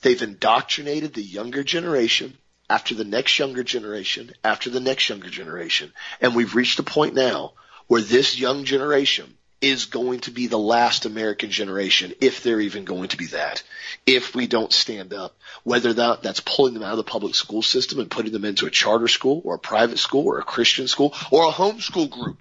they've 0.02 0.22
indoctrinated 0.22 1.14
the 1.14 1.22
younger 1.22 1.64
generation 1.64 2.38
after 2.70 2.94
the 2.94 3.04
next 3.04 3.38
younger 3.38 3.64
generation 3.64 4.32
after 4.44 4.70
the 4.70 4.80
next 4.80 5.08
younger 5.08 5.30
generation. 5.30 5.92
And 6.20 6.34
we've 6.34 6.54
reached 6.54 6.78
a 6.78 6.82
point 6.82 7.14
now 7.14 7.54
where 7.86 8.02
this 8.02 8.38
young 8.38 8.64
generation 8.64 9.37
is 9.60 9.86
going 9.86 10.20
to 10.20 10.30
be 10.30 10.46
the 10.46 10.58
last 10.58 11.04
American 11.04 11.50
generation, 11.50 12.14
if 12.20 12.42
they're 12.42 12.60
even 12.60 12.84
going 12.84 13.08
to 13.08 13.16
be 13.16 13.26
that, 13.26 13.62
if 14.06 14.34
we 14.34 14.46
don't 14.46 14.72
stand 14.72 15.12
up. 15.12 15.36
Whether 15.64 15.92
that, 15.94 16.22
that's 16.22 16.40
pulling 16.40 16.74
them 16.74 16.84
out 16.84 16.92
of 16.92 16.98
the 16.98 17.04
public 17.04 17.34
school 17.34 17.62
system 17.62 17.98
and 17.98 18.10
putting 18.10 18.32
them 18.32 18.44
into 18.44 18.66
a 18.66 18.70
charter 18.70 19.08
school 19.08 19.42
or 19.44 19.56
a 19.56 19.58
private 19.58 19.98
school 19.98 20.26
or 20.26 20.38
a 20.38 20.44
Christian 20.44 20.86
school 20.86 21.14
or 21.30 21.48
a 21.48 21.52
homeschool 21.52 22.08
group 22.08 22.38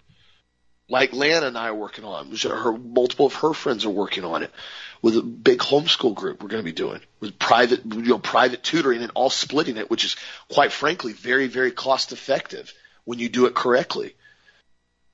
like 0.90 1.14
Lana 1.14 1.48
and 1.48 1.58
I 1.58 1.68
are 1.68 1.76
working 1.76 2.06
on. 2.06 2.34
Her 2.36 2.78
multiple 2.78 3.26
of 3.26 3.34
her 3.36 3.54
friends 3.54 3.86
are 3.86 3.90
working 3.90 4.24
on 4.24 4.44
it 4.44 4.52
with 5.02 5.18
a 5.18 5.22
big 5.22 5.60
homeschool 5.60 6.16
group 6.16 6.42
we're 6.42 6.50
going 6.50 6.64
to 6.64 6.66
be 6.66 6.72
doing 6.72 7.02
with 7.20 7.38
private, 7.38 7.86
you 7.86 8.02
know, 8.04 8.20
private 8.20 8.64
tutoring 8.64 9.02
and 9.02 9.12
all 9.16 9.30
splitting 9.30 9.78
it, 9.78 9.90
which 9.90 10.06
is 10.06 10.16
quite 10.50 10.72
frankly 10.72 11.14
very, 11.14 11.48
very 11.48 11.72
cost 11.72 12.12
effective 12.12 12.74
when 13.06 13.20
you 13.20 13.30
do 13.30 13.46
it 13.46 13.54
correctly. 13.54 14.16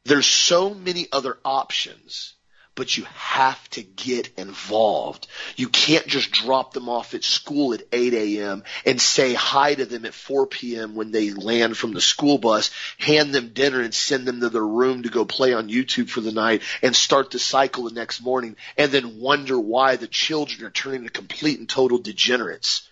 There's 0.06 0.28
so 0.28 0.74
many 0.74 1.08
other 1.14 1.38
options, 1.45 2.34
but 2.76 2.97
you 2.97 3.06
have 3.14 3.70
to 3.70 3.84
get 3.84 4.32
involved. 4.38 5.28
You 5.56 5.70
can't 5.70 6.06
just 6.08 6.32
drop 6.32 6.74
them 6.74 6.89
off 6.89 7.14
at 7.14 7.24
school 7.24 7.74
at 7.74 7.84
8 7.91 8.14
a.m. 8.14 8.64
and 8.86 8.99
say 8.99 9.34
hi 9.34 9.76
to 9.76 9.86
them 9.86 10.04
at 10.06 10.14
4 10.14 10.47
p.m. 10.47 10.95
when 10.95 11.12
they 11.12 11.32
land 11.32 11.78
from 11.78 11.93
the 11.93 12.01
school 12.01 12.38
bus, 12.38 12.72
hand 12.97 13.34
them 13.34 13.54
dinner 13.54 13.80
and 13.80 13.93
send 13.93 14.26
them 14.26 14.41
to 14.41 14.49
their 14.49 14.66
room 14.66 15.04
to 15.04 15.10
go 15.10 15.24
play 15.24 15.54
on 15.54 15.70
YouTube 15.70 16.10
for 16.10 16.20
the 16.20 16.34
night 16.34 16.64
and 16.82 16.93
start 16.93 17.32
the 17.32 17.39
cycle 17.39 17.86
the 17.86 17.91
next 17.91 18.22
morning 18.22 18.58
and 18.78 18.91
then 18.91 19.22
wonder 19.22 19.58
why 19.58 19.95
the 19.95 20.08
children 20.08 20.66
are 20.66 20.72
turning 20.72 21.01
into 21.01 21.12
complete 21.12 21.60
and 21.60 21.70
total 21.70 21.97
degenerates. 21.97 22.89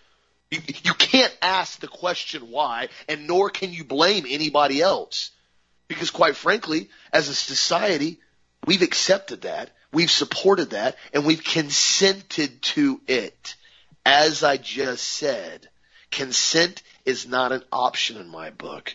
You, 0.50 0.60
you 0.82 0.94
can't 0.94 1.36
ask 1.42 1.78
the 1.80 1.88
question 1.88 2.50
why 2.50 2.88
and 3.06 3.26
nor 3.26 3.50
can 3.50 3.72
you 3.72 3.84
blame 3.84 4.24
anybody 4.26 4.80
else. 4.80 5.30
Because 5.94 6.10
quite 6.10 6.36
frankly, 6.36 6.90
as 7.12 7.28
a 7.28 7.34
society, 7.34 8.18
We've 8.66 8.82
accepted 8.82 9.42
that. 9.42 9.70
We've 9.92 10.10
supported 10.10 10.70
that 10.70 10.96
and 11.12 11.26
we've 11.26 11.42
consented 11.42 12.62
to 12.62 13.00
it. 13.06 13.56
As 14.06 14.42
I 14.42 14.56
just 14.56 15.04
said, 15.04 15.68
consent 16.10 16.82
is 17.04 17.26
not 17.26 17.52
an 17.52 17.62
option 17.72 18.16
in 18.16 18.28
my 18.28 18.50
book. 18.50 18.94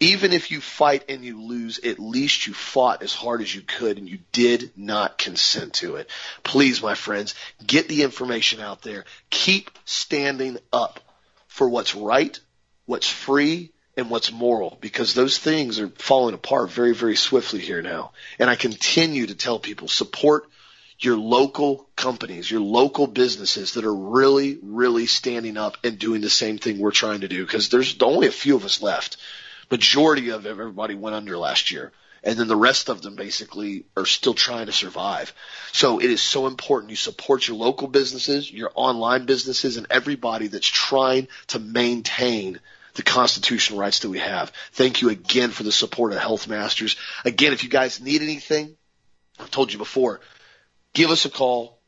Even 0.00 0.32
if 0.32 0.50
you 0.50 0.60
fight 0.60 1.04
and 1.08 1.24
you 1.24 1.40
lose, 1.40 1.78
at 1.78 2.00
least 2.00 2.46
you 2.48 2.52
fought 2.52 3.02
as 3.02 3.14
hard 3.14 3.40
as 3.40 3.54
you 3.54 3.62
could 3.62 3.96
and 3.96 4.08
you 4.08 4.18
did 4.32 4.72
not 4.76 5.16
consent 5.16 5.74
to 5.74 5.96
it. 5.96 6.10
Please, 6.42 6.82
my 6.82 6.94
friends, 6.94 7.34
get 7.64 7.88
the 7.88 8.02
information 8.02 8.60
out 8.60 8.82
there. 8.82 9.04
Keep 9.30 9.70
standing 9.84 10.58
up 10.72 10.98
for 11.46 11.68
what's 11.68 11.94
right, 11.94 12.38
what's 12.86 13.08
free, 13.08 13.70
and 13.96 14.10
what's 14.10 14.32
moral 14.32 14.76
because 14.80 15.14
those 15.14 15.38
things 15.38 15.78
are 15.78 15.88
falling 15.88 16.34
apart 16.34 16.70
very, 16.70 16.94
very 16.94 17.16
swiftly 17.16 17.60
here 17.60 17.82
now. 17.82 18.12
And 18.38 18.50
I 18.50 18.56
continue 18.56 19.26
to 19.26 19.34
tell 19.34 19.58
people 19.58 19.88
support 19.88 20.48
your 20.98 21.16
local 21.16 21.88
companies, 21.96 22.50
your 22.50 22.60
local 22.60 23.06
businesses 23.06 23.74
that 23.74 23.84
are 23.84 23.94
really, 23.94 24.58
really 24.62 25.06
standing 25.06 25.56
up 25.56 25.76
and 25.84 25.98
doing 25.98 26.20
the 26.20 26.30
same 26.30 26.58
thing 26.58 26.78
we're 26.78 26.90
trying 26.92 27.20
to 27.20 27.28
do 27.28 27.44
because 27.44 27.68
there's 27.68 27.96
only 28.00 28.26
a 28.26 28.32
few 28.32 28.56
of 28.56 28.64
us 28.64 28.82
left. 28.82 29.16
Majority 29.70 30.30
of 30.30 30.46
everybody 30.46 30.94
went 30.94 31.16
under 31.16 31.36
last 31.36 31.70
year. 31.70 31.92
And 32.22 32.38
then 32.38 32.48
the 32.48 32.56
rest 32.56 32.88
of 32.88 33.02
them 33.02 33.16
basically 33.16 33.84
are 33.96 34.06
still 34.06 34.32
trying 34.32 34.66
to 34.66 34.72
survive. 34.72 35.34
So 35.72 36.00
it 36.00 36.10
is 36.10 36.22
so 36.22 36.46
important 36.46 36.90
you 36.90 36.96
support 36.96 37.46
your 37.46 37.58
local 37.58 37.86
businesses, 37.86 38.50
your 38.50 38.70
online 38.74 39.26
businesses, 39.26 39.76
and 39.76 39.86
everybody 39.90 40.46
that's 40.46 40.66
trying 40.66 41.28
to 41.48 41.58
maintain 41.58 42.60
the 42.94 43.02
constitutional 43.02 43.78
rights 43.78 43.98
that 44.00 44.08
we 44.08 44.18
have. 44.18 44.50
Thank 44.72 45.02
you 45.02 45.10
again 45.10 45.50
for 45.50 45.62
the 45.62 45.72
support 45.72 46.12
of 46.12 46.18
Health 46.18 46.48
Masters. 46.48 46.96
Again, 47.24 47.52
if 47.52 47.62
you 47.64 47.68
guys 47.68 48.00
need 48.00 48.22
anything, 48.22 48.76
I've 49.38 49.50
told 49.50 49.70
you 49.72 49.78
before, 49.78 50.20
give 50.92 51.10
us 51.10 51.24
a 51.24 51.30
call, 51.30 51.80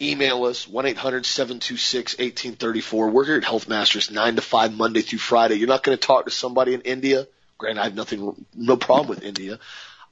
email 0.00 0.44
us, 0.44 0.66
1-800-726-1834. 0.66 3.12
We're 3.12 3.24
here 3.24 3.36
at 3.36 3.44
Health 3.44 3.68
Masters 3.68 4.10
9 4.10 4.36
to 4.36 4.42
5 4.42 4.76
Monday 4.76 5.02
through 5.02 5.18
Friday. 5.18 5.56
You're 5.56 5.68
not 5.68 5.82
going 5.82 5.98
to 5.98 6.06
talk 6.06 6.24
to 6.24 6.30
somebody 6.30 6.72
in 6.74 6.80
India. 6.80 7.26
Granted, 7.58 7.80
I 7.80 7.84
have 7.84 7.94
nothing, 7.94 8.46
no 8.54 8.76
problem 8.76 9.08
with 9.08 9.22
India. 9.22 9.58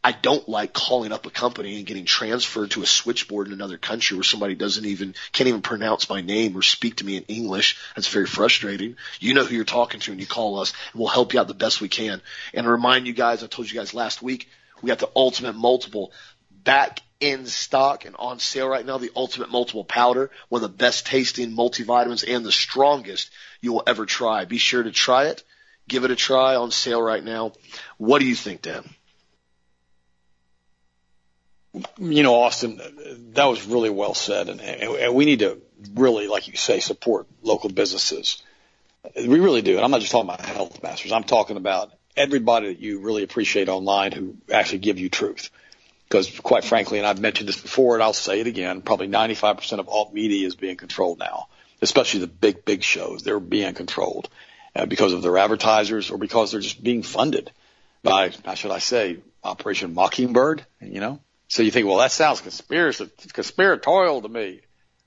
I 0.05 0.11
don't 0.11 0.49
like 0.49 0.73
calling 0.73 1.13
up 1.13 1.27
a 1.27 1.31
company 1.31 1.77
and 1.77 1.87
getting 1.87 2.05
transferred 2.05 2.73
to 2.73 2.83
a 2.83 2.87
switchboard 2.87 3.47
in 3.47 3.53
another 3.53 3.79
country 3.79 4.17
where 4.17 4.25
somebody 4.25 4.57
doesn't 4.57 4.85
even, 4.85 5.15
can't 5.31 5.47
even 5.47 5.63
pronounce 5.63 6.11
my 6.11 6.21
name 6.21 6.57
or 6.57 6.63
speak 6.63 6.97
to 6.97 7.07
me 7.07 7.17
in 7.17 7.25
English. 7.29 7.77
That's 7.95 8.09
very 8.09 8.27
frustrating. 8.27 8.97
You 9.21 9.35
know 9.35 9.45
who 9.45 9.55
you're 9.55 9.65
talking 9.65 10.01
to 10.01 10.11
and 10.11 10.21
you 10.21 10.27
call 10.27 10.59
us 10.59 10.73
and 10.93 11.01
we'll 11.01 11.09
help 11.09 11.33
you 11.33 11.41
out 11.41 11.47
the 11.47 11.55
best 11.55 11.81
we 11.81 11.89
can. 11.89 12.21
And 12.53 12.67
remind 12.67 13.07
you 13.07 13.13
guys, 13.13 13.45
I 13.45 13.47
told 13.47 13.71
you 13.71 13.79
guys 13.79 13.95
last 13.95 14.23
week, 14.23 14.49
we 14.83 14.89
got 14.89 14.99
the 14.99 15.11
ultimate 15.15 15.55
multiple 15.55 16.11
back 16.51 17.01
in 17.21 17.47
stock 17.47 18.05
and 18.05 18.17
on 18.19 18.41
sale 18.41 18.69
right 18.69 18.85
now. 18.85 18.99
The 18.99 19.13
ultimate 19.15 19.53
multiple 19.53 19.85
powder, 19.85 20.33
one 20.49 20.65
of 20.65 20.69
the 20.69 20.77
best 20.77 21.07
tasting 21.07 21.53
multivitamins 21.53 22.25
and 22.27 22.45
the 22.45 22.51
strongest 22.51 23.31
you 23.61 23.73
will 23.73 23.85
ever 23.87 24.05
try. 24.05 24.47
Be 24.47 24.59
sure 24.59 24.83
to 24.83 24.91
try 24.91 25.27
it. 25.27 25.45
Give 25.89 26.03
it 26.03 26.11
a 26.11 26.17
try 26.17 26.57
on 26.57 26.73
sale 26.73 27.01
right 27.01 27.23
now. 27.23 27.53
What 27.99 28.19
do 28.19 28.27
you 28.27 28.35
think, 28.35 28.63
Dan? 28.63 28.89
You 31.99 32.23
know, 32.23 32.35
Austin, 32.35 32.81
that 33.33 33.45
was 33.47 33.67
really 33.67 33.91
well 33.91 34.15
said, 34.15 34.49
and, 34.49 34.61
and 34.61 35.15
we 35.15 35.25
need 35.25 35.39
to 35.41 35.61
really, 35.95 36.27
like 36.27 36.49
you 36.49 36.57
say, 36.57 36.81
support 36.81 37.27
local 37.43 37.71
businesses. 37.71 38.43
We 39.17 39.41
really 39.41 39.63
do, 39.63 39.77
and 39.77 39.85
I'm 39.85 39.91
not 39.91 40.01
just 40.01 40.13
talking 40.13 40.29
about 40.29 40.45
health 40.45 40.83
masters. 40.83 41.13
I'm 41.13 41.25
talking 41.25 41.57
about 41.57 41.93
everybody 42.17 42.69
that 42.69 42.81
you 42.81 43.01
really 43.01 43.23
appreciate 43.23 43.69
online 43.69 44.13
who 44.13 44.37
actually 44.53 44.79
give 44.79 44.99
you 44.99 45.09
truth. 45.09 45.51
Because 46.09 46.39
quite 46.41 46.63
frankly, 46.63 46.99
and 46.99 47.07
I've 47.07 47.21
mentioned 47.21 47.49
this 47.49 47.61
before, 47.61 47.95
and 47.95 48.03
I'll 48.03 48.13
say 48.13 48.41
it 48.41 48.47
again, 48.47 48.83
probably 48.83 49.09
95% 49.09 49.79
of 49.79 49.89
alt 49.89 50.13
media 50.13 50.47
is 50.47 50.55
being 50.55 50.77
controlled 50.77 51.19
now, 51.19 51.49
especially 51.81 52.21
the 52.21 52.27
big, 52.27 52.67
big 52.67 52.83
shows. 52.83 53.23
They're 53.23 53.41
being 53.41 53.73
controlled 53.73 54.29
uh, 54.77 54.85
because 54.85 55.15
of 55.15 55.23
their 55.23 55.39
advertisers 55.39 56.11
or 56.11 56.19
because 56.19 56.53
they're 56.53 56.61
just 56.61 56.85
being 56.85 57.03
funded 57.03 57.51
by, 58.03 58.31
how 58.45 58.55
should 58.55 58.73
I 58.73 58.79
say, 58.79 59.21
Operation 59.43 59.95
Mockingbird, 59.95 60.67
you 60.83 61.01
know, 61.01 61.19
so 61.53 61.63
you 61.63 61.71
think, 61.71 61.87
well, 61.87 61.99
that 61.99 62.13
sounds 62.13 62.41
conspiracy, 62.41 63.11
conspiratorial 63.31 64.23
to 64.23 64.29
me. 64.31 64.63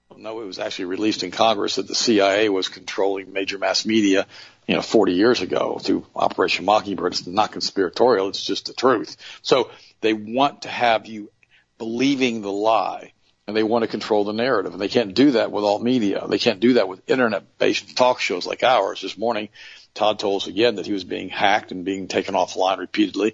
Well, 0.08 0.20
no, 0.20 0.42
it 0.42 0.46
was 0.46 0.60
actually 0.60 0.86
released 0.86 1.24
in 1.24 1.32
Congress 1.32 1.78
that 1.78 1.88
the 1.88 1.96
CIA 1.96 2.50
was 2.50 2.68
controlling 2.68 3.34
major 3.34 3.58
mass 3.58 3.84
media, 3.84 4.28
you 4.68 4.76
know, 4.76 4.84
40 4.84 5.14
years 5.14 5.42
ago 5.42 5.80
through 5.82 6.06
Operation 6.16 6.66
Mockingbird. 6.66 7.14
It's 7.14 7.26
not 7.26 7.52
conspiratorial. 7.52 8.28
It's 8.30 8.46
just 8.46 8.68
the 8.68 8.74
truth. 8.74 9.18
So 9.42 9.72
they 10.02 10.14
want 10.14 10.62
to 10.62 10.70
have 10.70 11.08
you 11.08 11.32
believing 11.80 12.44
the 12.44 12.52
lie 12.52 13.14
and 13.48 13.58
they 13.58 13.64
want 13.64 13.82
to 13.82 13.88
control 13.88 14.24
the 14.24 14.32
narrative. 14.32 14.74
And 14.74 14.80
they 14.80 14.88
can't 14.88 15.16
do 15.16 15.32
that 15.32 15.52
with 15.52 15.64
all 15.64 15.80
media. 15.80 16.28
They 16.28 16.38
can't 16.38 16.60
do 16.60 16.74
that 16.74 16.88
with 16.88 17.10
internet 17.10 17.58
based 17.58 17.98
talk 17.98 18.20
shows 18.20 18.46
like 18.46 18.62
ours. 18.62 19.02
This 19.02 19.18
morning, 19.18 19.50
Todd 19.96 20.20
told 20.20 20.44
us 20.44 20.48
again 20.48 20.76
that 20.76 20.86
he 20.86 20.94
was 20.94 21.06
being 21.06 21.30
hacked 21.30 21.72
and 21.72 21.84
being 21.84 22.08
taken 22.08 22.36
offline 22.36 22.78
repeatedly 22.78 23.34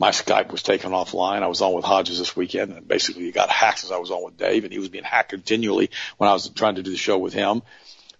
my 0.00 0.12
Skype 0.12 0.50
was 0.50 0.62
taken 0.62 0.92
offline. 0.92 1.42
I 1.42 1.48
was 1.48 1.60
on 1.60 1.74
with 1.74 1.84
Hodges 1.84 2.18
this 2.18 2.34
weekend 2.34 2.72
and 2.72 2.88
basically 2.88 3.24
he 3.24 3.32
got 3.32 3.50
hacked 3.50 3.84
as 3.84 3.92
I 3.92 3.98
was 3.98 4.10
on 4.10 4.24
with 4.24 4.38
Dave 4.38 4.64
and 4.64 4.72
he 4.72 4.78
was 4.78 4.88
being 4.88 5.04
hacked 5.04 5.28
continually 5.28 5.90
when 6.16 6.30
I 6.30 6.32
was 6.32 6.48
trying 6.48 6.76
to 6.76 6.82
do 6.82 6.90
the 6.90 6.96
show 6.96 7.18
with 7.18 7.34
him. 7.34 7.60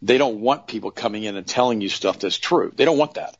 They 0.02 0.18
don't 0.18 0.40
want 0.40 0.66
people 0.66 0.90
coming 0.90 1.24
in 1.24 1.36
and 1.36 1.46
telling 1.46 1.80
you 1.80 1.88
stuff 1.88 2.18
that's 2.18 2.36
true. 2.36 2.70
They 2.76 2.84
don't 2.84 2.98
want 2.98 3.14
that 3.14 3.34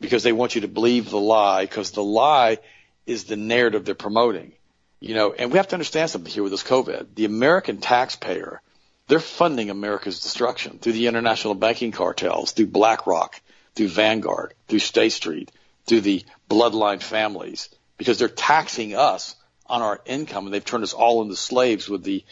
because 0.00 0.24
they 0.24 0.32
want 0.32 0.56
you 0.56 0.62
to 0.62 0.68
believe 0.68 1.08
the 1.08 1.20
lie 1.20 1.66
because 1.66 1.92
the 1.92 2.02
lie 2.02 2.58
is 3.06 3.24
the 3.24 3.36
narrative 3.36 3.84
they're 3.84 3.94
promoting. 3.94 4.52
You 4.98 5.14
know, 5.14 5.32
and 5.32 5.52
we 5.52 5.58
have 5.58 5.68
to 5.68 5.76
understand 5.76 6.10
something 6.10 6.32
here 6.32 6.42
with 6.42 6.52
this 6.52 6.64
COVID. 6.64 7.14
The 7.14 7.26
American 7.26 7.76
taxpayer, 7.78 8.60
they're 9.06 9.20
funding 9.20 9.70
America's 9.70 10.20
destruction 10.20 10.78
through 10.78 10.94
the 10.94 11.06
international 11.06 11.54
banking 11.54 11.92
cartels, 11.92 12.50
through 12.50 12.68
BlackRock, 12.68 13.40
through 13.76 13.88
Vanguard, 13.88 14.54
through 14.66 14.80
State 14.80 15.12
Street, 15.12 15.52
through 15.86 16.00
the 16.00 16.24
bloodline 16.50 17.00
families 17.00 17.68
because 17.96 18.18
they're 18.18 18.28
taxing 18.28 18.94
us 18.94 19.36
on 19.66 19.82
our 19.82 20.00
income 20.06 20.46
and 20.46 20.54
they've 20.54 20.64
turned 20.64 20.84
us 20.84 20.92
all 20.92 21.22
into 21.22 21.36
slaves 21.36 21.88
with 21.88 22.04
the 22.04 22.24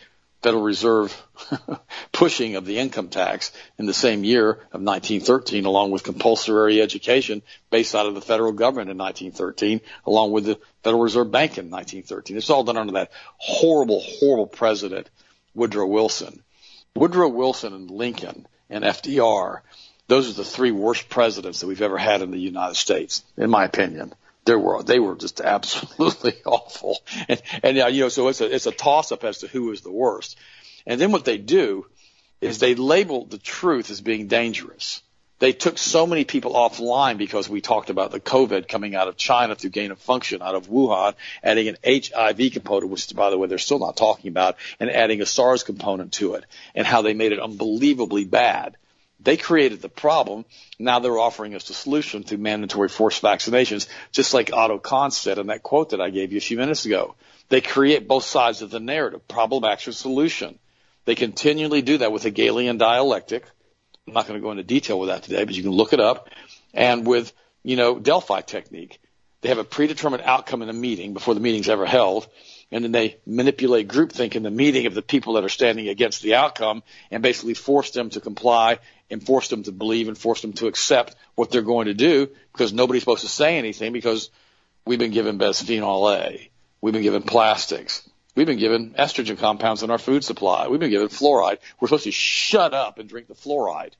Federal 0.42 0.62
Reserve 0.62 1.16
pushing 2.12 2.56
of 2.56 2.66
the 2.66 2.78
income 2.78 3.08
tax 3.08 3.52
in 3.78 3.86
the 3.86 3.94
same 3.94 4.24
year 4.24 4.50
of 4.50 4.82
1913, 4.82 5.64
along 5.64 5.92
with 5.92 6.02
compulsory 6.02 6.82
education 6.82 7.42
based 7.70 7.94
out 7.94 8.06
of 8.06 8.14
the 8.14 8.20
federal 8.20 8.50
government 8.50 8.90
in 8.90 8.98
1913, 8.98 9.80
along 10.04 10.32
with 10.32 10.44
the 10.44 10.58
Federal 10.82 11.02
Reserve 11.02 11.30
Bank 11.30 11.58
in 11.58 11.70
1913. 11.70 12.36
It's 12.36 12.50
all 12.50 12.64
done 12.64 12.76
under 12.76 12.94
that 12.94 13.12
horrible, 13.36 14.00
horrible 14.00 14.48
president, 14.48 15.08
Woodrow 15.54 15.86
Wilson. 15.86 16.42
Woodrow 16.96 17.28
Wilson 17.28 17.72
and 17.72 17.90
Lincoln 17.90 18.46
and 18.68 18.82
FDR, 18.82 19.60
those 20.08 20.28
are 20.28 20.34
the 20.34 20.44
three 20.44 20.72
worst 20.72 21.08
presidents 21.08 21.60
that 21.60 21.68
we've 21.68 21.82
ever 21.82 21.98
had 21.98 22.20
in 22.20 22.32
the 22.32 22.38
United 22.38 22.74
States, 22.74 23.22
in 23.36 23.48
my 23.48 23.64
opinion 23.64 24.12
they 24.45 24.57
were 24.57 24.82
they 24.82 24.99
were 24.99 25.16
just 25.16 25.40
absolutely 25.55 26.34
awful. 26.45 26.99
And 27.28 27.43
and 27.62 27.78
uh, 27.78 27.86
you 27.86 28.03
know, 28.03 28.09
so 28.09 28.28
it's 28.28 28.40
a 28.40 28.55
it's 28.55 28.66
a 28.66 28.72
toss 28.72 29.12
up 29.12 29.24
as 29.24 29.38
to 29.38 29.47
who 29.49 29.72
is 29.72 29.82
the 29.82 29.93
worst. 29.93 30.38
And 30.86 31.01
then 31.01 31.12
what 31.12 31.24
they 31.24 31.38
do 31.38 31.86
is 32.40 32.59
they 32.59 32.74
label 32.74 33.24
the 33.24 33.38
truth 33.38 33.90
as 33.90 34.01
being 34.01 34.26
dangerous. 34.26 35.03
They 35.38 35.53
took 35.53 35.76
so 35.76 36.07
many 36.07 36.24
people 36.24 36.55
offline 36.55 37.18
because 37.18 37.49
we 37.49 37.61
talked 37.61 37.90
about 37.90 38.12
the 38.12 38.20
COVID 38.20 38.68
coming 38.68 38.95
out 38.95 39.09
of 39.09 39.16
China 39.16 39.57
through 39.57 39.70
gain 39.70 39.90
of 39.90 39.99
function 39.99 40.40
out 40.40 40.55
of 40.55 40.68
Wuhan, 40.68 41.14
adding 41.43 41.66
an 41.66 41.76
HIV 41.84 42.53
component, 42.53 42.93
which 42.93 43.12
by 43.14 43.30
the 43.30 43.38
way 43.38 43.49
they're 43.49 43.59
still 43.59 43.80
not 43.80 43.97
talking 43.97 44.28
about, 44.28 44.57
and 44.78 44.88
adding 44.88 45.20
a 45.20 45.26
SARS 45.26 45.64
component 45.64 46.12
to 46.14 46.34
it, 46.34 46.45
and 46.76 46.86
how 46.86 47.03
they 47.03 47.12
made 47.12 47.32
it 47.32 47.40
unbelievably 47.40 48.24
bad. 48.26 48.76
They 49.22 49.36
created 49.36 49.80
the 49.80 49.88
problem. 49.88 50.44
Now 50.78 50.98
they're 50.98 51.18
offering 51.18 51.54
us 51.54 51.68
the 51.68 51.74
solution 51.74 52.24
through 52.24 52.38
mandatory 52.38 52.88
forced 52.88 53.22
vaccinations, 53.22 53.86
just 54.10 54.34
like 54.34 54.52
Otto 54.52 54.78
Kahn 54.78 55.10
said 55.10 55.38
in 55.38 55.46
that 55.46 55.62
quote 55.62 55.90
that 55.90 56.00
I 56.00 56.10
gave 56.10 56.32
you 56.32 56.38
a 56.38 56.42
few 56.42 56.56
minutes 56.56 56.86
ago. 56.86 57.14
They 57.48 57.60
create 57.60 58.08
both 58.08 58.24
sides 58.24 58.62
of 58.62 58.70
the 58.70 58.80
narrative, 58.80 59.26
problem, 59.28 59.64
action, 59.64 59.92
solution. 59.92 60.58
They 61.04 61.14
continually 61.14 61.82
do 61.82 61.98
that 61.98 62.12
with 62.12 62.24
Hegelian 62.24 62.78
dialectic. 62.78 63.44
I'm 64.06 64.14
not 64.14 64.26
going 64.26 64.40
to 64.40 64.42
go 64.42 64.50
into 64.50 64.64
detail 64.64 64.98
with 64.98 65.08
that 65.08 65.22
today, 65.22 65.44
but 65.44 65.54
you 65.54 65.62
can 65.62 65.72
look 65.72 65.92
it 65.92 66.00
up. 66.00 66.28
And 66.74 67.06
with, 67.06 67.32
you 67.62 67.76
know, 67.76 67.98
Delphi 67.98 68.40
technique. 68.40 68.98
They 69.42 69.48
have 69.48 69.58
a 69.58 69.64
predetermined 69.64 70.22
outcome 70.24 70.62
in 70.62 70.68
a 70.68 70.72
meeting 70.72 71.14
before 71.14 71.34
the 71.34 71.40
meeting's 71.40 71.68
ever 71.68 71.84
held 71.84 72.28
and 72.72 72.82
then 72.82 72.90
they 72.90 73.18
manipulate 73.26 73.86
groupthink 73.86 74.34
in 74.34 74.42
the 74.42 74.50
meeting 74.50 74.86
of 74.86 74.94
the 74.94 75.02
people 75.02 75.34
that 75.34 75.44
are 75.44 75.50
standing 75.50 75.88
against 75.88 76.22
the 76.22 76.34
outcome 76.34 76.82
and 77.10 77.22
basically 77.22 77.54
force 77.54 77.90
them 77.90 78.08
to 78.10 78.20
comply 78.20 78.78
and 79.12 79.24
force 79.24 79.48
them 79.48 79.62
to 79.64 79.72
believe 79.72 80.08
and 80.08 80.16
force 80.16 80.40
them 80.40 80.54
to 80.54 80.66
accept 80.66 81.14
what 81.34 81.50
they're 81.50 81.62
going 81.62 81.86
to 81.86 81.94
do 81.94 82.28
because 82.52 82.72
nobody's 82.72 83.02
supposed 83.02 83.22
to 83.22 83.28
say 83.28 83.58
anything 83.58 83.92
because 83.92 84.30
we've 84.86 84.98
been 84.98 85.12
given 85.12 85.38
best 85.38 85.64
bisphenol 85.66 86.16
A. 86.16 86.50
We've 86.80 86.94
been 86.94 87.02
given 87.02 87.22
plastics. 87.22 88.08
We've 88.34 88.46
been 88.46 88.58
given 88.58 88.94
estrogen 88.98 89.38
compounds 89.38 89.82
in 89.82 89.90
our 89.90 89.98
food 89.98 90.24
supply. 90.24 90.68
We've 90.68 90.80
been 90.80 90.90
given 90.90 91.08
fluoride. 91.08 91.58
We're 91.78 91.88
supposed 91.88 92.04
to 92.04 92.10
shut 92.10 92.72
up 92.72 92.98
and 92.98 93.08
drink 93.08 93.28
the 93.28 93.34
fluoride. 93.34 93.92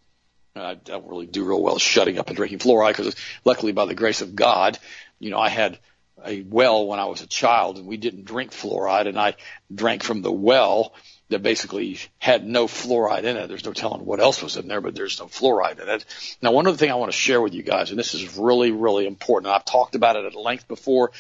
I 0.56 0.74
don't 0.74 1.08
really 1.08 1.26
do 1.26 1.44
real 1.44 1.62
well 1.62 1.78
shutting 1.78 2.18
up 2.18 2.28
and 2.28 2.36
drinking 2.36 2.58
fluoride 2.58 2.96
because 2.96 3.14
luckily 3.44 3.72
by 3.72 3.84
the 3.86 3.94
grace 3.94 4.22
of 4.22 4.34
God, 4.34 4.78
you 5.18 5.30
know, 5.30 5.38
I 5.38 5.48
had 5.48 5.78
a 6.24 6.42
well 6.42 6.86
when 6.86 6.98
I 7.00 7.06
was 7.06 7.22
a 7.22 7.26
child 7.26 7.78
and 7.78 7.86
we 7.86 7.96
didn't 7.96 8.24
drink 8.24 8.52
fluoride 8.52 9.06
and 9.06 9.18
I 9.18 9.34
drank 9.74 10.02
from 10.02 10.22
the 10.22 10.32
well 10.32 10.94
that 11.32 11.42
basically 11.42 11.98
had 12.18 12.46
no 12.46 12.66
fluoride 12.66 13.24
in 13.24 13.36
it. 13.36 13.48
There's 13.48 13.64
no 13.64 13.72
telling 13.72 14.04
what 14.04 14.20
else 14.20 14.42
was 14.42 14.56
in 14.56 14.68
there, 14.68 14.80
but 14.80 14.94
there's 14.94 15.20
no 15.20 15.26
fluoride 15.26 15.80
in 15.80 15.88
it. 15.88 16.04
Now, 16.40 16.52
one 16.52 16.66
other 16.66 16.76
thing 16.76 16.90
I 16.90 16.94
want 16.94 17.12
to 17.12 17.18
share 17.18 17.40
with 17.40 17.52
you 17.54 17.62
guys, 17.62 17.90
and 17.90 17.98
this 17.98 18.14
is 18.14 18.38
really, 18.38 18.70
really 18.70 19.06
important. 19.06 19.52
I've 19.52 19.64
talked 19.64 19.94
about 19.94 20.16
it 20.16 20.24
at 20.24 20.34
length 20.34 20.68
before 20.68 21.10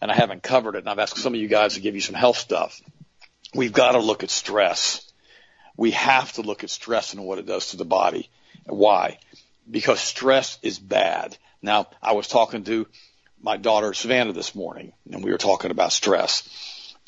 and 0.00 0.10
I 0.10 0.14
haven't 0.14 0.42
covered 0.42 0.74
it 0.76 0.80
and 0.80 0.88
I've 0.88 0.98
asked 0.98 1.18
some 1.18 1.34
of 1.34 1.40
you 1.40 1.48
guys 1.48 1.74
to 1.74 1.80
give 1.80 1.94
you 1.94 2.00
some 2.00 2.14
health 2.14 2.38
stuff. 2.38 2.80
We've 3.54 3.72
got 3.72 3.92
to 3.92 3.98
look 3.98 4.22
at 4.22 4.30
stress. 4.30 5.10
We 5.76 5.92
have 5.92 6.32
to 6.34 6.42
look 6.42 6.62
at 6.62 6.70
stress 6.70 7.14
and 7.14 7.24
what 7.24 7.38
it 7.38 7.46
does 7.46 7.70
to 7.70 7.76
the 7.76 7.84
body. 7.84 8.28
Why? 8.66 9.18
Because 9.68 10.00
stress 10.00 10.58
is 10.62 10.78
bad. 10.78 11.36
Now, 11.62 11.88
I 12.02 12.12
was 12.12 12.28
talking 12.28 12.64
to 12.64 12.86
my 13.42 13.56
daughter 13.56 13.94
Savannah 13.94 14.32
this 14.32 14.54
morning, 14.54 14.92
and 15.10 15.24
we 15.24 15.30
were 15.30 15.38
talking 15.38 15.70
about 15.70 15.92
stress. 15.92 16.48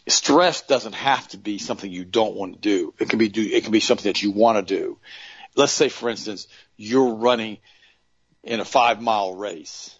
Stress 0.08 0.62
doesn't 0.62 0.94
have 0.94 1.28
to 1.28 1.38
be 1.38 1.58
something 1.58 1.90
you 1.90 2.04
don't 2.04 2.34
want 2.34 2.54
to 2.54 2.60
do. 2.60 2.94
It 2.98 3.08
can 3.08 3.18
be 3.18 3.28
do, 3.28 3.42
it 3.42 3.62
can 3.62 3.72
be 3.72 3.80
something 3.80 4.10
that 4.10 4.22
you 4.22 4.32
want 4.32 4.58
to 4.66 4.74
do. 4.74 4.98
Let's 5.54 5.72
say, 5.72 5.88
for 5.88 6.08
instance, 6.08 6.48
you're 6.76 7.14
running 7.14 7.58
in 8.42 8.60
a 8.60 8.64
five 8.64 9.00
mile 9.00 9.34
race 9.34 9.96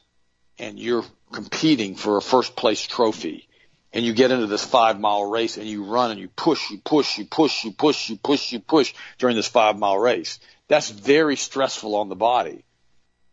and 0.58 0.78
you're 0.78 1.04
competing 1.30 1.94
for 1.94 2.16
a 2.16 2.22
first 2.22 2.56
place 2.56 2.84
trophy 2.84 3.48
and 3.92 4.04
you 4.04 4.12
get 4.12 4.30
into 4.30 4.46
this 4.46 4.64
five 4.64 4.98
mile 4.98 5.24
race 5.24 5.56
and 5.56 5.66
you 5.66 5.84
run 5.84 6.10
and 6.10 6.18
you 6.18 6.28
push, 6.28 6.70
you 6.70 6.78
push, 6.78 7.18
you 7.18 7.24
push, 7.24 7.64
you 7.64 7.72
push, 7.72 8.08
you 8.08 8.16
push, 8.16 8.52
you 8.52 8.60
push 8.60 8.94
during 9.18 9.36
this 9.36 9.48
five 9.48 9.78
mile 9.78 9.98
race. 9.98 10.40
That's 10.68 10.90
very 10.90 11.36
stressful 11.36 11.94
on 11.94 12.08
the 12.08 12.16
body. 12.16 12.64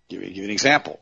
Give 0.10 0.22
you, 0.22 0.28
give 0.28 0.38
you 0.38 0.44
an 0.46 0.50
example. 0.50 1.00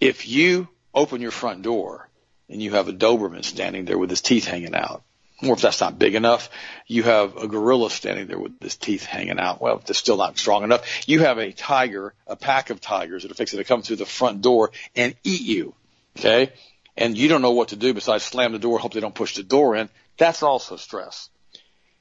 If 0.00 0.26
you 0.26 0.68
open 0.94 1.20
your 1.20 1.30
front 1.30 1.62
door 1.62 2.08
and 2.48 2.62
you 2.62 2.72
have 2.72 2.88
a 2.88 2.92
Doberman 2.92 3.44
standing 3.44 3.84
there 3.84 3.98
with 3.98 4.10
his 4.10 4.20
teeth 4.20 4.46
hanging 4.46 4.74
out. 4.74 5.02
Or 5.42 5.54
if 5.54 5.60
that's 5.60 5.80
not 5.80 5.98
big 5.98 6.14
enough, 6.14 6.48
you 6.86 7.02
have 7.02 7.36
a 7.36 7.48
gorilla 7.48 7.90
standing 7.90 8.28
there 8.28 8.38
with 8.38 8.60
his 8.62 8.76
teeth 8.76 9.04
hanging 9.04 9.38
out. 9.38 9.60
Well, 9.60 9.78
if 9.78 9.84
they're 9.84 9.94
still 9.94 10.16
not 10.16 10.38
strong 10.38 10.62
enough, 10.62 11.08
you 11.08 11.20
have 11.20 11.38
a 11.38 11.52
tiger, 11.52 12.14
a 12.26 12.36
pack 12.36 12.70
of 12.70 12.80
tigers 12.80 13.22
that 13.22 13.32
are 13.32 13.34
fixing 13.34 13.58
to 13.58 13.64
come 13.64 13.82
through 13.82 13.96
the 13.96 14.06
front 14.06 14.42
door 14.42 14.70
and 14.94 15.14
eat 15.24 15.42
you. 15.42 15.74
Okay? 16.18 16.52
And 16.96 17.18
you 17.18 17.28
don't 17.28 17.42
know 17.42 17.50
what 17.50 17.68
to 17.68 17.76
do 17.76 17.92
besides 17.92 18.24
slam 18.24 18.52
the 18.52 18.58
door, 18.58 18.78
hope 18.78 18.92
they 18.92 19.00
don't 19.00 19.14
push 19.14 19.34
the 19.34 19.42
door 19.42 19.74
in. 19.74 19.88
That's 20.16 20.42
also 20.42 20.76
stress. 20.76 21.28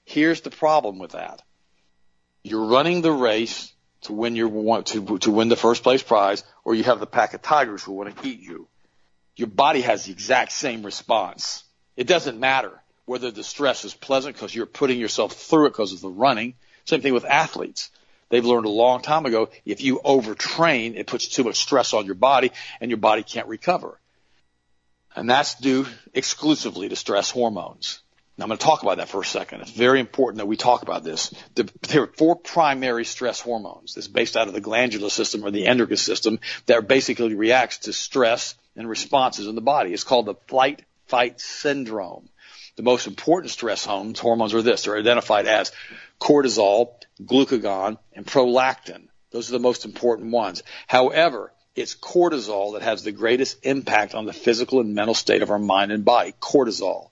Here's 0.05 0.41
the 0.41 0.51
problem 0.51 0.99
with 0.99 1.11
that. 1.11 1.41
You're 2.43 2.65
running 2.65 3.01
the 3.01 3.11
race 3.11 3.73
to 4.01 4.13
win 4.13 4.35
your 4.35 4.83
to 4.83 5.17
to 5.19 5.31
win 5.31 5.47
the 5.47 5.55
first 5.55 5.81
place 5.81 6.03
prize, 6.03 6.43
or 6.65 6.75
you 6.75 6.83
have 6.83 6.99
the 6.99 7.07
pack 7.07 7.33
of 7.33 7.41
tigers 7.41 7.81
who 7.81 7.93
want 7.93 8.15
to 8.15 8.27
eat 8.27 8.41
you 8.41 8.67
your 9.35 9.47
body 9.47 9.81
has 9.81 10.05
the 10.05 10.11
exact 10.11 10.51
same 10.51 10.83
response. 10.83 11.63
It 11.95 12.07
doesn't 12.07 12.39
matter 12.39 12.71
whether 13.05 13.31
the 13.31 13.43
stress 13.43 13.85
is 13.85 13.93
pleasant 13.93 14.35
because 14.35 14.53
you're 14.53 14.65
putting 14.65 14.99
yourself 14.99 15.33
through 15.33 15.67
it 15.67 15.71
because 15.71 15.93
of 15.93 16.01
the 16.01 16.09
running. 16.09 16.55
Same 16.85 17.01
thing 17.01 17.13
with 17.13 17.25
athletes. 17.25 17.89
They've 18.29 18.45
learned 18.45 18.65
a 18.65 18.69
long 18.69 19.01
time 19.01 19.25
ago 19.25 19.49
if 19.65 19.81
you 19.81 19.99
overtrain, 20.03 20.95
it 20.95 21.07
puts 21.07 21.27
too 21.27 21.43
much 21.43 21.57
stress 21.57 21.93
on 21.93 22.05
your 22.05 22.15
body 22.15 22.51
and 22.81 22.89
your 22.89 22.97
body 22.97 23.23
can't 23.23 23.47
recover. 23.47 23.99
And 25.15 25.29
that's 25.29 25.55
due 25.55 25.85
exclusively 26.13 26.89
to 26.89 26.95
stress 26.95 27.29
hormones. 27.29 27.99
Now 28.37 28.45
I'm 28.45 28.49
going 28.49 28.57
to 28.57 28.65
talk 28.65 28.81
about 28.81 28.97
that 28.97 29.09
for 29.09 29.21
a 29.21 29.25
second. 29.25 29.61
It's 29.61 29.71
very 29.71 29.99
important 29.99 30.39
that 30.39 30.47
we 30.47 30.57
talk 30.57 30.81
about 30.81 31.03
this. 31.03 31.31
there 31.53 32.03
are 32.03 32.07
four 32.07 32.35
primary 32.35 33.05
stress 33.05 33.39
hormones. 33.39 33.95
Is 33.95 34.07
based 34.07 34.35
out 34.35 34.47
of 34.47 34.55
the 34.55 34.61
glandular 34.61 35.11
system 35.11 35.45
or 35.45 35.51
the 35.51 35.67
endocrine 35.67 35.97
system 35.97 36.39
that 36.65 36.87
basically 36.87 37.35
reacts 37.35 37.79
to 37.79 37.93
stress 37.93 38.55
and 38.75 38.89
responses 38.89 39.47
in 39.47 39.55
the 39.55 39.61
body. 39.61 39.93
It's 39.93 40.03
called 40.03 40.25
the 40.25 40.35
flight 40.47 40.83
fight 41.07 41.39
syndrome. 41.39 42.29
The 42.75 42.83
most 42.83 43.05
important 43.07 43.51
stress 43.51 43.85
hormones, 43.85 44.19
hormones 44.19 44.53
are 44.53 44.61
this. 44.61 44.83
They're 44.83 44.97
identified 44.97 45.45
as 45.45 45.71
cortisol, 46.19 46.91
glucagon, 47.21 47.97
and 48.13 48.25
prolactin. 48.25 49.07
Those 49.31 49.49
are 49.49 49.53
the 49.53 49.59
most 49.59 49.85
important 49.85 50.31
ones. 50.31 50.63
However, 50.87 51.51
it's 51.75 51.95
cortisol 51.95 52.73
that 52.73 52.81
has 52.81 53.03
the 53.03 53.11
greatest 53.11 53.63
impact 53.63 54.15
on 54.15 54.25
the 54.25 54.33
physical 54.33 54.79
and 54.79 54.95
mental 54.95 55.15
state 55.15 55.41
of 55.41 55.51
our 55.51 55.59
mind 55.59 55.91
and 55.91 56.05
body. 56.05 56.33
Cortisol. 56.39 57.09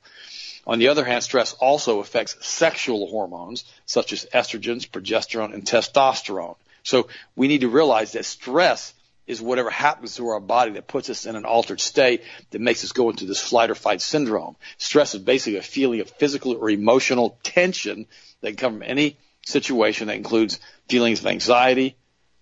On 0.67 0.77
the 0.77 0.89
other 0.89 1.03
hand, 1.03 1.23
stress 1.23 1.53
also 1.53 1.99
affects 1.99 2.37
sexual 2.45 3.07
hormones 3.07 3.65
such 3.85 4.13
as 4.13 4.27
estrogens, 4.33 4.87
progesterone, 4.87 5.53
and 5.53 5.65
testosterone. 5.65 6.55
So 6.83 7.07
we 7.35 7.47
need 7.47 7.61
to 7.61 7.69
realize 7.69 8.13
that 8.13 8.25
stress 8.25 8.93
is 9.31 9.41
whatever 9.41 9.69
happens 9.69 10.15
to 10.15 10.27
our 10.27 10.41
body 10.41 10.73
that 10.73 10.87
puts 10.87 11.09
us 11.09 11.25
in 11.25 11.37
an 11.37 11.45
altered 11.45 11.79
state 11.79 12.21
that 12.49 12.59
makes 12.59 12.83
us 12.83 12.91
go 12.91 13.09
into 13.09 13.25
this 13.25 13.39
flight 13.39 13.71
or 13.71 13.75
fight 13.75 14.01
syndrome. 14.01 14.57
Stress 14.77 15.15
is 15.15 15.21
basically 15.21 15.57
a 15.57 15.61
feeling 15.61 16.01
of 16.01 16.09
physical 16.09 16.51
or 16.51 16.69
emotional 16.69 17.39
tension 17.41 18.07
that 18.41 18.49
can 18.49 18.57
come 18.57 18.73
from 18.73 18.83
any 18.83 19.17
situation 19.45 20.07
that 20.07 20.17
includes 20.17 20.59
feelings 20.89 21.21
of 21.21 21.27
anxiety, 21.27 21.95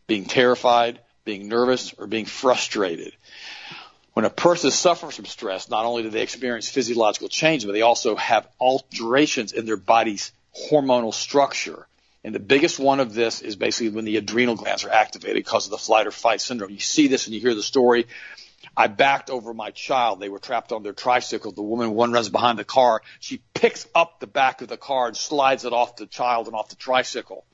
being 0.08 0.26
terrified, 0.26 1.00
being 1.26 1.48
nervous, 1.48 1.94
or 1.94 2.08
being 2.08 2.26
frustrated. 2.26 3.14
When 4.14 4.26
a 4.26 4.32
person 4.32 4.72
suffers 4.72 5.16
from 5.16 5.26
stress, 5.26 5.70
not 5.70 5.86
only 5.86 6.02
do 6.02 6.10
they 6.10 6.24
experience 6.24 6.70
physiological 6.70 7.30
change, 7.30 7.68
but 7.68 7.74
they 7.74 7.84
also 7.84 8.16
have 8.16 8.48
alterations 8.60 9.54
in 9.54 9.68
their 9.68 9.78
body's 9.78 10.32
hormonal 10.72 11.14
structure. 11.14 11.86
And 12.24 12.36
the 12.36 12.40
biggest 12.40 12.80
one 12.80 13.00
of 13.00 13.14
this 13.14 13.42
is 13.42 13.56
basically 13.56 13.90
when 13.90 14.06
the 14.06 14.18
adrenal 14.18 14.56
glands 14.56 14.84
are 14.84 14.90
activated 14.90 15.38
because 15.38 15.66
of 15.66 15.72
the 15.72 15.78
flight 15.78 16.06
or 16.06 16.12
fight 16.12 16.42
syndrome. 16.42 16.72
You 16.72 16.80
see 16.80 17.08
this 17.08 17.28
and 17.28 17.34
you 17.34 17.40
hear 17.40 17.56
the 17.56 17.64
story. 17.64 18.08
I 18.76 18.88
backed 18.88 19.30
over 19.30 19.54
my 19.54 19.72
child. 19.72 20.20
They 20.20 20.28
were 20.28 20.40
trapped 20.40 20.74
on 20.74 20.84
their 20.84 20.94
tricycle. 20.94 21.54
The 21.54 21.62
woman, 21.62 21.92
one 21.92 22.12
runs 22.12 22.30
behind 22.30 22.60
the 22.60 22.66
car. 22.66 23.02
She 23.20 23.42
picks 23.54 23.88
up 23.96 24.20
the 24.20 24.28
back 24.28 24.62
of 24.62 24.68
the 24.68 24.78
car 24.78 25.08
and 25.08 25.16
slides 25.16 25.64
it 25.64 25.72
off 25.72 25.96
the 25.96 26.08
child 26.08 26.48
and 26.48 26.56
off 26.56 26.70
the 26.70 26.76
tricycle. 26.76 27.46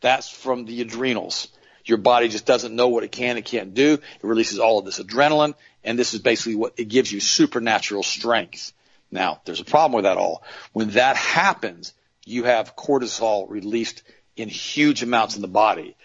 That's 0.00 0.28
from 0.28 0.66
the 0.66 0.80
adrenals. 0.82 1.48
Your 1.84 1.98
body 1.98 2.28
just 2.28 2.46
doesn't 2.46 2.74
know 2.74 2.88
what 2.88 3.04
it 3.04 3.12
can 3.12 3.36
and 3.36 3.44
can't 3.44 3.74
do. 3.74 3.94
It 3.94 4.22
releases 4.22 4.58
all 4.58 4.78
of 4.78 4.84
this 4.84 4.98
adrenaline, 4.98 5.54
and 5.84 5.98
this 5.98 6.14
is 6.14 6.20
basically 6.20 6.56
what 6.56 6.74
it 6.76 6.88
gives 6.88 7.10
you 7.10 7.20
supernatural 7.20 8.02
strength. 8.02 8.72
Now, 9.10 9.40
there's 9.44 9.60
a 9.60 9.64
problem 9.64 9.96
with 9.96 10.04
that 10.04 10.16
all. 10.16 10.42
When 10.72 10.90
that 10.90 11.16
happens, 11.16 11.92
you 12.26 12.44
have 12.44 12.76
cortisol 12.76 13.48
released 13.48 14.02
in 14.36 14.48
huge 14.50 15.02
amounts 15.02 15.36
in 15.36 15.42
the 15.42 15.48
body. 15.48 15.96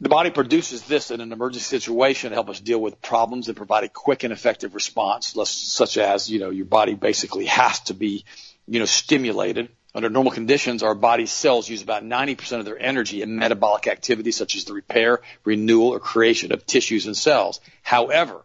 The 0.00 0.08
body 0.08 0.30
produces 0.30 0.82
this 0.82 1.10
in 1.10 1.20
an 1.20 1.32
emergency 1.32 1.64
situation 1.64 2.30
to 2.30 2.36
help 2.36 2.50
us 2.50 2.60
deal 2.60 2.80
with 2.80 3.00
problems 3.00 3.48
and 3.48 3.56
provide 3.56 3.84
a 3.84 3.88
quick 3.88 4.24
and 4.24 4.32
effective 4.32 4.74
response, 4.74 5.34
such 5.48 5.96
as, 5.96 6.30
you 6.30 6.38
know, 6.38 6.50
your 6.50 6.66
body 6.66 6.94
basically 6.94 7.46
has 7.46 7.80
to 7.80 7.94
be, 7.94 8.24
you 8.66 8.78
know, 8.78 8.84
stimulated. 8.84 9.68
Under 9.94 10.10
normal 10.10 10.32
conditions, 10.32 10.82
our 10.82 10.94
body 10.94 11.26
cells 11.26 11.68
use 11.68 11.82
about 11.82 12.04
90% 12.04 12.58
of 12.58 12.64
their 12.64 12.78
energy 12.78 13.22
in 13.22 13.36
metabolic 13.36 13.86
activities 13.86 14.36
such 14.36 14.56
as 14.56 14.64
the 14.64 14.72
repair, 14.72 15.20
renewal, 15.44 15.88
or 15.88 16.00
creation 16.00 16.52
of 16.52 16.66
tissues 16.66 17.06
and 17.06 17.16
cells. 17.16 17.60
However, 17.82 18.42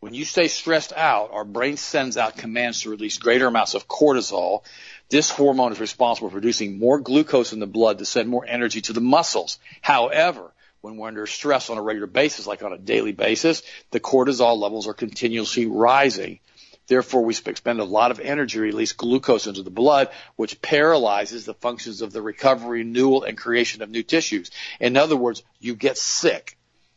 when 0.00 0.14
you 0.14 0.24
stay 0.24 0.46
stressed 0.46 0.92
out, 0.92 1.32
our 1.32 1.44
brain 1.44 1.76
sends 1.76 2.16
out 2.16 2.36
commands 2.36 2.82
to 2.82 2.90
release 2.90 3.18
greater 3.18 3.48
amounts 3.48 3.74
of 3.74 3.88
cortisol 3.88 4.62
this 5.10 5.30
hormone 5.30 5.72
is 5.72 5.80
responsible 5.80 6.28
for 6.28 6.34
producing 6.34 6.78
more 6.78 6.98
glucose 6.98 7.52
in 7.52 7.60
the 7.60 7.66
blood 7.66 7.98
to 7.98 8.04
send 8.04 8.28
more 8.28 8.44
energy 8.46 8.82
to 8.82 8.92
the 8.92 9.00
muscles. 9.00 9.58
However, 9.80 10.52
when 10.80 10.96
we're 10.96 11.08
under 11.08 11.26
stress 11.26 11.70
on 11.70 11.78
a 11.78 11.82
regular 11.82 12.06
basis, 12.06 12.46
like 12.46 12.62
on 12.62 12.72
a 12.72 12.78
daily 12.78 13.12
basis, 13.12 13.62
the 13.90 14.00
cortisol 14.00 14.58
levels 14.58 14.86
are 14.86 14.94
continuously 14.94 15.66
rising. 15.66 16.40
Therefore, 16.86 17.24
we 17.24 17.34
expend 17.46 17.80
a 17.80 17.84
lot 17.84 18.10
of 18.10 18.20
energy 18.20 18.58
release 18.58 18.92
glucose 18.92 19.46
into 19.46 19.62
the 19.62 19.70
blood, 19.70 20.08
which 20.36 20.60
paralyzes 20.62 21.44
the 21.44 21.54
functions 21.54 22.00
of 22.00 22.12
the 22.12 22.22
recovery, 22.22 22.78
renewal, 22.78 23.24
and 23.24 23.36
creation 23.36 23.82
of 23.82 23.90
new 23.90 24.02
tissues. 24.02 24.50
In 24.80 24.96
other 24.96 25.16
words, 25.16 25.42
you 25.58 25.74
get 25.74 25.98
sick. 25.98 26.56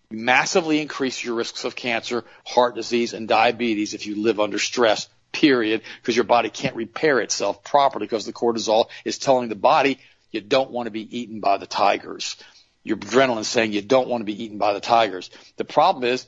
You 0.10 0.20
massively 0.20 0.80
increase 0.80 1.24
your 1.24 1.36
risks 1.36 1.64
of 1.66 1.76
cancer, 1.76 2.24
heart 2.46 2.76
disease, 2.76 3.14
and 3.14 3.28
diabetes 3.28 3.94
if 3.94 4.06
you 4.06 4.22
live 4.22 4.40
under 4.40 4.60
stress 4.60 5.10
period, 5.32 5.82
because 6.02 6.16
your 6.16 6.26
body 6.26 6.50
can't 6.50 6.76
repair 6.76 7.20
itself 7.20 7.64
properly 7.64 8.06
because 8.06 8.26
the 8.26 8.34
cortisol 8.34 8.86
is 9.06 9.18
telling 9.18 9.50
the 9.50 9.56
body 9.56 10.00
you 10.32 10.42
don't 10.42 10.72
want 10.72 10.88
to 10.88 10.92
be 10.92 11.20
eaten 11.20 11.40
by 11.40 11.58
the 11.58 11.68
tigers. 11.68 12.38
Your 12.84 12.98
adrenaline 12.98 13.42
is 13.42 13.48
saying 13.48 13.74
you 13.74 13.82
don't 13.82 14.08
want 14.08 14.22
to 14.22 14.26
be 14.26 14.44
eaten 14.44 14.58
by 14.58 14.74
the 14.74 14.80
tigers. 14.80 15.30
The 15.58 15.66
problem 15.66 16.04
is 16.06 16.26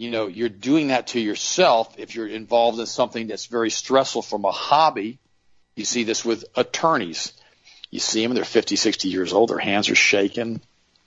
you 0.00 0.10
know, 0.10 0.28
you're 0.28 0.48
doing 0.48 0.88
that 0.88 1.08
to 1.08 1.20
yourself 1.20 1.94
if 1.98 2.14
you're 2.14 2.26
involved 2.26 2.80
in 2.80 2.86
something 2.86 3.26
that's 3.26 3.44
very 3.44 3.68
stressful 3.68 4.22
from 4.22 4.46
a 4.46 4.50
hobby. 4.50 5.18
You 5.76 5.84
see 5.84 6.04
this 6.04 6.24
with 6.24 6.46
attorneys. 6.56 7.34
You 7.90 8.00
see 8.00 8.22
them, 8.22 8.34
they're 8.34 8.46
50, 8.46 8.76
60 8.76 9.10
years 9.10 9.34
old. 9.34 9.50
Their 9.50 9.58
hands 9.58 9.90
are 9.90 9.94
shaking. 9.94 10.62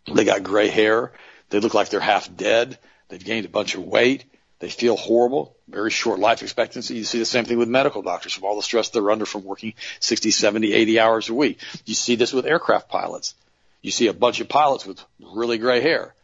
They 0.05 0.25
got 0.25 0.43
gray 0.43 0.67
hair. 0.67 1.11
They 1.49 1.59
look 1.59 1.73
like 1.73 1.89
they're 1.89 2.01
half 2.01 2.35
dead. 2.37 2.77
They've 3.09 3.23
gained 3.23 3.47
a 3.47 3.49
bunch 3.49 3.73
of 3.73 3.83
weight. 3.83 4.25
They 4.63 4.69
feel 4.69 4.95
horrible, 4.95 5.57
very 5.67 5.91
short 5.91 6.19
life 6.19 6.41
expectancy. 6.41 6.95
You 6.95 7.03
see 7.03 7.19
the 7.19 7.25
same 7.25 7.43
thing 7.43 7.57
with 7.57 7.67
medical 7.67 8.01
doctors 8.01 8.31
from 8.31 8.45
all 8.45 8.55
the 8.55 8.63
stress 8.63 8.87
they're 8.87 9.11
under 9.11 9.25
from 9.25 9.43
working 9.43 9.73
60, 9.99 10.31
70, 10.31 10.71
80 10.71 10.99
hours 11.01 11.27
a 11.27 11.33
week. 11.33 11.59
You 11.83 11.93
see 11.93 12.15
this 12.15 12.31
with 12.31 12.45
aircraft 12.45 12.87
pilots. 12.87 13.35
You 13.81 13.91
see 13.91 14.07
a 14.07 14.13
bunch 14.13 14.39
of 14.39 14.47
pilots 14.47 14.85
with 14.85 15.03
really 15.19 15.57
gray 15.57 15.81
hair. 15.81 16.15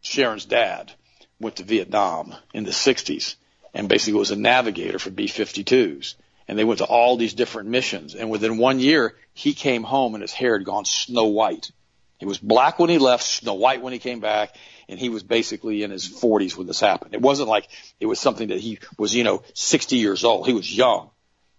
Sharon's 0.00 0.46
dad 0.46 0.90
went 1.38 1.56
to 1.56 1.62
Vietnam 1.62 2.34
in 2.52 2.64
the 2.64 2.72
60s 2.72 3.36
and 3.72 3.88
basically 3.88 4.18
was 4.18 4.32
a 4.32 4.36
navigator 4.36 4.98
for 4.98 5.10
B-52s. 5.10 6.16
And 6.48 6.58
they 6.58 6.64
went 6.64 6.78
to 6.78 6.86
all 6.86 7.16
these 7.16 7.34
different 7.34 7.68
missions. 7.68 8.16
And 8.16 8.30
within 8.30 8.58
one 8.58 8.80
year, 8.80 9.14
he 9.32 9.54
came 9.54 9.84
home 9.84 10.16
and 10.16 10.22
his 10.22 10.32
hair 10.32 10.58
had 10.58 10.66
gone 10.66 10.86
snow 10.86 11.26
white. 11.26 11.70
He 12.18 12.26
was 12.26 12.38
black 12.38 12.80
when 12.80 12.90
he 12.90 12.98
left, 12.98 13.22
snow 13.22 13.54
white 13.54 13.80
when 13.80 13.92
he 13.92 14.00
came 14.00 14.18
back, 14.18 14.56
and 14.90 14.98
he 14.98 15.08
was 15.08 15.22
basically 15.22 15.84
in 15.84 15.90
his 15.92 16.08
40s 16.08 16.56
when 16.56 16.66
this 16.66 16.80
happened. 16.80 17.14
It 17.14 17.22
wasn't 17.22 17.48
like 17.48 17.68
it 18.00 18.06
was 18.06 18.18
something 18.18 18.48
that 18.48 18.58
he 18.58 18.80
was, 18.98 19.14
you 19.14 19.22
know, 19.22 19.44
60 19.54 19.96
years 19.96 20.24
old. 20.24 20.46
He 20.46 20.52
was 20.52 20.76
young. 20.76 21.10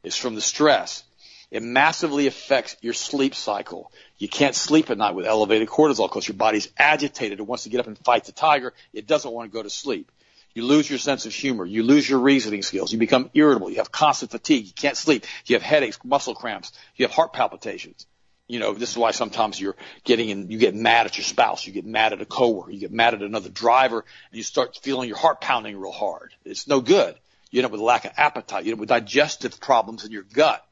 It's 0.03 0.17
from 0.17 0.35
the 0.35 0.41
stress. 0.41 1.03
It 1.49 1.63
massively 1.63 2.27
affects 2.27 2.75
your 2.81 2.93
sleep 2.93 3.33
cycle. 3.33 3.91
You 4.17 4.27
can't 4.27 4.53
sleep 4.53 4.89
at 4.89 4.97
night 4.97 5.15
with 5.15 5.25
elevated 5.25 5.69
cortisol 5.69 6.09
because 6.09 6.27
your 6.27 6.35
body's 6.35 6.67
agitated. 6.77 7.39
It 7.39 7.43
wants 7.43 7.63
to 7.63 7.69
get 7.69 7.79
up 7.79 7.87
and 7.87 7.97
fight 7.97 8.25
the 8.25 8.33
tiger. 8.33 8.73
It 8.93 9.07
doesn't 9.07 9.31
want 9.31 9.49
to 9.49 9.53
go 9.53 9.63
to 9.63 9.69
sleep. 9.69 10.11
You 10.53 10.65
lose 10.65 10.89
your 10.89 10.99
sense 10.99 11.25
of 11.25 11.33
humor. 11.33 11.63
You 11.65 11.83
lose 11.83 12.09
your 12.09 12.19
reasoning 12.19 12.63
skills. 12.63 12.91
You 12.91 12.99
become 12.99 13.29
irritable. 13.33 13.69
You 13.69 13.77
have 13.77 13.93
constant 13.93 14.31
fatigue. 14.31 14.65
You 14.65 14.73
can't 14.73 14.97
sleep. 14.97 15.25
You 15.45 15.55
have 15.55 15.63
headaches, 15.63 15.97
muscle 16.03 16.35
cramps. 16.35 16.73
You 16.97 17.05
have 17.05 17.15
heart 17.15 17.31
palpitations 17.31 18.05
you 18.51 18.59
know, 18.59 18.73
this 18.73 18.91
is 18.91 18.97
why 18.97 19.11
sometimes 19.11 19.59
you're 19.59 19.77
getting 20.03 20.27
in, 20.27 20.51
you 20.51 20.57
get 20.57 20.75
mad 20.75 21.05
at 21.05 21.17
your 21.17 21.23
spouse, 21.23 21.65
you 21.65 21.71
get 21.71 21.85
mad 21.85 22.11
at 22.11 22.21
a 22.21 22.25
coworker, 22.25 22.71
you 22.71 22.79
get 22.79 22.91
mad 22.91 23.13
at 23.13 23.21
another 23.21 23.49
driver, 23.49 23.99
and 23.99 24.37
you 24.37 24.43
start 24.43 24.77
feeling 24.81 25.07
your 25.07 25.17
heart 25.17 25.39
pounding 25.39 25.79
real 25.79 25.93
hard. 25.93 26.33
It's 26.43 26.67
no 26.67 26.81
good. 26.81 27.15
You 27.49 27.59
end 27.59 27.65
up 27.65 27.71
with 27.71 27.79
a 27.79 27.85
lack 27.85 28.03
of 28.03 28.11
appetite. 28.17 28.65
You 28.65 28.71
end 28.71 28.77
up 28.77 28.81
with 28.81 28.89
digestive 28.89 29.59
problems 29.61 30.03
in 30.03 30.11
your 30.11 30.23
gut. 30.23 30.65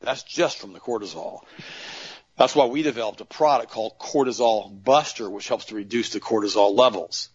That's 0.00 0.22
just 0.22 0.58
from 0.58 0.72
the 0.72 0.80
cortisol. 0.80 1.40
That's 2.38 2.56
why 2.56 2.64
we 2.64 2.80
developed 2.82 3.20
a 3.20 3.26
product 3.26 3.70
called 3.70 3.98
Cortisol 3.98 4.82
Buster, 4.82 5.28
which 5.28 5.48
helps 5.48 5.66
to 5.66 5.74
reduce 5.74 6.10
the 6.10 6.20
cortisol 6.20 6.74
levels. 6.74 7.28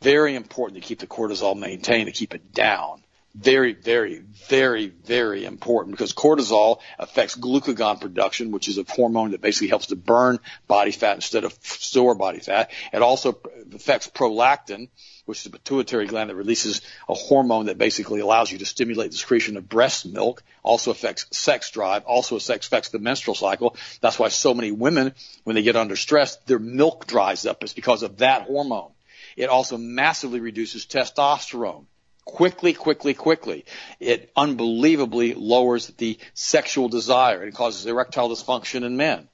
Very 0.00 0.36
important 0.36 0.80
to 0.80 0.86
keep 0.86 1.00
the 1.00 1.08
cortisol 1.08 1.58
maintained, 1.58 2.06
to 2.06 2.12
keep 2.12 2.34
it 2.34 2.52
down 2.52 3.03
very, 3.34 3.72
very, 3.72 4.22
very, 4.48 4.86
very 4.86 5.44
important 5.44 5.96
because 5.96 6.12
cortisol 6.12 6.78
affects 6.98 7.36
glucagon 7.36 8.00
production, 8.00 8.52
which 8.52 8.68
is 8.68 8.78
a 8.78 8.84
hormone 8.88 9.32
that 9.32 9.40
basically 9.40 9.68
helps 9.68 9.86
to 9.86 9.96
burn 9.96 10.38
body 10.68 10.92
fat 10.92 11.16
instead 11.16 11.44
of 11.44 11.52
store 11.62 12.14
body 12.14 12.38
fat. 12.38 12.70
It 12.92 13.02
also 13.02 13.38
affects 13.74 14.08
prolactin, 14.08 14.88
which 15.24 15.40
is 15.40 15.46
a 15.46 15.50
pituitary 15.50 16.06
gland 16.06 16.30
that 16.30 16.36
releases 16.36 16.80
a 17.08 17.14
hormone 17.14 17.66
that 17.66 17.76
basically 17.76 18.20
allows 18.20 18.52
you 18.52 18.58
to 18.58 18.66
stimulate 18.66 19.10
the 19.10 19.16
secretion 19.16 19.56
of 19.56 19.68
breast 19.68 20.06
milk. 20.06 20.44
Also 20.62 20.92
affects 20.92 21.26
sex 21.36 21.70
drive. 21.70 22.04
Also 22.04 22.36
affects 22.36 22.90
the 22.90 23.00
menstrual 23.00 23.34
cycle. 23.34 23.76
That's 24.00 24.18
why 24.18 24.28
so 24.28 24.54
many 24.54 24.70
women, 24.70 25.12
when 25.42 25.56
they 25.56 25.62
get 25.62 25.76
under 25.76 25.96
stress, 25.96 26.36
their 26.46 26.60
milk 26.60 27.06
dries 27.08 27.46
up. 27.46 27.64
It's 27.64 27.72
because 27.72 28.04
of 28.04 28.18
that 28.18 28.42
hormone. 28.42 28.92
It 29.36 29.48
also 29.48 29.76
massively 29.76 30.38
reduces 30.38 30.86
testosterone 30.86 31.86
quickly, 32.24 32.72
quickly, 32.72 33.14
quickly. 33.14 33.64
It 34.00 34.30
unbelievably 34.36 35.34
lowers 35.34 35.88
the 35.88 36.18
sexual 36.34 36.88
desire. 36.88 37.42
It 37.42 37.54
causes 37.54 37.86
erectile 37.86 38.28
dysfunction 38.28 38.84
in 38.84 38.96
men. 38.96 39.28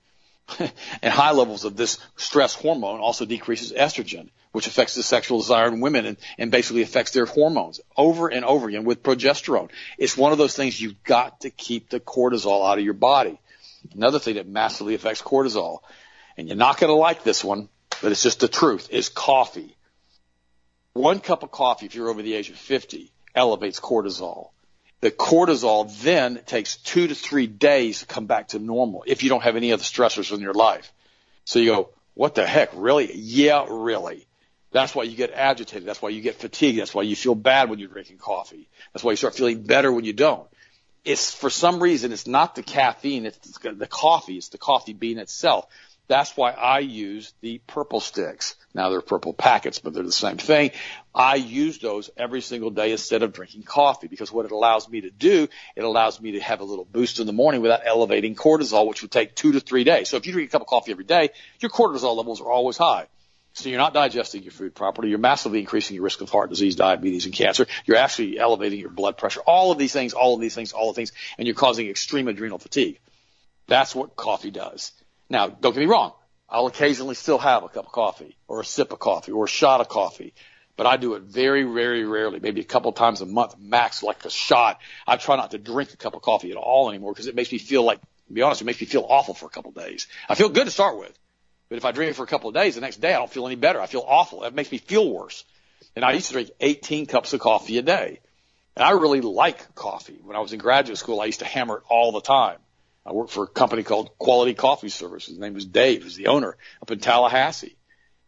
and 1.03 1.13
high 1.13 1.33
levels 1.33 1.65
of 1.65 1.77
this 1.77 1.99
stress 2.17 2.55
hormone 2.55 3.01
also 3.01 3.25
decreases 3.25 3.73
estrogen, 3.73 4.29
which 4.53 4.67
affects 4.67 4.95
the 4.95 5.03
sexual 5.03 5.39
desire 5.39 5.69
in 5.69 5.81
women 5.81 6.07
and, 6.07 6.17
and 6.39 6.51
basically 6.51 6.83
affects 6.83 7.13
their 7.13 7.27
hormones 7.27 7.81
over 7.97 8.29
and 8.29 8.45
over 8.45 8.69
again 8.69 8.85
with 8.85 9.03
progesterone. 9.03 9.71
It's 9.99 10.17
one 10.17 10.33
of 10.33 10.39
those 10.39 10.57
things 10.57 10.81
you've 10.81 11.03
got 11.05 11.43
to 11.43 11.51
keep 11.51 11.89
the 11.89 12.01
cortisol 12.01 12.69
out 12.69 12.79
of 12.79 12.85
your 12.85 12.95
body. 12.95 13.39
Another 13.95 14.19
thing 14.19 14.35
that 14.35 14.49
massively 14.49 14.95
affects 14.95 15.23
cortisol, 15.23 15.81
and 16.37 16.49
you're 16.49 16.57
not 16.57 16.79
going 16.79 16.91
to 16.91 16.95
like 16.95 17.23
this 17.23 17.43
one, 17.45 17.69
but 18.03 18.13
it's 18.13 18.23
just 18.23 18.41
the 18.41 18.49
truth, 18.49 18.89
is 18.91 19.09
coffee. 19.09 19.77
One 20.93 21.21
cup 21.21 21.43
of 21.43 21.51
coffee, 21.51 21.87
if 21.87 21.95
you're 21.95 22.09
over 22.09 22.23
the 22.23 22.35
age 22.35 22.51
of 22.51 22.57
50, 22.57 23.13
elevates 23.35 23.81
cortisol. 23.81 24.51
The 25.01 25.11
cortisol 25.11 25.91
then 26.03 26.43
takes 26.47 26.77
two 26.77 27.07
to 27.07 27.15
three 27.15 27.47
days 27.47 28.01
to 28.01 28.07
come 28.07 28.27
back 28.27 28.49
to 28.49 28.59
normal 28.59 29.05
if 29.07 29.23
you 29.23 29.29
don't 29.29 29.43
have 29.43 29.57
any 29.57 29.73
other 29.73 29.83
stressors 29.83 30.33
in 30.33 30.41
your 30.41 30.53
life. 30.53 30.93
So 31.45 31.59
you 31.59 31.71
go, 31.71 31.91
what 32.15 32.35
the 32.35 32.47
heck? 32.47 32.71
Really? 32.75 33.11
Yeah, 33.15 33.67
really. 33.69 34.27
That's 34.73 34.95
why 34.95 35.05
you 35.05 35.17
get 35.17 35.33
agitated. 35.33 35.89
That's 35.89 36.03
why 36.03 36.11
you 36.11 36.21
get 36.21 36.37
fatigued. 36.37 36.79
That's 36.79 36.95
why 36.95 37.03
you 37.03 37.17
feel 37.17 37.35
bad 37.35 37.71
when 37.71 37.79
you're 37.79 37.89
drinking 37.89 38.19
coffee. 38.19 38.69
That's 38.93 39.03
why 39.03 39.13
you 39.13 39.17
start 39.17 39.35
feeling 39.35 39.63
better 39.63 39.91
when 39.91 40.05
you 40.05 40.13
don't. 40.13 40.47
It's 41.05 41.33
for 41.33 41.51
some 41.51 41.83
reason, 41.83 42.13
it's 42.13 42.27
not 42.27 42.55
the 42.55 42.63
caffeine. 42.63 43.25
It's 43.25 43.59
the 43.59 43.87
coffee. 43.87 44.37
It's 44.37 44.51
the 44.51 44.59
coffee 44.59 44.93
bean 44.93 45.19
itself. 45.19 45.67
That's 46.11 46.37
why 46.37 46.51
I 46.51 46.81
use 46.81 47.33
the 47.41 47.59
purple 47.69 48.01
sticks. 48.01 48.57
Now 48.75 48.91
they're 48.91 49.01
purple 49.01 49.33
packets, 49.33 49.79
but 49.79 49.95
they're 49.95 50.03
the 50.03 50.11
same 50.11 50.39
thing. 50.39 50.73
I 51.15 51.37
use 51.37 51.79
those 51.79 52.11
every 52.17 52.41
single 52.41 52.71
day 52.71 52.91
instead 52.91 53.23
of 53.23 53.33
drinking 53.33 53.63
coffee 53.63 54.09
because 54.09 54.33
what 54.33 54.45
it 54.45 54.51
allows 54.51 54.89
me 54.89 55.03
to 55.03 55.11
do, 55.11 55.47
it 55.77 55.85
allows 55.85 56.21
me 56.21 56.33
to 56.33 56.41
have 56.41 56.63
a 56.63 56.65
little 56.65 56.85
boost 56.85 57.21
in 57.21 57.29
the 57.29 57.33
morning 57.33 57.61
without 57.61 57.83
elevating 57.87 58.35
cortisol, 58.35 58.89
which 58.89 59.03
would 59.03 59.13
take 59.13 59.37
two 59.37 59.53
to 59.53 59.61
three 59.61 59.85
days. 59.85 60.09
So 60.09 60.17
if 60.17 60.27
you 60.27 60.33
drink 60.33 60.49
a 60.49 60.51
cup 60.51 60.63
of 60.63 60.67
coffee 60.67 60.91
every 60.91 61.05
day, 61.05 61.29
your 61.61 61.71
cortisol 61.71 62.17
levels 62.17 62.41
are 62.41 62.51
always 62.51 62.77
high. 62.77 63.07
So 63.53 63.69
you're 63.69 63.79
not 63.79 63.95
digesting 63.95 64.43
your 64.43 64.51
food 64.51 64.75
properly. 64.75 65.11
You're 65.11 65.19
massively 65.21 65.61
increasing 65.61 65.95
your 65.95 66.03
risk 66.03 66.23
of 66.23 66.29
heart 66.29 66.51
disease, 66.51 66.75
diabetes, 66.75 67.27
and 67.27 67.33
cancer. 67.33 67.69
You're 67.85 67.99
actually 67.99 68.37
elevating 68.37 68.81
your 68.81 68.91
blood 68.91 69.17
pressure. 69.17 69.43
All 69.47 69.71
of 69.71 69.79
these 69.79 69.93
things, 69.93 70.13
all 70.13 70.35
of 70.35 70.41
these 70.41 70.57
things, 70.57 70.73
all 70.73 70.91
of 70.91 70.97
these 70.97 71.11
things, 71.11 71.21
and 71.39 71.47
you're 71.47 71.55
causing 71.55 71.89
extreme 71.89 72.27
adrenal 72.27 72.59
fatigue. 72.59 72.99
That's 73.69 73.95
what 73.95 74.17
coffee 74.17 74.51
does. 74.51 74.91
Now, 75.31 75.47
don't 75.47 75.73
get 75.73 75.81
me 75.81 75.87
wrong. 75.87 76.13
I'll 76.49 76.67
occasionally 76.67 77.15
still 77.15 77.39
have 77.39 77.63
a 77.63 77.69
cup 77.69 77.87
of 77.87 77.93
coffee 77.93 78.37
or 78.49 78.61
a 78.61 78.65
sip 78.65 78.93
of 78.93 78.99
coffee 78.99 79.31
or 79.31 79.45
a 79.45 79.49
shot 79.49 79.81
of 79.81 79.89
coffee, 79.89 80.35
but 80.77 80.87
I 80.87 80.97
do 80.97 81.15
it 81.15 81.23
very, 81.23 81.63
very 81.63 82.05
rarely, 82.05 82.41
maybe 82.41 82.61
a 82.61 82.65
couple 82.65 82.91
times 82.93 83.21
a 83.21 83.27
month 83.27 83.55
max, 83.57 84.03
like 84.03 84.25
a 84.25 84.31
shot. 84.31 84.81
I 85.07 85.17
try 85.17 85.37
not 85.37 85.53
to 85.53 85.59
drink 85.59 85.93
a 85.93 85.97
cup 85.97 86.15
of 86.15 86.23
coffee 86.23 86.51
at 86.51 86.57
all 86.57 86.91
anymore 86.91 87.13
because 87.13 87.29
it 87.29 87.37
makes 87.37 87.53
me 87.53 87.59
feel 87.59 87.85
like, 87.85 88.01
to 88.01 88.33
be 88.33 88.43
honest, 88.43 88.63
it 88.63 88.65
makes 88.65 88.81
me 88.81 88.89
feel 88.89 89.07
awful 89.09 89.35
for 89.35 89.47
a 89.47 89.51
couple 89.51 89.71
of 89.71 89.77
days. 89.77 90.09
I 90.29 90.35
feel 90.35 90.49
good 90.49 90.65
to 90.65 90.73
start 90.73 90.99
with, 90.99 91.17
but 91.69 91.79
if 91.79 91.85
I 91.85 91.93
drink 91.93 92.11
it 92.11 92.15
for 92.15 92.25
a 92.25 92.27
couple 92.27 92.49
of 92.49 92.55
days, 92.55 92.75
the 92.75 92.81
next 92.81 93.01
day 93.01 93.15
I 93.15 93.19
don't 93.19 93.31
feel 93.31 93.47
any 93.47 93.55
better. 93.55 93.81
I 93.81 93.87
feel 93.87 94.05
awful. 94.05 94.43
It 94.43 94.55
makes 94.55 94.73
me 94.73 94.79
feel 94.79 95.09
worse. 95.09 95.45
And 95.95 96.05
I 96.05 96.13
used 96.13 96.27
to 96.27 96.33
drink 96.33 96.51
18 96.59 97.07
cups 97.07 97.33
of 97.33 97.41
coffee 97.41 97.79
a 97.79 97.83
day. 97.83 98.19
And 98.75 98.85
I 98.85 98.91
really 98.93 99.21
like 99.21 99.75
coffee. 99.77 100.19
When 100.25 100.37
I 100.37 100.41
was 100.41 100.53
in 100.53 100.59
graduate 100.59 100.99
school, 100.99 101.21
I 101.21 101.27
used 101.27 101.41
to 101.41 101.45
hammer 101.45 101.77
it 101.77 101.83
all 101.89 102.11
the 102.11 102.21
time. 102.21 102.59
I 103.11 103.13
worked 103.13 103.33
for 103.33 103.43
a 103.43 103.49
company 103.49 103.83
called 103.83 104.17
Quality 104.19 104.55
Coffee 104.55 104.89
Services. 104.89 105.31
His 105.31 105.39
name 105.41 105.55
was 105.55 105.67
Dave, 105.67 106.05
who's 106.05 106.15
the 106.15 106.29
owner 106.29 106.57
up 106.81 106.93
in 106.93 107.01
Tallahassee. 107.01 107.77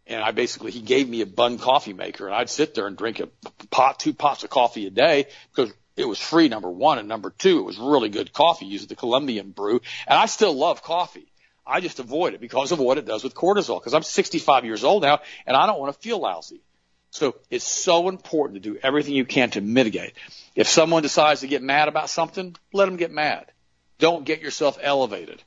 And 0.09 0.21
I 0.21 0.33
basically, 0.33 0.73
he 0.73 0.81
gave 0.81 1.09
me 1.09 1.21
a 1.21 1.27
Bunn 1.27 1.59
coffee 1.59 1.93
maker 1.93 2.27
and 2.27 2.35
I'd 2.35 2.51
sit 2.51 2.75
there 2.75 2.89
and 2.89 2.97
drink 2.97 3.21
a 3.21 3.29
pot, 3.71 4.01
two 4.01 4.13
pots 4.13 4.43
of 4.43 4.51
coffee 4.51 4.89
a 4.89 4.91
day 4.91 5.27
because 5.55 5.73
it 5.97 6.05
was 6.05 6.19
free, 6.19 6.49
number 6.49 6.69
one. 6.69 6.99
And 6.99 7.07
number 7.07 7.31
two, 7.31 7.61
it 7.61 7.63
was 7.63 7.79
really 7.79 8.09
good 8.09 8.33
coffee 8.33 8.67
using 8.67 8.89
the 8.89 8.97
Colombian 8.97 9.53
brew. 9.53 9.81
And 10.09 10.19
I 10.19 10.27
still 10.27 10.53
love 10.53 10.83
coffee. 10.83 11.33
I 11.65 11.79
just 11.81 12.01
avoid 12.01 12.35
it 12.35 12.41
because 12.41 12.73
of 12.73 12.81
what 12.81 12.99
it 12.99 13.07
does 13.07 13.23
with 13.23 13.37
cortisol 13.37 13.79
because 13.79 13.95
I'm 13.95 14.03
65 14.03 14.65
years 14.65 14.83
old 14.83 15.05
now 15.05 15.21
and 15.47 15.57
I 15.57 15.67
don't 15.67 15.79
want 15.79 15.95
to 15.95 16.01
feel 16.01 16.19
lousy. 16.19 16.61
So 17.11 17.37
it's 17.51 17.65
so 17.65 18.09
important 18.09 18.61
to 18.61 18.69
do 18.69 18.81
everything 18.83 19.15
you 19.15 19.27
can 19.27 19.51
to 19.51 19.61
mitigate. 19.61 20.15
If 20.57 20.67
someone 20.67 21.05
decides 21.05 21.43
to 21.43 21.47
get 21.47 21.63
mad 21.63 21.87
about 21.87 22.11
something, 22.11 22.57
let 22.73 22.87
them 22.87 22.97
get 22.97 23.13
mad. 23.13 23.53
Don't 24.03 24.25
get 24.25 24.43
yourself 24.43 24.81
elevated. 24.83 25.41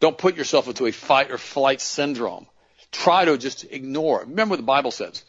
Don't 0.00 0.16
put 0.16 0.34
yourself 0.34 0.66
into 0.66 0.86
a 0.86 0.92
fight 0.92 1.30
or 1.30 1.36
flight 1.36 1.82
syndrome. 1.82 2.46
Try 2.90 3.26
to 3.26 3.36
just 3.36 3.64
ignore. 3.70 4.20
Remember 4.20 4.52
what 4.52 4.56
the 4.56 4.62
Bible 4.62 4.92
says. 4.92 5.26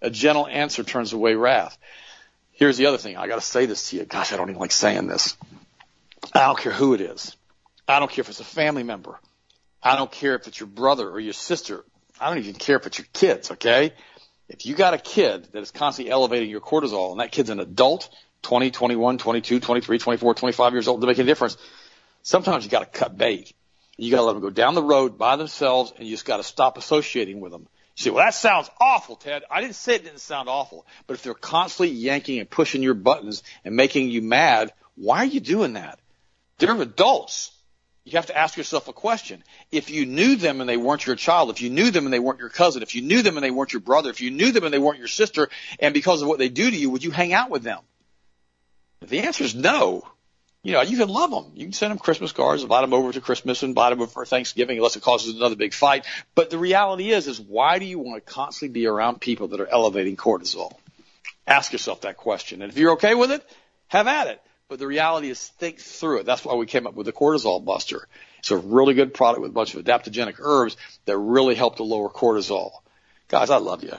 A 0.00 0.08
gentle 0.08 0.46
answer 0.46 0.82
turns 0.82 1.12
away 1.12 1.34
wrath. 1.34 1.76
Here's 2.52 2.78
the 2.78 2.86
other 2.86 2.96
thing. 2.96 3.18
I 3.18 3.26
got 3.26 3.34
to 3.34 3.42
say 3.42 3.66
this 3.66 3.90
to 3.90 3.96
you. 3.98 4.06
Gosh, 4.06 4.32
I 4.32 4.38
don't 4.38 4.48
even 4.48 4.58
like 4.58 4.72
saying 4.72 5.08
this. 5.08 5.36
I 6.32 6.46
don't 6.46 6.58
care 6.58 6.72
who 6.72 6.94
it 6.94 7.02
is. 7.02 7.36
I 7.86 7.98
don't 7.98 8.10
care 8.10 8.22
if 8.22 8.30
it's 8.30 8.40
a 8.40 8.44
family 8.44 8.82
member. 8.82 9.20
I 9.82 9.96
don't 9.96 10.10
care 10.10 10.34
if 10.34 10.46
it's 10.46 10.58
your 10.58 10.68
brother 10.68 11.10
or 11.10 11.20
your 11.20 11.34
sister. 11.34 11.84
I 12.18 12.30
don't 12.30 12.38
even 12.38 12.54
care 12.54 12.76
if 12.76 12.86
it's 12.86 12.96
your 12.96 13.08
kids, 13.12 13.50
okay? 13.50 13.92
If 14.48 14.64
you 14.64 14.74
got 14.74 14.94
a 14.94 14.98
kid 14.98 15.48
that 15.52 15.60
is 15.60 15.70
constantly 15.70 16.10
elevating 16.10 16.48
your 16.48 16.62
cortisol 16.62 17.10
and 17.10 17.20
that 17.20 17.30
kid's 17.30 17.50
an 17.50 17.60
adult, 17.60 18.08
20, 18.40 18.70
21, 18.70 19.18
22, 19.18 19.60
23, 19.60 19.98
24, 19.98 20.34
25 20.34 20.72
years 20.72 20.88
old, 20.88 21.02
to 21.02 21.06
make 21.06 21.18
a 21.18 21.24
difference, 21.24 21.58
sometimes 22.22 22.64
you 22.64 22.70
got 22.70 22.80
to 22.92 22.98
cut 22.98 23.16
bait. 23.16 23.52
You 23.98 24.10
got 24.10 24.18
to 24.18 24.22
let 24.22 24.32
them 24.32 24.42
go 24.42 24.50
down 24.50 24.74
the 24.74 24.82
road 24.82 25.18
by 25.18 25.36
themselves, 25.36 25.92
and 25.96 26.06
you 26.06 26.14
just 26.14 26.24
got 26.24 26.38
to 26.38 26.42
stop 26.42 26.78
associating 26.78 27.40
with 27.40 27.52
them. 27.52 27.68
You 27.96 28.04
say, 28.04 28.10
well, 28.10 28.24
that 28.24 28.34
sounds 28.34 28.70
awful, 28.80 29.16
Ted. 29.16 29.42
I 29.50 29.60
didn't 29.60 29.74
say 29.74 29.96
it 29.96 30.04
didn't 30.04 30.20
sound 30.20 30.48
awful, 30.48 30.86
but 31.06 31.14
if 31.14 31.22
they're 31.22 31.34
constantly 31.34 31.94
yanking 31.94 32.38
and 32.38 32.48
pushing 32.48 32.82
your 32.82 32.94
buttons 32.94 33.42
and 33.64 33.76
making 33.76 34.10
you 34.10 34.22
mad, 34.22 34.72
why 34.96 35.18
are 35.18 35.26
you 35.26 35.40
doing 35.40 35.74
that? 35.74 35.98
They're 36.58 36.80
adults. 36.80 37.52
You 38.04 38.12
have 38.12 38.26
to 38.26 38.36
ask 38.36 38.56
yourself 38.56 38.88
a 38.88 38.92
question. 38.92 39.44
If 39.70 39.90
you 39.90 40.06
knew 40.06 40.36
them 40.36 40.60
and 40.60 40.68
they 40.68 40.76
weren't 40.76 41.06
your 41.06 41.16
child, 41.16 41.50
if 41.50 41.60
you 41.60 41.70
knew 41.70 41.90
them 41.90 42.04
and 42.04 42.12
they 42.12 42.18
weren't 42.18 42.40
your 42.40 42.48
cousin, 42.48 42.82
if 42.82 42.94
you 42.94 43.02
knew 43.02 43.22
them 43.22 43.36
and 43.36 43.44
they 43.44 43.50
weren't 43.50 43.72
your 43.72 43.80
brother, 43.80 44.10
if 44.10 44.20
you 44.20 44.30
knew 44.30 44.50
them 44.50 44.64
and 44.64 44.74
they 44.74 44.78
weren't 44.78 44.98
your 44.98 45.06
sister, 45.06 45.48
and 45.78 45.94
because 45.94 46.22
of 46.22 46.28
what 46.28 46.38
they 46.38 46.48
do 46.48 46.70
to 46.70 46.76
you, 46.76 46.90
would 46.90 47.04
you 47.04 47.10
hang 47.10 47.32
out 47.32 47.50
with 47.50 47.62
them? 47.62 47.78
If 49.02 49.10
the 49.10 49.20
answer 49.20 49.44
is 49.44 49.54
no, 49.54 50.02
you 50.62 50.72
know, 50.72 50.82
you 50.82 50.96
can 50.96 51.08
love 51.08 51.30
them. 51.30 51.52
You 51.54 51.64
can 51.64 51.72
send 51.72 51.90
them 51.90 51.98
Christmas 51.98 52.30
cards, 52.32 52.62
invite 52.62 52.82
them 52.82 52.94
over 52.94 53.12
to 53.12 53.20
Christmas, 53.20 53.62
and 53.62 53.70
invite 53.70 53.90
them 53.90 54.00
over 54.00 54.10
for 54.10 54.24
Thanksgiving, 54.24 54.76
unless 54.76 54.96
it 54.96 55.02
causes 55.02 55.34
another 55.34 55.56
big 55.56 55.74
fight. 55.74 56.06
But 56.34 56.50
the 56.50 56.58
reality 56.58 57.10
is, 57.10 57.26
is 57.26 57.40
why 57.40 57.80
do 57.80 57.84
you 57.84 57.98
want 57.98 58.24
to 58.24 58.32
constantly 58.32 58.72
be 58.72 58.86
around 58.86 59.20
people 59.20 59.48
that 59.48 59.60
are 59.60 59.66
elevating 59.66 60.16
cortisol? 60.16 60.72
Ask 61.46 61.72
yourself 61.72 62.02
that 62.02 62.16
question. 62.16 62.62
And 62.62 62.70
if 62.70 62.78
you're 62.78 62.92
okay 62.92 63.14
with 63.14 63.32
it, 63.32 63.44
have 63.88 64.06
at 64.06 64.28
it. 64.28 64.40
But 64.68 64.78
the 64.78 64.86
reality 64.86 65.28
is 65.28 65.48
think 65.58 65.80
through 65.80 66.20
it. 66.20 66.26
That's 66.26 66.44
why 66.44 66.54
we 66.54 66.66
came 66.66 66.86
up 66.86 66.94
with 66.94 67.06
the 67.06 67.12
cortisol 67.12 67.62
buster. 67.64 68.06
It's 68.38 68.52
a 68.52 68.56
really 68.56 68.94
good 68.94 69.12
product 69.12 69.42
with 69.42 69.50
a 69.50 69.54
bunch 69.54 69.74
of 69.74 69.84
adaptogenic 69.84 70.36
herbs 70.38 70.76
that 71.04 71.18
really 71.18 71.56
help 71.56 71.76
to 71.76 71.82
lower 71.82 72.08
cortisol. 72.08 72.70
Guys, 73.28 73.50
I 73.50 73.58
love 73.58 73.82
you. 73.82 73.94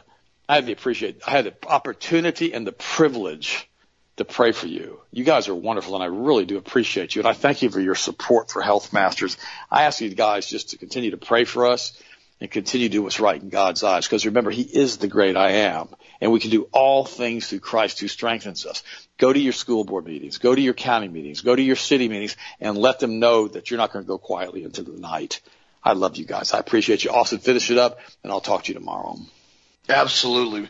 I 0.48 0.56
had 0.56 0.66
the 0.66 0.72
appreciate, 0.72 1.22
I 1.28 1.32
had 1.32 1.46
the 1.46 1.56
opportunity 1.68 2.54
and 2.54 2.66
the 2.66 2.72
privilege 2.72 3.70
to 4.18 4.26
pray 4.26 4.52
for 4.52 4.68
you. 4.68 5.00
You 5.12 5.24
guys 5.24 5.48
are 5.48 5.56
wonderful 5.56 5.96
and 5.96 6.04
I 6.04 6.08
really 6.08 6.46
do 6.46 6.58
appreciate 6.58 7.16
you. 7.16 7.22
And 7.22 7.28
I 7.28 7.34
thank 7.34 7.62
you 7.62 7.70
for 7.70 7.80
your 7.80 7.96
support 7.96 8.52
for 8.52 8.62
Health 8.62 8.94
Masters. 8.94 9.38
I 9.72 9.84
ask 9.84 10.02
you 10.02 10.10
guys 10.14 10.48
just 10.48 10.70
to 10.70 10.78
continue 10.78 11.12
to 11.12 11.18
pray 11.18 11.46
for 11.46 11.68
us 11.68 12.00
and 12.40 12.52
continue 12.52 12.90
to 12.90 12.92
do 12.92 13.02
what's 13.02 13.20
right 13.20 13.42
in 13.42 13.50
God's 13.50 13.84
eyes. 13.84 14.06
Because 14.06 14.26
remember, 14.26 14.52
He 14.52 14.62
is 14.62 14.98
the 14.98 15.08
great 15.08 15.38
I 15.38 15.52
am. 15.52 15.88
And 16.22 16.32
we 16.32 16.40
can 16.40 16.52
do 16.52 16.70
all 16.72 17.06
things 17.06 17.48
through 17.48 17.60
Christ 17.60 18.00
who 18.00 18.08
strengthens 18.08 18.66
us. 18.66 18.84
Go 19.18 19.34
to 19.34 19.40
your 19.40 19.54
school 19.54 19.84
board 19.84 20.06
meetings, 20.06 20.38
go 20.38 20.54
to 20.54 20.62
your 20.62 20.74
county 20.74 21.08
meetings, 21.08 21.42
go 21.42 21.56
to 21.56 21.62
your 21.62 21.76
city 21.76 22.08
meetings, 22.08 22.38
and 22.60 22.78
let 22.78 23.00
them 23.00 23.20
know 23.20 23.48
that 23.48 23.72
you're 23.72 23.78
not 23.78 23.92
going 23.92 24.06
to 24.06 24.08
go 24.08 24.18
quietly 24.18 24.64
into 24.64 24.84
the 24.84 25.00
night. 25.00 25.42
I 25.84 25.94
love 25.94 26.18
you 26.18 26.26
guys. 26.26 26.54
I 26.54 26.60
appreciate 26.60 27.04
you. 27.04 27.12
Austin, 27.12 27.40
finish 27.40 27.70
it 27.72 27.78
up, 27.78 28.00
and 28.24 28.32
I'll 28.32 28.42
talk 28.42 28.64
to 28.64 28.68
you 28.70 28.80
tomorrow. 28.80 29.18
Absolutely. 29.90 30.70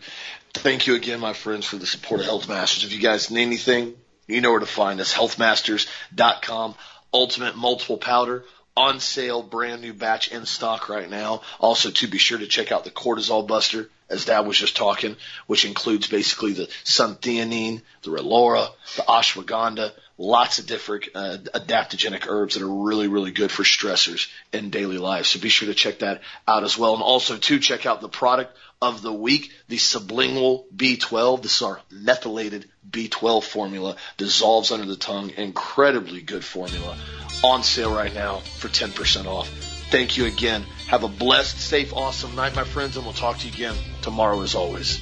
Thank 0.54 0.88
you 0.88 0.96
again, 0.96 1.20
my 1.20 1.34
friends, 1.34 1.66
for 1.66 1.78
the 1.78 1.86
support 1.88 2.22
of 2.22 2.26
Health 2.28 2.48
Masters. 2.48 2.84
If 2.84 2.94
you 2.94 3.00
guys 3.00 3.32
need 3.32 3.42
anything, 3.42 3.96
you 4.28 4.40
know 4.40 4.52
where 4.52 4.60
to 4.60 4.66
find 4.66 5.02
us. 5.02 5.14
Healthmasters.com. 5.14 6.76
Ultimate 7.14 7.56
multiple 7.58 7.98
powder 7.98 8.46
on 8.76 9.00
sale, 9.00 9.44
brand 9.44 9.82
new 9.82 9.94
batch 9.94 10.30
in 10.30 10.46
stock 10.46 10.90
right 10.90 11.10
now. 11.10 11.42
Also, 11.60 11.92
to 11.92 12.08
be 12.08 12.18
sure 12.18 12.38
to 12.38 12.48
check 12.48 12.72
out 12.72 12.84
the 12.84 12.92
cortisol 12.92 13.46
buster, 13.46 13.90
as 14.10 14.26
Dad 14.26 14.42
was 14.42 14.58
just 14.58 14.76
talking, 14.76 15.16
which 15.48 15.66
includes 15.66 16.08
basically 16.08 16.54
the 16.54 16.68
suntheanine, 16.84 17.82
the 18.04 18.12
relora, 18.12 18.70
the 18.96 19.04
ashwagandha, 19.04 19.92
lots 20.18 20.60
of 20.60 20.68
different 20.68 21.10
uh, 21.16 21.38
adaptogenic 21.54 22.28
herbs 22.28 22.54
that 22.54 22.64
are 22.64 22.68
really, 22.68 23.08
really 23.08 23.32
good 23.32 23.52
for 23.52 23.64
stressors 23.64 24.30
in 24.52 24.70
daily 24.70 24.98
life. 24.98 25.26
So 25.26 25.40
be 25.40 25.50
sure 25.50 25.68
to 25.68 25.74
check 25.74 26.00
that 26.00 26.22
out 26.48 26.64
as 26.64 26.78
well. 26.78 26.94
And 26.94 27.04
also, 27.04 27.38
to 27.38 27.60
check 27.60 27.86
out 27.86 28.02
the 28.02 28.10
product 28.10 28.56
of 28.84 29.02
the 29.02 29.14
week, 29.14 29.52
the 29.70 29.78
sublingual 29.78 30.66
B12. 30.76 31.42
This 31.42 31.56
is 31.58 31.62
our 31.62 31.80
methylated 31.90 32.70
B12 32.90 33.44
formula, 33.44 33.96
dissolves 34.18 34.72
under 34.72 34.86
the 34.86 34.98
tongue, 34.98 35.32
incredibly 35.38 36.22
good 36.22 36.44
formula. 36.44 36.98
On 37.44 37.64
sale 37.64 37.94
right 37.94 38.14
now 38.14 38.40
for 38.40 38.68
10% 38.68 39.26
off. 39.26 39.50
Thank 39.90 40.18
you 40.18 40.26
again. 40.26 40.64
Have 40.88 41.04
a 41.04 41.08
blessed, 41.08 41.60
safe, 41.60 41.94
awesome 41.94 42.36
night, 42.36 42.56
my 42.56 42.64
friends, 42.64 42.98
and 42.98 43.06
we'll 43.06 43.14
talk 43.14 43.38
to 43.40 43.48
you 43.48 43.54
again 43.54 43.76
tomorrow 44.02 44.42
as 44.42 44.56
always. 44.56 45.02